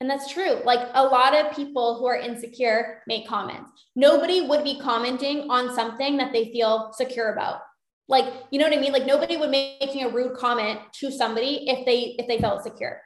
and 0.00 0.10
that's 0.10 0.32
true. 0.32 0.60
Like 0.64 0.88
a 0.94 1.04
lot 1.04 1.34
of 1.34 1.56
people 1.56 1.98
who 1.98 2.06
are 2.06 2.16
insecure 2.16 3.02
make 3.06 3.26
comments. 3.26 3.70
Nobody 3.94 4.42
would 4.42 4.62
be 4.62 4.78
commenting 4.78 5.50
on 5.50 5.74
something 5.74 6.18
that 6.18 6.32
they 6.32 6.52
feel 6.52 6.92
secure 6.92 7.32
about. 7.32 7.60
Like, 8.08 8.32
you 8.50 8.58
know 8.58 8.68
what 8.68 8.76
I 8.76 8.80
mean? 8.80 8.92
Like 8.92 9.06
nobody 9.06 9.36
would 9.36 9.50
be 9.50 9.78
making 9.80 10.04
a 10.04 10.08
rude 10.08 10.36
comment 10.36 10.80
to 11.00 11.10
somebody 11.10 11.68
if 11.68 11.86
they 11.86 12.14
if 12.18 12.28
they 12.28 12.38
felt 12.38 12.62
secure. 12.62 13.00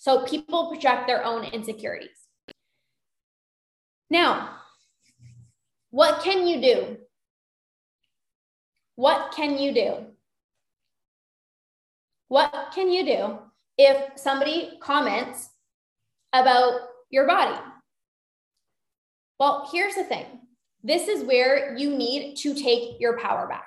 So 0.00 0.24
people 0.24 0.66
project 0.68 1.06
their 1.06 1.24
own 1.24 1.44
insecurities. 1.44 2.10
Now, 4.10 4.56
what 5.90 6.24
can 6.24 6.48
you 6.48 6.60
do? 6.60 6.96
What 8.96 9.32
can 9.32 9.58
you 9.58 9.72
do? 9.72 10.06
What 12.26 12.72
can 12.74 12.90
you 12.90 13.04
do 13.04 13.38
if 13.78 14.18
somebody 14.18 14.72
comments 14.80 15.50
about 16.32 16.80
your 17.10 17.26
body. 17.26 17.58
Well, 19.38 19.68
here's 19.72 19.94
the 19.94 20.04
thing 20.04 20.26
this 20.82 21.08
is 21.08 21.24
where 21.24 21.76
you 21.76 21.96
need 21.96 22.36
to 22.36 22.54
take 22.54 23.00
your 23.00 23.18
power 23.18 23.46
back. 23.48 23.64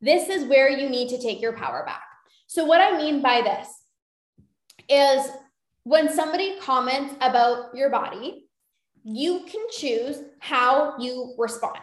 This 0.00 0.28
is 0.28 0.44
where 0.44 0.68
you 0.68 0.88
need 0.88 1.08
to 1.10 1.18
take 1.20 1.40
your 1.40 1.52
power 1.52 1.84
back. 1.86 2.02
So, 2.46 2.64
what 2.64 2.80
I 2.80 2.96
mean 2.96 3.22
by 3.22 3.42
this 3.42 3.68
is 4.88 5.30
when 5.84 6.12
somebody 6.12 6.58
comments 6.60 7.14
about 7.20 7.74
your 7.74 7.90
body, 7.90 8.48
you 9.04 9.44
can 9.46 9.66
choose 9.70 10.18
how 10.38 10.96
you 10.98 11.34
respond. 11.36 11.78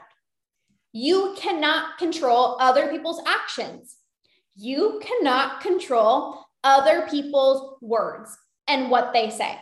You 0.92 1.36
cannot 1.38 1.98
control 1.98 2.58
other 2.60 2.88
people's 2.90 3.22
actions. 3.26 3.96
You 4.56 5.02
cannot 5.04 5.62
control 5.62 6.46
other 6.64 7.08
people's 7.10 7.78
words 7.82 8.36
and 8.68 8.90
what 8.90 9.14
they 9.14 9.30
say. 9.30 9.58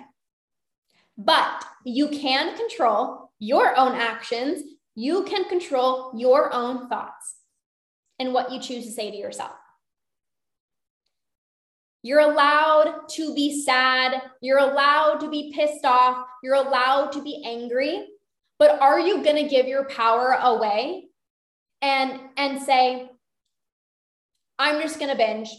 But 1.18 1.66
you 1.86 2.08
can 2.08 2.56
control 2.56 3.32
your 3.40 3.78
own 3.78 3.94
actions. 3.94 4.64
You 4.96 5.24
can 5.24 5.46
control 5.50 6.14
your 6.16 6.54
own 6.54 6.88
thoughts 6.88 7.36
and 8.18 8.34
what 8.34 8.52
you 8.52 8.60
choose 8.60 8.86
to 8.86 8.92
say 8.92 9.12
to 9.12 9.18
yourself. 9.18 9.52
You're 12.02 12.20
allowed 12.20 13.08
to 13.12 13.34
be 13.36 13.64
sad. 13.64 14.22
You're 14.42 14.60
allowed 14.60 15.20
to 15.20 15.30
be 15.30 15.52
pissed 15.54 15.86
off. 15.86 16.26
You're 16.44 16.56
allowed 16.56 17.12
to 17.14 17.24
be 17.24 17.44
angry. 17.46 18.08
But 18.58 18.82
are 18.82 19.00
you 19.00 19.24
going 19.24 19.44
to 19.44 19.50
give 19.50 19.68
your 19.68 19.86
power 19.86 20.38
away 20.42 21.06
and 21.82 22.20
and 22.38 22.62
say 22.62 23.10
I'm 24.58 24.82
just 24.82 25.00
going 25.00 25.12
to 25.12 25.18
binge 25.18 25.50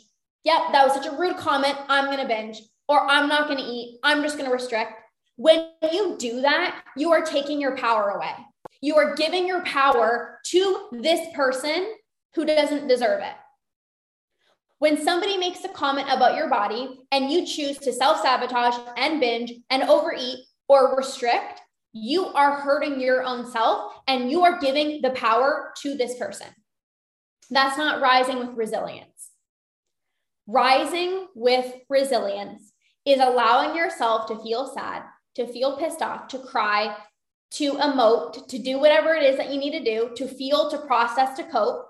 Yep, 0.45 0.73
that 0.73 0.87
was 0.87 0.95
such 0.95 1.07
a 1.07 1.17
rude 1.17 1.37
comment. 1.37 1.77
I'm 1.89 2.07
going 2.07 2.19
to 2.19 2.27
binge 2.27 2.63
or 2.89 3.07
I'm 3.07 3.29
not 3.29 3.47
going 3.47 3.59
to 3.59 3.65
eat. 3.65 3.99
I'm 4.03 4.23
just 4.23 4.39
going 4.39 4.49
to 4.49 4.55
restrict. 4.55 4.93
When 5.37 5.69
you 5.93 6.17
do 6.19 6.41
that, 6.41 6.83
you 6.97 7.13
are 7.13 7.23
taking 7.23 7.61
your 7.61 7.77
power 7.77 8.11
away. 8.11 8.33
You 8.81 8.97
are 8.97 9.15
giving 9.15 9.47
your 9.47 9.63
power 9.65 10.39
to 10.47 10.89
this 10.93 11.29
person 11.35 11.95
who 12.35 12.47
doesn't 12.47 12.89
deserve 12.89 13.21
it. 13.21 13.35
When 14.81 15.05
somebody 15.05 15.37
makes 15.37 15.63
a 15.63 15.69
comment 15.69 16.09
about 16.11 16.37
your 16.37 16.49
body 16.49 17.01
and 17.13 17.31
you 17.31 17.47
choose 17.47 17.77
to 17.81 17.93
self 17.93 18.23
sabotage 18.23 18.75
and 18.97 19.21
binge 19.21 19.53
and 19.69 19.83
overeat 19.83 20.39
or 20.69 20.97
restrict, 20.97 21.61
you 21.93 22.25
are 22.29 22.63
hurting 22.63 22.99
your 22.99 23.23
own 23.23 23.51
self 23.51 23.93
and 24.09 24.31
you 24.31 24.43
are 24.43 24.59
giving 24.59 25.03
the 25.03 25.11
power 25.11 25.75
to 25.83 25.99
this 25.99 26.17
person. 26.17 26.47
That's 27.51 27.77
not 27.77 28.01
rising 28.01 28.39
with 28.39 28.57
resilience. 28.57 29.33
Rising 30.47 31.27
with 31.35 31.75
resilience 31.91 32.73
is 33.05 33.21
allowing 33.21 33.77
yourself 33.77 34.29
to 34.29 34.43
feel 34.43 34.67
sad, 34.67 35.03
to 35.35 35.47
feel 35.47 35.77
pissed 35.77 36.01
off, 36.01 36.29
to 36.29 36.39
cry, 36.39 36.97
to 37.51 37.73
emote, 37.73 38.49
to 38.49 38.59
do 38.59 38.79
whatever 38.79 39.13
it 39.13 39.25
is 39.25 39.37
that 39.37 39.53
you 39.53 39.61
need 39.61 39.73
to 39.73 39.85
do, 39.85 40.15
to 40.17 40.27
feel, 40.27 40.71
to 40.71 40.79
process, 40.79 41.37
to 41.37 41.45
cope, 41.45 41.85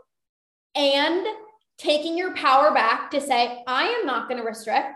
and 0.74 1.24
taking 1.80 2.16
your 2.16 2.34
power 2.34 2.72
back 2.74 3.10
to 3.10 3.20
say, 3.20 3.62
I 3.66 3.84
am 3.84 4.06
not 4.06 4.28
going 4.28 4.38
to 4.38 4.46
restrict. 4.46 4.88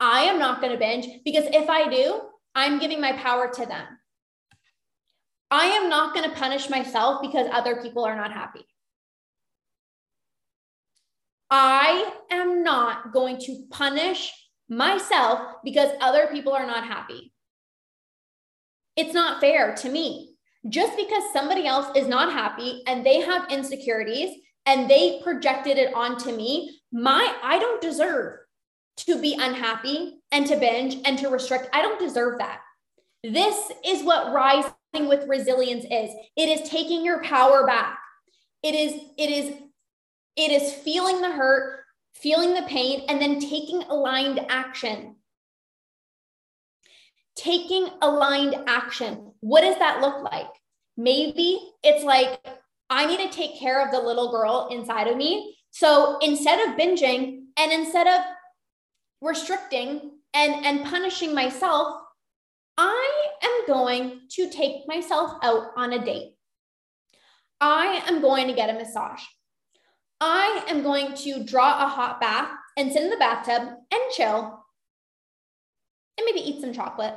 I 0.00 0.22
am 0.22 0.38
not 0.38 0.60
going 0.60 0.72
to 0.72 0.78
binge 0.78 1.06
because 1.24 1.44
if 1.52 1.68
I 1.68 1.90
do, 1.90 2.20
I'm 2.54 2.78
giving 2.78 3.00
my 3.00 3.12
power 3.12 3.50
to 3.52 3.66
them. 3.66 3.84
I 5.50 5.66
am 5.66 5.88
not 5.88 6.14
going 6.14 6.28
to 6.28 6.36
punish 6.36 6.70
myself 6.70 7.20
because 7.22 7.48
other 7.50 7.82
people 7.82 8.04
are 8.04 8.14
not 8.14 8.32
happy. 8.32 8.64
I 11.50 12.12
am 12.30 12.62
not 12.62 13.12
going 13.12 13.38
to 13.38 13.64
punish 13.70 14.32
myself 14.68 15.40
because 15.64 15.90
other 16.00 16.28
people 16.30 16.52
are 16.52 16.66
not 16.66 16.84
happy. 16.84 17.32
It's 18.96 19.14
not 19.14 19.40
fair 19.40 19.74
to 19.76 19.88
me. 19.88 20.34
Just 20.68 20.96
because 20.96 21.22
somebody 21.32 21.66
else 21.66 21.86
is 21.96 22.06
not 22.06 22.32
happy 22.32 22.82
and 22.86 23.04
they 23.04 23.20
have 23.20 23.50
insecurities 23.50 24.36
and 24.68 24.88
they 24.88 25.18
projected 25.22 25.78
it 25.78 25.94
onto 25.94 26.30
me, 26.30 26.78
my 26.92 27.34
I 27.42 27.58
don't 27.58 27.80
deserve 27.80 28.40
to 28.98 29.20
be 29.20 29.34
unhappy 29.40 30.18
and 30.30 30.46
to 30.46 30.56
binge 30.56 30.98
and 31.06 31.18
to 31.18 31.30
restrict. 31.30 31.70
I 31.72 31.80
don't 31.80 31.98
deserve 31.98 32.38
that. 32.38 32.60
This 33.24 33.72
is 33.84 34.04
what 34.04 34.32
rising 34.32 35.08
with 35.08 35.26
resilience 35.26 35.84
is. 35.84 36.10
It 36.36 36.48
is 36.48 36.68
taking 36.68 37.02
your 37.02 37.22
power 37.22 37.66
back. 37.66 37.98
It 38.62 38.74
is 38.74 38.92
it 39.16 39.30
is 39.30 39.54
it 40.36 40.52
is 40.52 40.72
feeling 40.72 41.22
the 41.22 41.32
hurt, 41.32 41.84
feeling 42.14 42.52
the 42.52 42.62
pain 42.62 43.06
and 43.08 43.20
then 43.22 43.40
taking 43.40 43.82
aligned 43.84 44.44
action. 44.50 45.16
Taking 47.36 47.88
aligned 48.02 48.56
action. 48.66 49.32
What 49.40 49.62
does 49.62 49.78
that 49.78 50.02
look 50.02 50.22
like? 50.22 50.50
Maybe 50.96 51.58
it's 51.82 52.04
like 52.04 52.40
I 52.90 53.06
need 53.06 53.18
to 53.18 53.36
take 53.36 53.58
care 53.58 53.84
of 53.84 53.90
the 53.90 54.00
little 54.00 54.30
girl 54.30 54.68
inside 54.70 55.08
of 55.08 55.16
me. 55.16 55.56
So 55.70 56.18
instead 56.22 56.66
of 56.66 56.76
binging 56.76 57.42
and 57.58 57.72
instead 57.72 58.06
of 58.06 58.20
restricting 59.20 60.12
and, 60.34 60.64
and 60.64 60.84
punishing 60.86 61.34
myself, 61.34 62.00
I 62.76 63.28
am 63.42 63.66
going 63.66 64.20
to 64.30 64.50
take 64.50 64.86
myself 64.86 65.32
out 65.42 65.68
on 65.76 65.92
a 65.92 66.04
date. 66.04 66.34
I 67.60 68.02
am 68.06 68.20
going 68.20 68.46
to 68.46 68.54
get 68.54 68.70
a 68.70 68.74
massage. 68.74 69.22
I 70.20 70.64
am 70.68 70.82
going 70.82 71.14
to 71.14 71.44
draw 71.44 71.84
a 71.84 71.88
hot 71.88 72.20
bath 72.20 72.50
and 72.76 72.92
sit 72.92 73.02
in 73.02 73.10
the 73.10 73.16
bathtub 73.16 73.62
and 73.62 74.00
chill 74.12 74.64
and 76.16 76.24
maybe 76.24 76.40
eat 76.40 76.60
some 76.60 76.72
chocolate. 76.72 77.14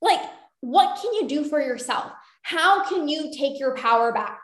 Like, 0.00 0.20
what 0.60 1.00
can 1.00 1.14
you 1.14 1.28
do 1.28 1.44
for 1.44 1.60
yourself? 1.60 2.12
How 2.44 2.86
can 2.86 3.08
you 3.08 3.32
take 3.34 3.58
your 3.58 3.74
power 3.74 4.12
back? 4.12 4.38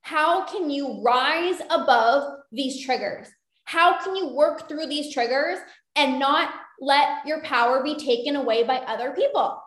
How 0.00 0.44
can 0.44 0.68
you 0.68 1.00
rise 1.00 1.60
above 1.70 2.40
these 2.50 2.84
triggers? 2.84 3.28
How 3.64 4.02
can 4.02 4.16
you 4.16 4.34
work 4.34 4.68
through 4.68 4.88
these 4.88 5.14
triggers 5.14 5.60
and 5.94 6.18
not 6.18 6.52
let 6.80 7.24
your 7.24 7.40
power 7.42 7.84
be 7.84 7.94
taken 7.94 8.34
away 8.34 8.64
by 8.64 8.78
other 8.78 9.12
people? 9.12 9.62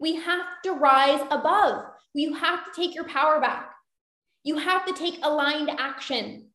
We 0.00 0.16
have 0.16 0.44
to 0.64 0.72
rise 0.72 1.20
above. 1.30 1.84
You 2.12 2.34
have 2.34 2.64
to 2.64 2.70
take 2.74 2.92
your 2.92 3.04
power 3.04 3.40
back. 3.40 3.70
You 4.42 4.58
have 4.58 4.84
to 4.86 4.92
take 4.94 5.20
aligned 5.22 5.70
action. 5.78 6.48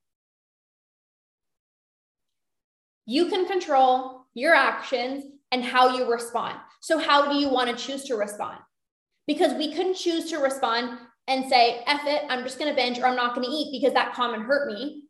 You 3.05 3.29
can 3.29 3.47
control 3.47 4.25
your 4.33 4.53
actions 4.53 5.23
and 5.53 5.63
how 5.63 5.95
you 5.95 6.11
respond. 6.11 6.57
So, 6.81 6.97
how 6.97 7.31
do 7.31 7.39
you 7.39 7.47
want 7.47 7.69
to 7.69 7.85
choose 7.85 8.03
to 8.03 8.15
respond? 8.15 8.57
Because 9.27 9.53
we 9.53 9.73
couldn't 9.73 9.95
choose 9.95 10.29
to 10.31 10.37
respond 10.37 10.97
and 11.27 11.49
say, 11.49 11.83
F 11.85 12.01
it, 12.05 12.23
I'm 12.29 12.43
just 12.43 12.57
going 12.57 12.71
to 12.71 12.75
binge 12.75 12.97
or 12.99 13.05
I'm 13.05 13.15
not 13.15 13.35
going 13.35 13.45
to 13.45 13.53
eat 13.53 13.77
because 13.77 13.93
that 13.93 14.13
comment 14.13 14.43
hurt 14.43 14.71
me 14.71 15.03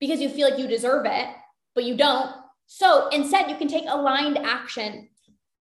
because 0.00 0.20
you 0.20 0.28
feel 0.28 0.48
like 0.48 0.58
you 0.58 0.68
deserve 0.68 1.06
it, 1.06 1.28
but 1.74 1.84
you 1.84 1.96
don't. 1.96 2.30
So 2.66 3.08
instead, 3.08 3.50
you 3.50 3.56
can 3.56 3.68
take 3.68 3.84
aligned 3.88 4.38
action. 4.38 5.08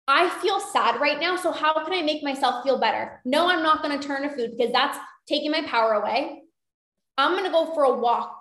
I 0.07 0.29
feel 0.41 0.59
sad 0.59 0.99
right 0.99 1.19
now. 1.19 1.35
So, 1.35 1.51
how 1.51 1.73
can 1.83 1.93
I 1.93 2.01
make 2.01 2.23
myself 2.23 2.63
feel 2.63 2.79
better? 2.79 3.21
No, 3.25 3.47
I'm 3.47 3.63
not 3.63 3.81
going 3.81 3.97
to 3.97 4.07
turn 4.07 4.23
to 4.23 4.29
food 4.29 4.55
because 4.57 4.71
that's 4.71 4.97
taking 5.27 5.51
my 5.51 5.63
power 5.63 5.93
away. 5.93 6.41
I'm 7.17 7.31
going 7.31 7.45
to 7.45 7.51
go 7.51 7.73
for 7.73 7.83
a 7.83 7.93
walk. 7.93 8.37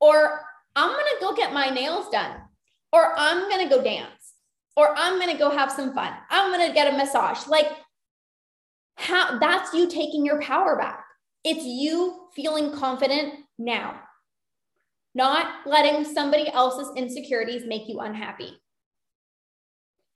Or 0.00 0.40
I'm 0.74 0.90
going 0.90 1.04
to 1.04 1.16
go 1.20 1.34
get 1.34 1.52
my 1.52 1.70
nails 1.70 2.08
done. 2.10 2.36
Or 2.92 3.14
I'm 3.16 3.48
going 3.48 3.68
to 3.68 3.74
go 3.74 3.82
dance. 3.82 4.10
Or 4.76 4.94
I'm 4.96 5.18
going 5.18 5.30
to 5.30 5.38
go 5.38 5.50
have 5.50 5.70
some 5.70 5.94
fun. 5.94 6.12
I'm 6.30 6.52
going 6.52 6.66
to 6.66 6.74
get 6.74 6.92
a 6.92 6.96
massage. 6.96 7.46
Like, 7.46 7.66
how 8.96 9.38
that's 9.38 9.74
you 9.74 9.88
taking 9.88 10.24
your 10.24 10.40
power 10.40 10.76
back. 10.76 11.04
It's 11.44 11.64
you 11.64 12.28
feeling 12.34 12.72
confident 12.72 13.34
now 13.58 14.00
not 15.14 15.66
letting 15.66 16.04
somebody 16.04 16.48
else's 16.48 16.90
insecurities 16.96 17.64
make 17.66 17.88
you 17.88 18.00
unhappy. 18.00 18.58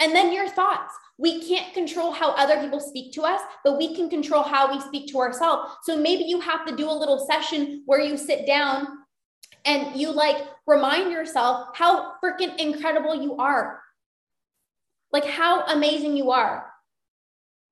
And 0.01 0.15
then 0.15 0.33
your 0.33 0.49
thoughts. 0.49 0.95
We 1.19 1.43
can't 1.47 1.73
control 1.73 2.13
how 2.13 2.33
other 2.33 2.61
people 2.61 2.81
speak 2.81 3.15
to 3.15 3.23
us, 3.23 3.41
but 3.65 3.79
we 3.79 3.95
can 3.95 4.11
control 4.11 4.43
how 4.43 4.71
we 4.71 4.81
speak 4.83 5.11
to 5.13 5.19
ourselves. 5.19 5.73
So 5.85 5.97
maybe 5.97 6.25
you 6.25 6.41
have 6.41 6.67
to 6.67 6.77
do 6.77 6.91
a 6.91 6.93
little 6.93 7.27
session 7.27 7.83
where 7.87 8.01
you 8.01 8.19
sit 8.19 8.47
down 8.47 8.87
and 9.65 9.99
you 9.99 10.13
like 10.13 10.37
remind 10.67 11.11
yourself 11.11 11.69
how 11.75 12.13
freaking 12.23 12.59
incredible 12.59 13.15
you 13.15 13.37
are. 13.37 13.81
Like 15.13 15.25
how 15.25 15.65
amazing 15.67 16.17
you 16.17 16.31
are. 16.31 16.71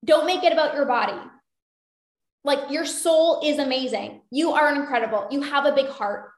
Don't 0.04 0.26
make 0.26 0.44
it 0.44 0.52
about 0.52 0.74
your 0.74 0.86
body. 0.86 1.20
Like 2.44 2.70
your 2.70 2.84
soul 2.84 3.40
is 3.44 3.58
amazing. 3.58 4.20
You 4.30 4.52
are 4.52 4.74
incredible. 4.74 5.26
You 5.30 5.40
have 5.42 5.64
a 5.64 5.74
big 5.74 5.88
heart. 5.88 6.30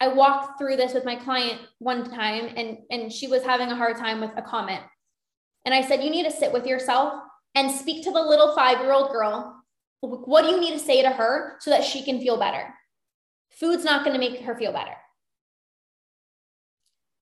I 0.00 0.08
walked 0.08 0.58
through 0.58 0.76
this 0.76 0.94
with 0.94 1.04
my 1.04 1.16
client 1.16 1.60
one 1.78 2.10
time 2.10 2.50
and, 2.56 2.78
and 2.90 3.12
she 3.12 3.28
was 3.28 3.42
having 3.42 3.68
a 3.68 3.76
hard 3.76 3.96
time 3.96 4.20
with 4.20 4.32
a 4.36 4.42
comment. 4.42 4.82
And 5.64 5.74
I 5.74 5.80
said, 5.80 6.02
You 6.02 6.10
need 6.10 6.24
to 6.24 6.30
sit 6.30 6.52
with 6.52 6.66
yourself 6.66 7.14
and 7.54 7.70
speak 7.70 8.04
to 8.04 8.10
the 8.10 8.20
little 8.20 8.54
five 8.54 8.80
year 8.80 8.92
old 8.92 9.12
girl. 9.12 9.62
What 10.00 10.42
do 10.42 10.50
you 10.50 10.60
need 10.60 10.72
to 10.72 10.78
say 10.78 11.02
to 11.02 11.10
her 11.10 11.56
so 11.60 11.70
that 11.70 11.84
she 11.84 12.02
can 12.02 12.20
feel 12.20 12.38
better? 12.38 12.74
Food's 13.50 13.84
not 13.84 14.04
going 14.04 14.18
to 14.18 14.20
make 14.20 14.40
her 14.40 14.56
feel 14.56 14.72
better. 14.72 14.96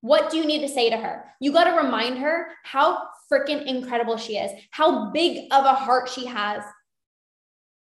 What 0.00 0.30
do 0.30 0.38
you 0.38 0.46
need 0.46 0.60
to 0.60 0.68
say 0.68 0.90
to 0.90 0.96
her? 0.96 1.24
You 1.40 1.52
got 1.52 1.64
to 1.64 1.76
remind 1.76 2.18
her 2.18 2.48
how 2.64 3.08
freaking 3.30 3.66
incredible 3.66 4.16
she 4.16 4.36
is, 4.36 4.50
how 4.70 5.10
big 5.10 5.52
of 5.52 5.64
a 5.64 5.74
heart 5.74 6.08
she 6.08 6.26
has, 6.26 6.62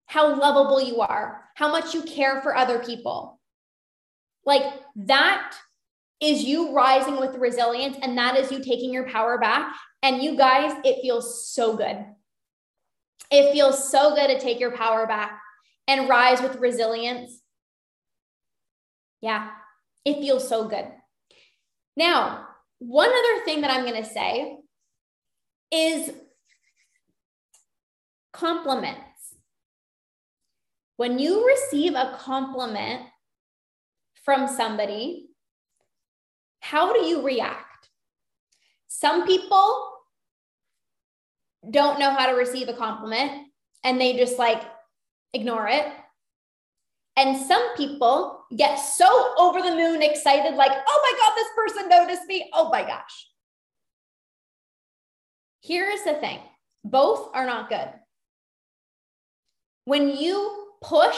how 0.05 0.39
lovable 0.39 0.81
you 0.81 1.01
are, 1.01 1.43
how 1.55 1.71
much 1.71 1.93
you 1.93 2.03
care 2.03 2.41
for 2.41 2.55
other 2.55 2.79
people. 2.79 3.39
Like 4.45 4.63
that 4.95 5.55
is 6.21 6.43
you 6.43 6.73
rising 6.73 7.19
with 7.19 7.35
resilience 7.35 7.97
and 8.01 8.17
that 8.17 8.37
is 8.37 8.51
you 8.51 8.59
taking 8.59 8.93
your 8.93 9.09
power 9.09 9.37
back. 9.37 9.73
And 10.01 10.21
you 10.21 10.37
guys, 10.37 10.73
it 10.83 11.01
feels 11.01 11.47
so 11.49 11.75
good. 11.75 12.05
It 13.31 13.53
feels 13.53 13.89
so 13.89 14.13
good 14.13 14.27
to 14.27 14.39
take 14.39 14.59
your 14.59 14.75
power 14.75 15.07
back 15.07 15.39
and 15.87 16.09
rise 16.09 16.41
with 16.41 16.57
resilience. 16.57 17.41
Yeah, 19.21 19.49
it 20.05 20.15
feels 20.15 20.47
so 20.47 20.67
good. 20.67 20.85
Now, 21.95 22.47
one 22.79 23.09
other 23.09 23.45
thing 23.45 23.61
that 23.61 23.71
I'm 23.71 23.85
going 23.85 24.03
to 24.03 24.09
say 24.09 24.57
is 25.71 26.11
compliments. 28.31 29.01
When 30.97 31.19
you 31.19 31.45
receive 31.47 31.93
a 31.95 32.17
compliment, 32.19 33.03
from 34.23 34.47
somebody, 34.47 35.29
how 36.61 36.93
do 36.93 37.05
you 37.05 37.21
react? 37.21 37.89
Some 38.87 39.27
people 39.27 39.91
don't 41.69 41.99
know 41.99 42.11
how 42.11 42.27
to 42.27 42.33
receive 42.33 42.69
a 42.69 42.73
compliment 42.73 43.47
and 43.83 43.99
they 43.99 44.17
just 44.17 44.39
like 44.39 44.61
ignore 45.33 45.67
it. 45.67 45.85
And 47.15 47.37
some 47.45 47.75
people 47.75 48.45
get 48.55 48.75
so 48.75 49.35
over 49.37 49.61
the 49.61 49.75
moon 49.75 50.01
excited, 50.01 50.55
like, 50.55 50.71
oh 50.71 51.11
my 51.11 51.19
God, 51.19 51.33
this 51.35 51.47
person 51.55 51.89
noticed 51.89 52.27
me. 52.27 52.49
Oh 52.53 52.69
my 52.69 52.81
gosh. 52.81 53.27
Here's 55.61 56.03
the 56.03 56.15
thing 56.15 56.39
both 56.83 57.29
are 57.33 57.45
not 57.45 57.69
good. 57.69 57.89
When 59.85 60.09
you 60.09 60.67
push 60.81 61.17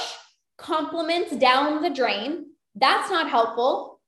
compliments 0.58 1.36
down 1.36 1.82
the 1.82 1.90
drain, 1.90 2.48
that's 2.76 3.10
not 3.10 3.30
helpful 3.30 4.02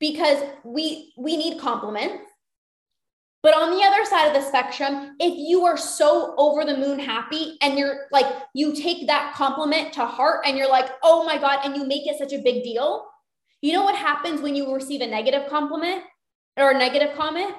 because 0.00 0.42
we 0.64 1.12
we 1.16 1.36
need 1.36 1.60
compliments. 1.60 2.27
But 3.48 3.56
on 3.56 3.70
the 3.70 3.82
other 3.82 4.04
side 4.04 4.26
of 4.26 4.34
the 4.34 4.46
spectrum, 4.46 5.16
if 5.18 5.32
you 5.38 5.64
are 5.64 5.78
so 5.78 6.34
over 6.36 6.66
the 6.66 6.76
moon 6.76 6.98
happy 6.98 7.56
and 7.62 7.78
you're 7.78 8.00
like, 8.12 8.26
you 8.52 8.74
take 8.74 9.06
that 9.06 9.32
compliment 9.34 9.94
to 9.94 10.04
heart 10.04 10.44
and 10.44 10.58
you're 10.58 10.68
like, 10.68 10.90
oh 11.02 11.24
my 11.24 11.38
God, 11.38 11.60
and 11.64 11.74
you 11.74 11.86
make 11.86 12.06
it 12.06 12.18
such 12.18 12.34
a 12.34 12.42
big 12.42 12.62
deal, 12.62 13.06
you 13.62 13.72
know 13.72 13.84
what 13.84 13.96
happens 13.96 14.42
when 14.42 14.54
you 14.54 14.70
receive 14.74 15.00
a 15.00 15.06
negative 15.06 15.48
compliment 15.48 16.04
or 16.58 16.72
a 16.72 16.78
negative 16.78 17.16
comment? 17.16 17.54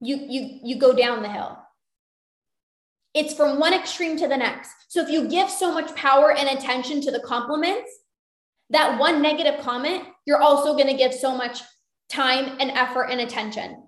You, 0.00 0.18
you, 0.28 0.60
you 0.62 0.78
go 0.78 0.94
down 0.94 1.22
the 1.22 1.28
hill. 1.28 1.58
It's 3.12 3.34
from 3.34 3.58
one 3.58 3.74
extreme 3.74 4.16
to 4.18 4.28
the 4.28 4.36
next. 4.36 4.70
So 4.86 5.02
if 5.02 5.08
you 5.08 5.26
give 5.26 5.50
so 5.50 5.74
much 5.74 5.92
power 5.96 6.30
and 6.30 6.48
attention 6.48 7.00
to 7.00 7.10
the 7.10 7.18
compliments, 7.18 7.90
that 8.70 9.00
one 9.00 9.20
negative 9.20 9.58
comment, 9.62 10.04
you're 10.26 10.40
also 10.40 10.74
going 10.74 10.86
to 10.86 10.96
give 10.96 11.12
so 11.12 11.36
much 11.36 11.58
time 12.08 12.56
and 12.60 12.70
effort 12.70 13.04
and 13.04 13.20
attention. 13.20 13.84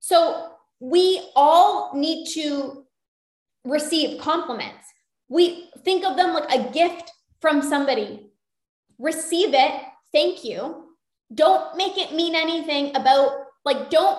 So 0.00 0.52
we 0.80 1.30
all 1.36 1.92
need 1.94 2.26
to 2.34 2.84
receive 3.64 4.20
compliments. 4.20 4.86
We 5.28 5.70
think 5.84 6.04
of 6.04 6.16
them 6.16 6.34
like 6.34 6.50
a 6.52 6.72
gift 6.72 7.12
from 7.40 7.62
somebody. 7.62 8.30
Receive 8.98 9.54
it. 9.54 9.82
Thank 10.12 10.44
you. 10.44 10.96
Don't 11.34 11.76
make 11.76 11.96
it 11.96 12.14
mean 12.14 12.34
anything 12.34 12.96
about 12.96 13.32
like 13.64 13.90
don't 13.90 14.18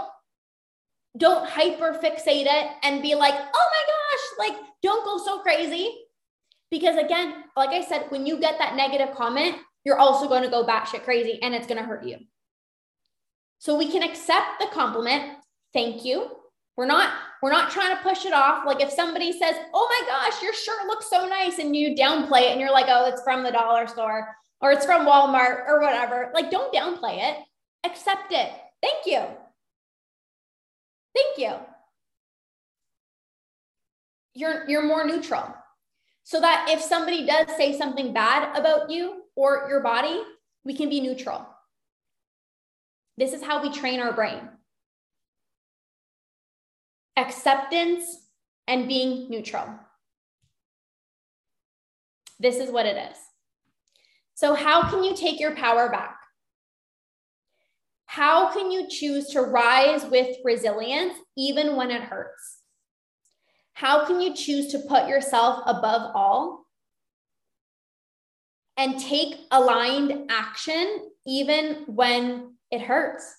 don't 1.18 1.50
hyper 1.50 1.94
fixate 2.02 2.46
it 2.48 2.72
and 2.84 3.02
be 3.02 3.16
like, 3.16 3.34
"Oh 3.34 3.70
my 3.74 3.84
gosh, 3.88 4.50
like 4.50 4.64
don't 4.82 5.04
go 5.04 5.18
so 5.18 5.40
crazy. 5.40 5.90
Because 6.70 6.98
again, 6.98 7.44
like 7.58 7.72
I 7.72 7.84
said, 7.84 8.06
when 8.10 8.26
you 8.26 8.40
get 8.40 8.58
that 8.60 8.76
negative 8.76 9.14
comment, 9.14 9.58
you're 9.84 10.00
also 10.00 10.28
going 10.28 10.44
to 10.44 10.50
go 10.50 10.66
batshit 10.66 11.04
crazy 11.04 11.40
and 11.42 11.54
it's 11.54 11.68
going 11.68 11.80
to 11.80 11.84
hurt 11.84 12.06
you. 12.06 12.18
So 13.62 13.78
we 13.78 13.92
can 13.92 14.02
accept 14.02 14.60
the 14.60 14.66
compliment. 14.74 15.38
Thank 15.72 16.04
you. 16.04 16.32
We're 16.78 16.88
not 16.88 17.14
we're 17.44 17.52
not 17.52 17.70
trying 17.70 17.96
to 17.96 18.02
push 18.02 18.26
it 18.26 18.34
off. 18.34 18.66
Like 18.66 18.82
if 18.82 18.90
somebody 18.90 19.32
says, 19.32 19.54
"Oh 19.72 19.88
my 19.88 20.08
gosh, 20.08 20.42
your 20.42 20.52
shirt 20.52 20.88
looks 20.88 21.08
so 21.12 21.28
nice," 21.28 21.60
and 21.60 21.76
you 21.76 21.94
downplay 21.94 22.42
it 22.42 22.52
and 22.54 22.60
you're 22.60 22.72
like, 22.72 22.88
"Oh, 22.90 23.06
it's 23.06 23.22
from 23.22 23.44
the 23.44 23.52
dollar 23.52 23.86
store 23.86 24.36
or 24.62 24.72
it's 24.72 24.84
from 24.84 25.06
Walmart 25.06 25.68
or 25.68 25.80
whatever." 25.80 26.32
Like 26.34 26.50
don't 26.50 26.74
downplay 26.74 27.20
it. 27.22 27.38
Accept 27.84 28.32
it. 28.32 28.52
Thank 28.82 29.06
you. 29.06 29.22
Thank 31.16 31.38
you. 31.38 31.54
You're 34.34 34.68
you're 34.68 34.88
more 34.88 35.06
neutral. 35.06 35.54
So 36.24 36.42
that 36.42 36.66
if 36.68 36.82
somebody 36.82 37.28
does 37.28 37.46
say 37.58 37.78
something 37.78 38.12
bad 38.12 38.58
about 38.58 38.90
you 38.90 39.26
or 39.36 39.68
your 39.70 39.82
body, 39.82 40.20
we 40.66 40.74
can 40.76 40.90
be 40.90 41.00
neutral. 41.00 41.46
This 43.18 43.34
is 43.34 43.44
how 43.44 43.62
we 43.62 43.72
train 43.72 44.00
our 44.00 44.14
brain 44.14 44.50
acceptance 47.18 48.04
and 48.68 48.88
being 48.88 49.30
neutral. 49.30 49.68
This 52.40 52.58
is 52.58 52.72
what 52.72 52.86
it 52.86 52.98
is. 53.12 53.18
So, 54.34 54.56
how 54.56 54.90
can 54.90 55.04
you 55.04 55.16
take 55.16 55.40
your 55.40 55.56
power 55.56 55.90
back? 55.90 56.18
How 58.06 58.52
can 58.52 58.72
you 58.72 58.90
choose 58.90 59.28
to 59.28 59.42
rise 59.42 60.04
with 60.06 60.38
resilience 60.44 61.14
even 61.38 61.76
when 61.76 61.92
it 61.92 62.02
hurts? 62.02 62.58
How 63.74 64.06
can 64.06 64.20
you 64.20 64.36
choose 64.36 64.68
to 64.72 64.80
put 64.80 65.08
yourself 65.08 65.64
above 65.66 66.12
all 66.16 66.66
and 68.76 69.00
take 69.00 69.36
aligned 69.52 70.30
action 70.30 71.10
even 71.26 71.84
when 71.88 72.51
it 72.72 72.82
hurts? 72.82 73.36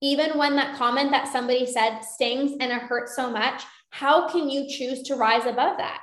Even 0.00 0.38
when 0.38 0.54
that 0.56 0.76
comment 0.76 1.10
that 1.10 1.28
somebody 1.28 1.66
said 1.66 2.00
stings 2.00 2.52
and 2.60 2.70
it 2.70 2.82
hurts 2.82 3.16
so 3.16 3.30
much, 3.30 3.62
how 3.90 4.28
can 4.28 4.48
you 4.48 4.68
choose 4.68 5.02
to 5.04 5.16
rise 5.16 5.46
above 5.46 5.78
that 5.78 6.00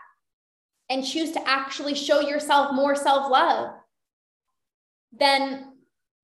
and 0.89 1.05
choose 1.05 1.31
to 1.31 1.47
actually 1.47 1.95
show 1.95 2.19
yourself 2.19 2.73
more 2.73 2.95
self 2.95 3.31
love 3.31 3.73
than 5.17 5.73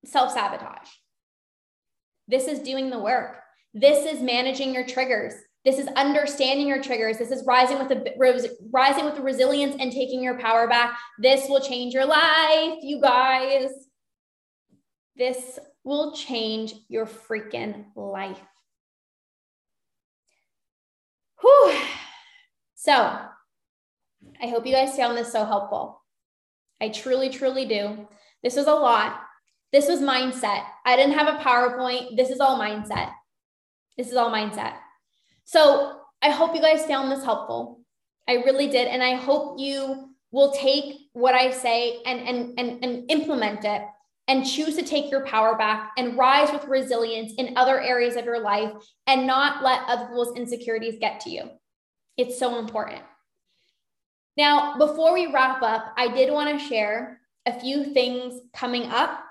self 0.04 0.32
sabotage? 0.32 0.88
This 2.28 2.46
is 2.46 2.60
doing 2.60 2.90
the 2.90 2.98
work. 2.98 3.38
This 3.74 4.04
is 4.12 4.22
managing 4.22 4.74
your 4.74 4.86
triggers. 4.86 5.34
This 5.64 5.78
is 5.78 5.86
understanding 5.96 6.66
your 6.66 6.82
triggers. 6.82 7.18
This 7.18 7.30
is 7.30 7.44
rising 7.46 7.78
with 7.78 7.88
the 7.88 8.12
rising 8.70 9.04
with 9.04 9.14
the 9.14 9.22
resilience 9.22 9.76
and 9.78 9.92
taking 9.92 10.22
your 10.22 10.38
power 10.38 10.66
back. 10.68 10.98
This 11.18 11.48
will 11.48 11.60
change 11.60 11.94
your 11.94 12.04
life, 12.04 12.78
you 12.82 13.00
guys. 13.00 13.70
This 15.16 15.58
will 15.84 16.12
change 16.12 16.74
your 16.88 17.06
freaking 17.06 17.86
life. 17.96 18.40
Whew. 21.40 21.82
So, 22.74 22.92
I 24.40 24.46
hope 24.46 24.66
you 24.66 24.72
guys 24.72 24.96
found 24.96 25.16
this 25.16 25.32
so 25.32 25.44
helpful. 25.44 26.02
I 26.80 26.88
truly, 26.88 27.30
truly 27.30 27.64
do. 27.64 28.08
This 28.42 28.56
was 28.56 28.66
a 28.66 28.74
lot. 28.74 29.20
This 29.72 29.88
was 29.88 30.00
mindset. 30.00 30.64
I 30.84 30.96
didn't 30.96 31.14
have 31.14 31.28
a 31.28 31.38
PowerPoint. 31.38 32.16
This 32.16 32.30
is 32.30 32.40
all 32.40 32.58
mindset. 32.58 33.10
This 33.96 34.08
is 34.08 34.16
all 34.16 34.30
mindset. 34.30 34.74
So 35.44 36.00
I 36.20 36.30
hope 36.30 36.54
you 36.54 36.60
guys 36.60 36.84
found 36.86 37.10
this 37.10 37.24
helpful. 37.24 37.80
I 38.28 38.34
really 38.34 38.68
did. 38.68 38.88
And 38.88 39.02
I 39.02 39.14
hope 39.14 39.58
you 39.58 40.10
will 40.30 40.52
take 40.52 41.08
what 41.12 41.34
I 41.34 41.50
say 41.50 42.02
and, 42.06 42.20
and, 42.20 42.58
and, 42.58 42.84
and 42.84 43.10
implement 43.10 43.64
it 43.64 43.82
and 44.28 44.46
choose 44.46 44.76
to 44.76 44.82
take 44.82 45.10
your 45.10 45.26
power 45.26 45.56
back 45.56 45.92
and 45.96 46.16
rise 46.16 46.52
with 46.52 46.64
resilience 46.66 47.32
in 47.38 47.56
other 47.56 47.80
areas 47.80 48.16
of 48.16 48.24
your 48.24 48.40
life 48.40 48.72
and 49.06 49.26
not 49.26 49.62
let 49.62 49.82
other 49.88 50.06
people's 50.06 50.36
insecurities 50.36 50.98
get 51.00 51.20
to 51.20 51.30
you. 51.30 51.50
It's 52.16 52.38
so 52.38 52.58
important. 52.58 53.02
Now, 54.36 54.78
before 54.78 55.12
we 55.12 55.32
wrap 55.32 55.62
up, 55.62 55.92
I 55.96 56.08
did 56.08 56.32
want 56.32 56.58
to 56.58 56.66
share 56.66 57.20
a 57.46 57.58
few 57.58 57.92
things 57.92 58.40
coming 58.54 58.86
up. 58.86 59.22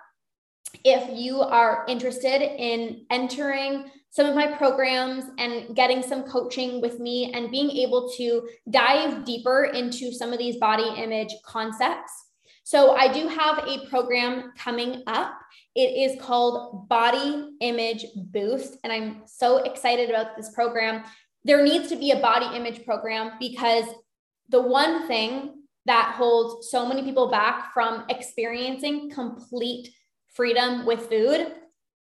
If 0.84 1.18
you 1.18 1.42
are 1.42 1.86
interested 1.88 2.42
in 2.42 3.06
entering 3.10 3.90
some 4.12 4.26
of 4.26 4.36
my 4.36 4.48
programs 4.48 5.24
and 5.38 5.74
getting 5.74 6.04
some 6.04 6.24
coaching 6.24 6.82
with 6.82 7.00
me 7.00 7.32
and 7.34 7.50
being 7.50 7.72
able 7.72 8.12
to 8.18 8.48
dive 8.70 9.24
deeper 9.24 9.66
into 9.74 10.12
some 10.12 10.34
of 10.34 10.38
these 10.38 10.58
body 10.58 11.02
image 11.02 11.34
concepts. 11.46 12.12
So, 12.64 12.96
I 12.96 13.12
do 13.12 13.28
have 13.28 13.68
a 13.68 13.88
program 13.90 14.54
coming 14.58 15.04
up. 15.08 15.34
It 15.76 16.12
is 16.12 16.22
called 16.22 16.88
Body 16.88 17.50
Image 17.60 18.06
Boost, 18.16 18.78
and 18.84 18.94
I'm 18.94 19.24
so 19.26 19.58
excited 19.58 20.10
about 20.10 20.38
this 20.38 20.52
program. 20.54 21.04
There 21.44 21.64
needs 21.64 21.90
to 21.90 21.96
be 21.96 22.12
a 22.12 22.20
body 22.20 22.56
image 22.56 22.86
program 22.86 23.32
because 23.40 23.86
the 24.50 24.62
one 24.62 25.08
thing 25.08 25.62
that 25.86 26.14
holds 26.16 26.70
so 26.70 26.86
many 26.86 27.04
people 27.04 27.32
back 27.32 27.74
from 27.74 28.06
experiencing 28.10 29.10
complete 29.10 29.90
freedom 30.34 30.86
with 30.86 31.10
food 31.10 31.52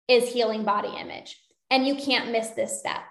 is 0.07 0.31
healing 0.31 0.63
body 0.63 0.91
image. 0.99 1.39
And 1.69 1.85
you 1.85 1.95
can't 1.95 2.31
miss 2.31 2.49
this 2.49 2.79
step. 2.79 3.01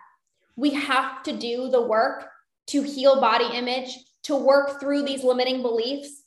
We 0.57 0.71
have 0.71 1.23
to 1.25 1.37
do 1.37 1.69
the 1.71 1.83
work 1.83 2.29
to 2.69 2.83
heal 2.83 3.21
body 3.21 3.49
image, 3.57 3.97
to 4.25 4.35
work 4.35 4.81
through 4.81 5.05
these 5.05 5.23
limiting 5.23 5.63
beliefs, 5.63 6.18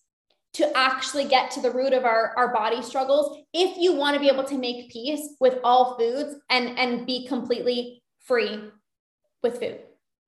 to 0.53 0.77
actually 0.77 1.25
get 1.25 1.49
to 1.51 1.61
the 1.61 1.71
root 1.71 1.93
of 1.93 2.03
our, 2.03 2.33
our 2.35 2.53
body 2.53 2.81
struggles. 2.81 3.37
If 3.53 3.77
you 3.77 3.93
want 3.93 4.15
to 4.15 4.19
be 4.19 4.27
able 4.27 4.43
to 4.45 4.57
make 4.57 4.91
peace 4.91 5.35
with 5.39 5.59
all 5.63 5.97
foods 5.97 6.35
and, 6.49 6.77
and 6.77 7.05
be 7.05 7.25
completely 7.27 8.03
free 8.19 8.69
with 9.41 9.59
food 9.59 9.79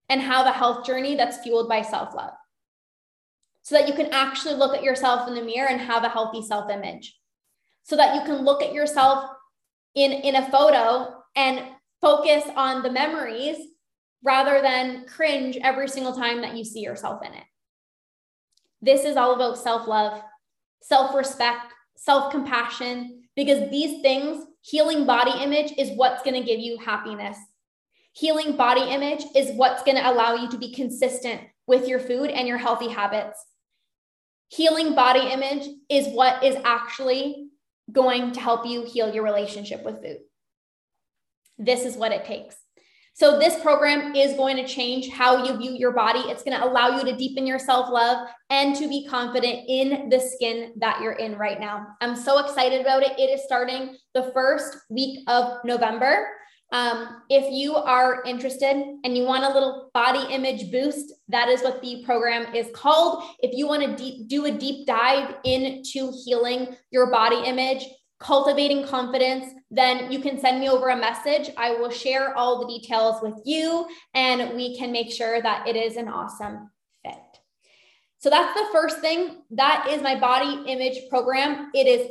and 0.10 0.22
have 0.22 0.46
a 0.46 0.52
health 0.52 0.86
journey 0.86 1.16
that's 1.16 1.40
fueled 1.40 1.68
by 1.68 1.82
self 1.82 2.14
love. 2.16 2.34
So 3.64 3.76
that 3.76 3.88
you 3.88 3.94
can 3.94 4.08
actually 4.08 4.56
look 4.56 4.76
at 4.76 4.84
yourself 4.84 5.28
in 5.28 5.36
the 5.36 5.42
mirror 5.42 5.70
and 5.70 5.80
have 5.80 6.04
a 6.04 6.10
healthy 6.10 6.42
self 6.42 6.70
image. 6.70 7.18
So 7.84 7.96
that 7.98 8.16
you 8.16 8.22
can 8.22 8.46
look 8.46 8.62
at 8.62 8.74
yourself 8.74 9.30
in, 9.96 10.12
in 10.12 10.36
a 10.36 10.50
photo 10.50 11.22
and 11.36 11.66
focus 12.02 12.44
on 12.56 12.84
the 12.84 12.92
memories 12.92 13.58
rather 14.24 14.62
than 14.62 15.06
cringe 15.06 15.58
every 15.62 15.88
single 15.88 16.14
time 16.14 16.42
that 16.42 16.56
you 16.56 16.64
see 16.64 16.80
yourself 16.80 17.26
in 17.26 17.34
it. 17.34 17.44
This 18.84 19.06
is 19.06 19.16
all 19.16 19.34
about 19.34 19.58
self 19.58 19.88
love, 19.88 20.22
self 20.82 21.16
respect, 21.16 21.74
self 21.96 22.32
compassion, 22.32 23.24
because 23.34 23.72
these 23.72 24.02
things, 24.02 24.46
healing 24.62 25.06
body 25.06 25.32
image, 25.42 25.72
is 25.78 25.92
what's 25.96 26.22
going 26.22 26.36
to 26.36 26.46
give 26.46 26.60
you 26.60 26.78
happiness. 26.78 27.38
Healing 28.12 28.58
body 28.58 28.82
image 28.82 29.24
is 29.38 29.56
what's 29.56 29.84
going 29.84 29.96
to 29.96 30.12
allow 30.12 30.36
you 30.36 30.50
to 30.50 30.58
be 30.58 30.74
consistent 30.74 31.42
with 31.66 31.88
your 31.88 32.00
food 32.00 32.30
and 32.30 32.46
your 32.46 32.58
healthy 32.58 32.90
habits. 32.90 33.42
Healing 34.50 34.96
body 34.96 35.32
image 35.32 35.66
is 35.90 36.08
what 36.08 36.44
is 36.44 36.58
actually 36.66 37.48
going 37.90 38.34
to 38.34 38.42
help 38.42 38.66
you 38.66 38.84
heal 38.84 39.14
your 39.14 39.24
relationship 39.24 39.86
with 39.86 40.02
food. 40.02 40.18
This 41.58 41.86
is 41.86 41.96
what 41.96 42.12
it 42.12 42.26
takes. 42.26 42.58
So, 43.16 43.38
this 43.38 43.62
program 43.62 44.16
is 44.16 44.36
going 44.36 44.58
to 44.58 44.68
change 44.68 45.10
how 45.10 45.46
you 45.46 45.56
view 45.56 45.74
your 45.74 45.92
body. 45.92 46.20
It's 46.22 46.42
going 46.42 46.58
to 46.58 46.66
allow 46.66 46.98
you 46.98 47.06
to 47.06 47.16
deepen 47.16 47.46
your 47.46 47.60
self 47.60 47.90
love 47.90 48.28
and 48.50 48.76
to 48.76 48.90
be 48.90 49.06
confident 49.08 49.66
in 49.68 50.10
the 50.10 50.20
skin 50.20 50.74
that 50.78 51.00
you're 51.00 51.14
in 51.14 51.38
right 51.38 51.60
now. 51.60 51.86
I'm 52.02 52.16
so 52.16 52.40
excited 52.40 52.82
about 52.82 53.04
it. 53.04 53.12
It 53.20 53.30
is 53.30 53.44
starting 53.44 53.96
the 54.16 54.32
first 54.34 54.78
week 54.90 55.20
of 55.28 55.60
November. 55.64 56.28
Um, 56.72 57.22
if 57.30 57.54
you 57.54 57.76
are 57.76 58.24
interested 58.24 58.76
and 59.04 59.16
you 59.16 59.26
want 59.26 59.44
a 59.44 59.54
little 59.54 59.92
body 59.94 60.34
image 60.34 60.72
boost, 60.72 61.14
that 61.28 61.50
is 61.50 61.62
what 61.62 61.84
the 61.84 62.04
program 62.04 62.56
is 62.56 62.68
called. 62.74 63.26
If 63.42 63.56
you 63.56 63.68
want 63.68 63.84
to 63.84 63.96
de- 63.96 64.26
do 64.26 64.46
a 64.46 64.52
deep 64.52 64.88
dive 64.88 65.36
into 65.44 66.12
healing 66.26 66.76
your 66.90 67.12
body 67.12 67.44
image, 67.46 67.86
cultivating 68.20 68.88
confidence, 68.88 69.54
then 69.74 70.12
you 70.12 70.20
can 70.20 70.40
send 70.40 70.60
me 70.60 70.70
over 70.70 70.90
a 70.90 70.96
message. 70.96 71.50
I 71.58 71.72
will 71.72 71.90
share 71.90 72.38
all 72.38 72.60
the 72.60 72.80
details 72.80 73.22
with 73.22 73.34
you 73.44 73.88
and 74.14 74.56
we 74.56 74.78
can 74.78 74.92
make 74.92 75.12
sure 75.12 75.42
that 75.42 75.68
it 75.68 75.76
is 75.76 75.98
an 75.98 76.08
awesome 76.08 76.70
fit. 77.04 77.16
So 78.20 78.30
that's 78.30 78.54
the 78.54 78.68
first 78.72 79.00
thing. 79.00 79.42
That 79.52 79.88
is 79.90 80.02
my 80.02 80.20
body 80.20 80.72
image 80.72 81.10
program. 81.10 81.72
It 81.74 81.88
is 81.88 82.08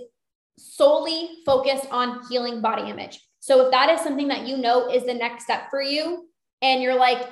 solely 0.59 1.31
focused 1.47 1.87
on 1.91 2.21
healing 2.29 2.61
body 2.61 2.91
image. 2.91 3.21
So 3.39 3.65
if 3.65 3.71
that 3.71 3.91
is 3.91 4.01
something 4.01 4.29
that 4.29 4.47
you 4.47 4.57
know 4.57 4.91
is 4.93 5.05
the 5.05 5.15
next 5.15 5.45
step 5.45 5.71
for 5.71 5.81
you, 5.81 6.29
and 6.63 6.83
you're 6.83 6.99
like, 6.99 7.29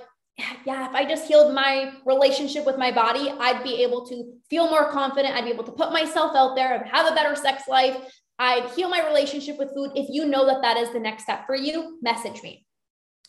yeah, 0.65 0.89
if 0.89 0.95
I 0.95 1.05
just 1.05 1.27
healed 1.27 1.55
my 1.55 1.93
relationship 2.07 2.65
with 2.65 2.79
my 2.79 2.91
body, 2.91 3.33
I'd 3.39 3.63
be 3.63 3.83
able 3.83 4.07
to 4.07 4.33
feel 4.49 4.69
more 4.69 4.91
confident. 4.91 5.35
I'd 5.35 5.45
be 5.45 5.51
able 5.51 5.65
to 5.65 5.73
put 5.73 5.93
myself 5.93 6.35
out 6.35 6.57
there 6.57 6.75
and 6.75 6.89
have 6.91 7.11
a 7.11 7.15
better 7.15 7.37
sex 7.37 7.65
life. 7.69 7.97
I'd 8.41 8.71
heal 8.71 8.89
my 8.89 9.07
relationship 9.07 9.59
with 9.59 9.75
food. 9.75 9.93
If 9.95 10.09
you 10.09 10.25
know 10.25 10.47
that 10.47 10.63
that 10.63 10.79
is 10.79 10.91
the 10.95 10.99
next 10.99 11.25
step 11.25 11.47
for 11.47 11.55
you, 11.55 11.99
message 12.01 12.43
me. 12.43 12.67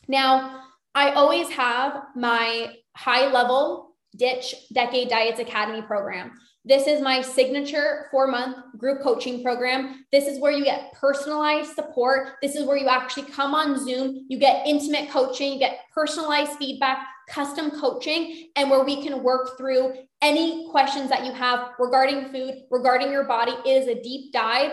Now, 0.07 0.61
I 0.95 1.11
always 1.11 1.49
have 1.49 2.01
my 2.15 2.73
high 2.95 3.29
level 3.29 3.95
ditch 4.15 4.55
Decade 4.73 5.09
Diets 5.09 5.39
Academy 5.39 5.81
program. 5.81 6.31
This 6.63 6.87
is 6.87 7.01
my 7.01 7.21
signature 7.21 8.07
four 8.09 8.27
month 8.27 8.55
group 8.77 9.01
coaching 9.01 9.43
program. 9.43 10.05
This 10.13 10.27
is 10.27 10.39
where 10.39 10.51
you 10.53 10.63
get 10.63 10.93
personalized 10.93 11.73
support. 11.73 12.35
This 12.41 12.55
is 12.55 12.65
where 12.65 12.77
you 12.77 12.87
actually 12.87 13.29
come 13.31 13.53
on 13.53 13.83
Zoom, 13.83 14.25
you 14.29 14.39
get 14.39 14.65
intimate 14.65 15.09
coaching, 15.09 15.51
you 15.53 15.59
get 15.59 15.79
personalized 15.93 16.53
feedback, 16.53 16.99
custom 17.27 17.71
coaching, 17.71 18.49
and 18.55 18.69
where 18.69 18.85
we 18.85 19.03
can 19.03 19.23
work 19.23 19.57
through 19.57 19.93
any 20.21 20.69
questions 20.69 21.09
that 21.09 21.25
you 21.25 21.33
have 21.33 21.71
regarding 21.79 22.31
food, 22.31 22.61
regarding 22.69 23.11
your 23.11 23.25
body. 23.25 23.53
It 23.65 23.81
is 23.81 23.87
a 23.87 24.01
deep 24.01 24.31
dive 24.31 24.71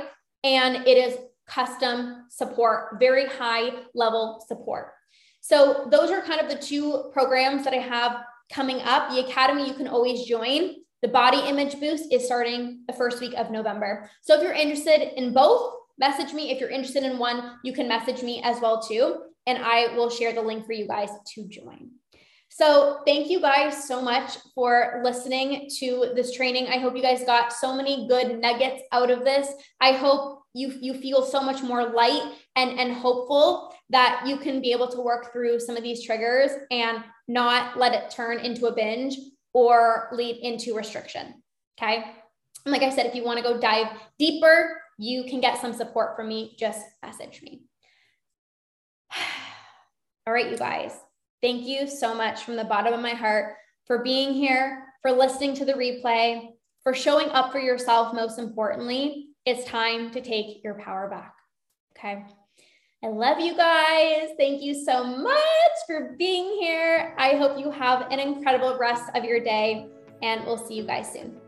and 0.54 0.86
it 0.86 0.96
is 0.96 1.18
custom 1.46 2.26
support, 2.28 2.98
very 2.98 3.26
high 3.26 3.70
level 3.94 4.44
support. 4.46 4.92
So, 5.40 5.86
those 5.90 6.10
are 6.10 6.20
kind 6.22 6.40
of 6.40 6.48
the 6.48 6.58
two 6.58 7.10
programs 7.12 7.64
that 7.64 7.72
I 7.72 7.78
have 7.78 8.20
coming 8.52 8.80
up. 8.80 9.10
The 9.10 9.26
Academy, 9.26 9.66
you 9.66 9.74
can 9.74 9.88
always 9.88 10.24
join. 10.24 10.76
The 11.02 11.08
body 11.08 11.38
image 11.48 11.78
boost 11.78 12.12
is 12.12 12.24
starting 12.24 12.82
the 12.86 12.92
first 12.92 13.20
week 13.20 13.34
of 13.36 13.50
November. 13.50 14.10
So 14.22 14.34
if 14.34 14.42
you're 14.42 14.52
interested 14.52 15.16
in 15.16 15.32
both, 15.32 15.74
message 15.98 16.32
me. 16.32 16.50
If 16.50 16.60
you're 16.60 16.70
interested 16.70 17.04
in 17.04 17.18
one, 17.18 17.56
you 17.62 17.72
can 17.72 17.88
message 17.88 18.22
me 18.22 18.42
as 18.42 18.60
well 18.60 18.82
too, 18.82 19.22
and 19.46 19.58
I 19.58 19.94
will 19.94 20.10
share 20.10 20.32
the 20.32 20.42
link 20.42 20.66
for 20.66 20.72
you 20.72 20.88
guys 20.88 21.10
to 21.34 21.46
join. 21.48 21.90
So 22.48 23.00
thank 23.06 23.30
you 23.30 23.40
guys 23.40 23.86
so 23.86 24.02
much 24.02 24.38
for 24.54 25.00
listening 25.04 25.68
to 25.78 26.12
this 26.16 26.32
training. 26.32 26.66
I 26.66 26.78
hope 26.78 26.96
you 26.96 27.02
guys 27.02 27.22
got 27.24 27.52
so 27.52 27.76
many 27.76 28.08
good 28.08 28.40
nuggets 28.40 28.82
out 28.90 29.10
of 29.10 29.24
this. 29.24 29.48
I 29.80 29.92
hope 29.92 30.37
you 30.54 30.74
you 30.80 30.94
feel 30.94 31.22
so 31.22 31.42
much 31.42 31.62
more 31.62 31.90
light 31.90 32.22
and 32.56 32.78
and 32.78 32.92
hopeful 32.92 33.74
that 33.90 34.22
you 34.26 34.36
can 34.36 34.60
be 34.60 34.72
able 34.72 34.88
to 34.88 35.00
work 35.00 35.32
through 35.32 35.60
some 35.60 35.76
of 35.76 35.82
these 35.82 36.04
triggers 36.04 36.50
and 36.70 37.02
not 37.26 37.78
let 37.78 37.94
it 37.94 38.10
turn 38.10 38.38
into 38.38 38.66
a 38.66 38.74
binge 38.74 39.16
or 39.52 40.08
lead 40.12 40.36
into 40.36 40.74
restriction. 40.74 41.42
Okay. 41.80 42.04
And 42.64 42.72
like 42.72 42.82
I 42.82 42.90
said, 42.90 43.06
if 43.06 43.14
you 43.14 43.24
want 43.24 43.38
to 43.38 43.42
go 43.42 43.58
dive 43.58 43.88
deeper, 44.18 44.80
you 44.98 45.24
can 45.24 45.40
get 45.40 45.60
some 45.60 45.72
support 45.72 46.16
from 46.16 46.28
me. 46.28 46.54
Just 46.58 46.80
message 47.04 47.40
me. 47.42 47.62
All 50.26 50.32
right, 50.32 50.50
you 50.50 50.56
guys. 50.58 50.92
Thank 51.40 51.66
you 51.66 51.86
so 51.86 52.14
much 52.14 52.42
from 52.42 52.56
the 52.56 52.64
bottom 52.64 52.92
of 52.92 53.00
my 53.00 53.14
heart 53.14 53.54
for 53.86 54.02
being 54.02 54.34
here, 54.34 54.84
for 55.02 55.12
listening 55.12 55.54
to 55.54 55.64
the 55.64 55.72
replay, 55.72 56.50
for 56.82 56.92
showing 56.92 57.28
up 57.30 57.52
for 57.52 57.60
yourself. 57.60 58.12
Most 58.12 58.38
importantly, 58.38 59.27
it's 59.48 59.64
time 59.64 60.10
to 60.10 60.20
take 60.20 60.62
your 60.62 60.74
power 60.74 61.08
back. 61.08 61.34
Okay. 61.96 62.22
I 63.02 63.06
love 63.06 63.40
you 63.40 63.56
guys. 63.56 64.28
Thank 64.36 64.60
you 64.60 64.74
so 64.74 65.02
much 65.02 65.76
for 65.86 66.16
being 66.18 66.58
here. 66.60 67.14
I 67.16 67.36
hope 67.36 67.58
you 67.58 67.70
have 67.70 68.12
an 68.12 68.20
incredible 68.20 68.76
rest 68.78 69.04
of 69.14 69.24
your 69.24 69.40
day, 69.40 69.88
and 70.22 70.44
we'll 70.44 70.58
see 70.58 70.74
you 70.74 70.84
guys 70.84 71.10
soon. 71.10 71.40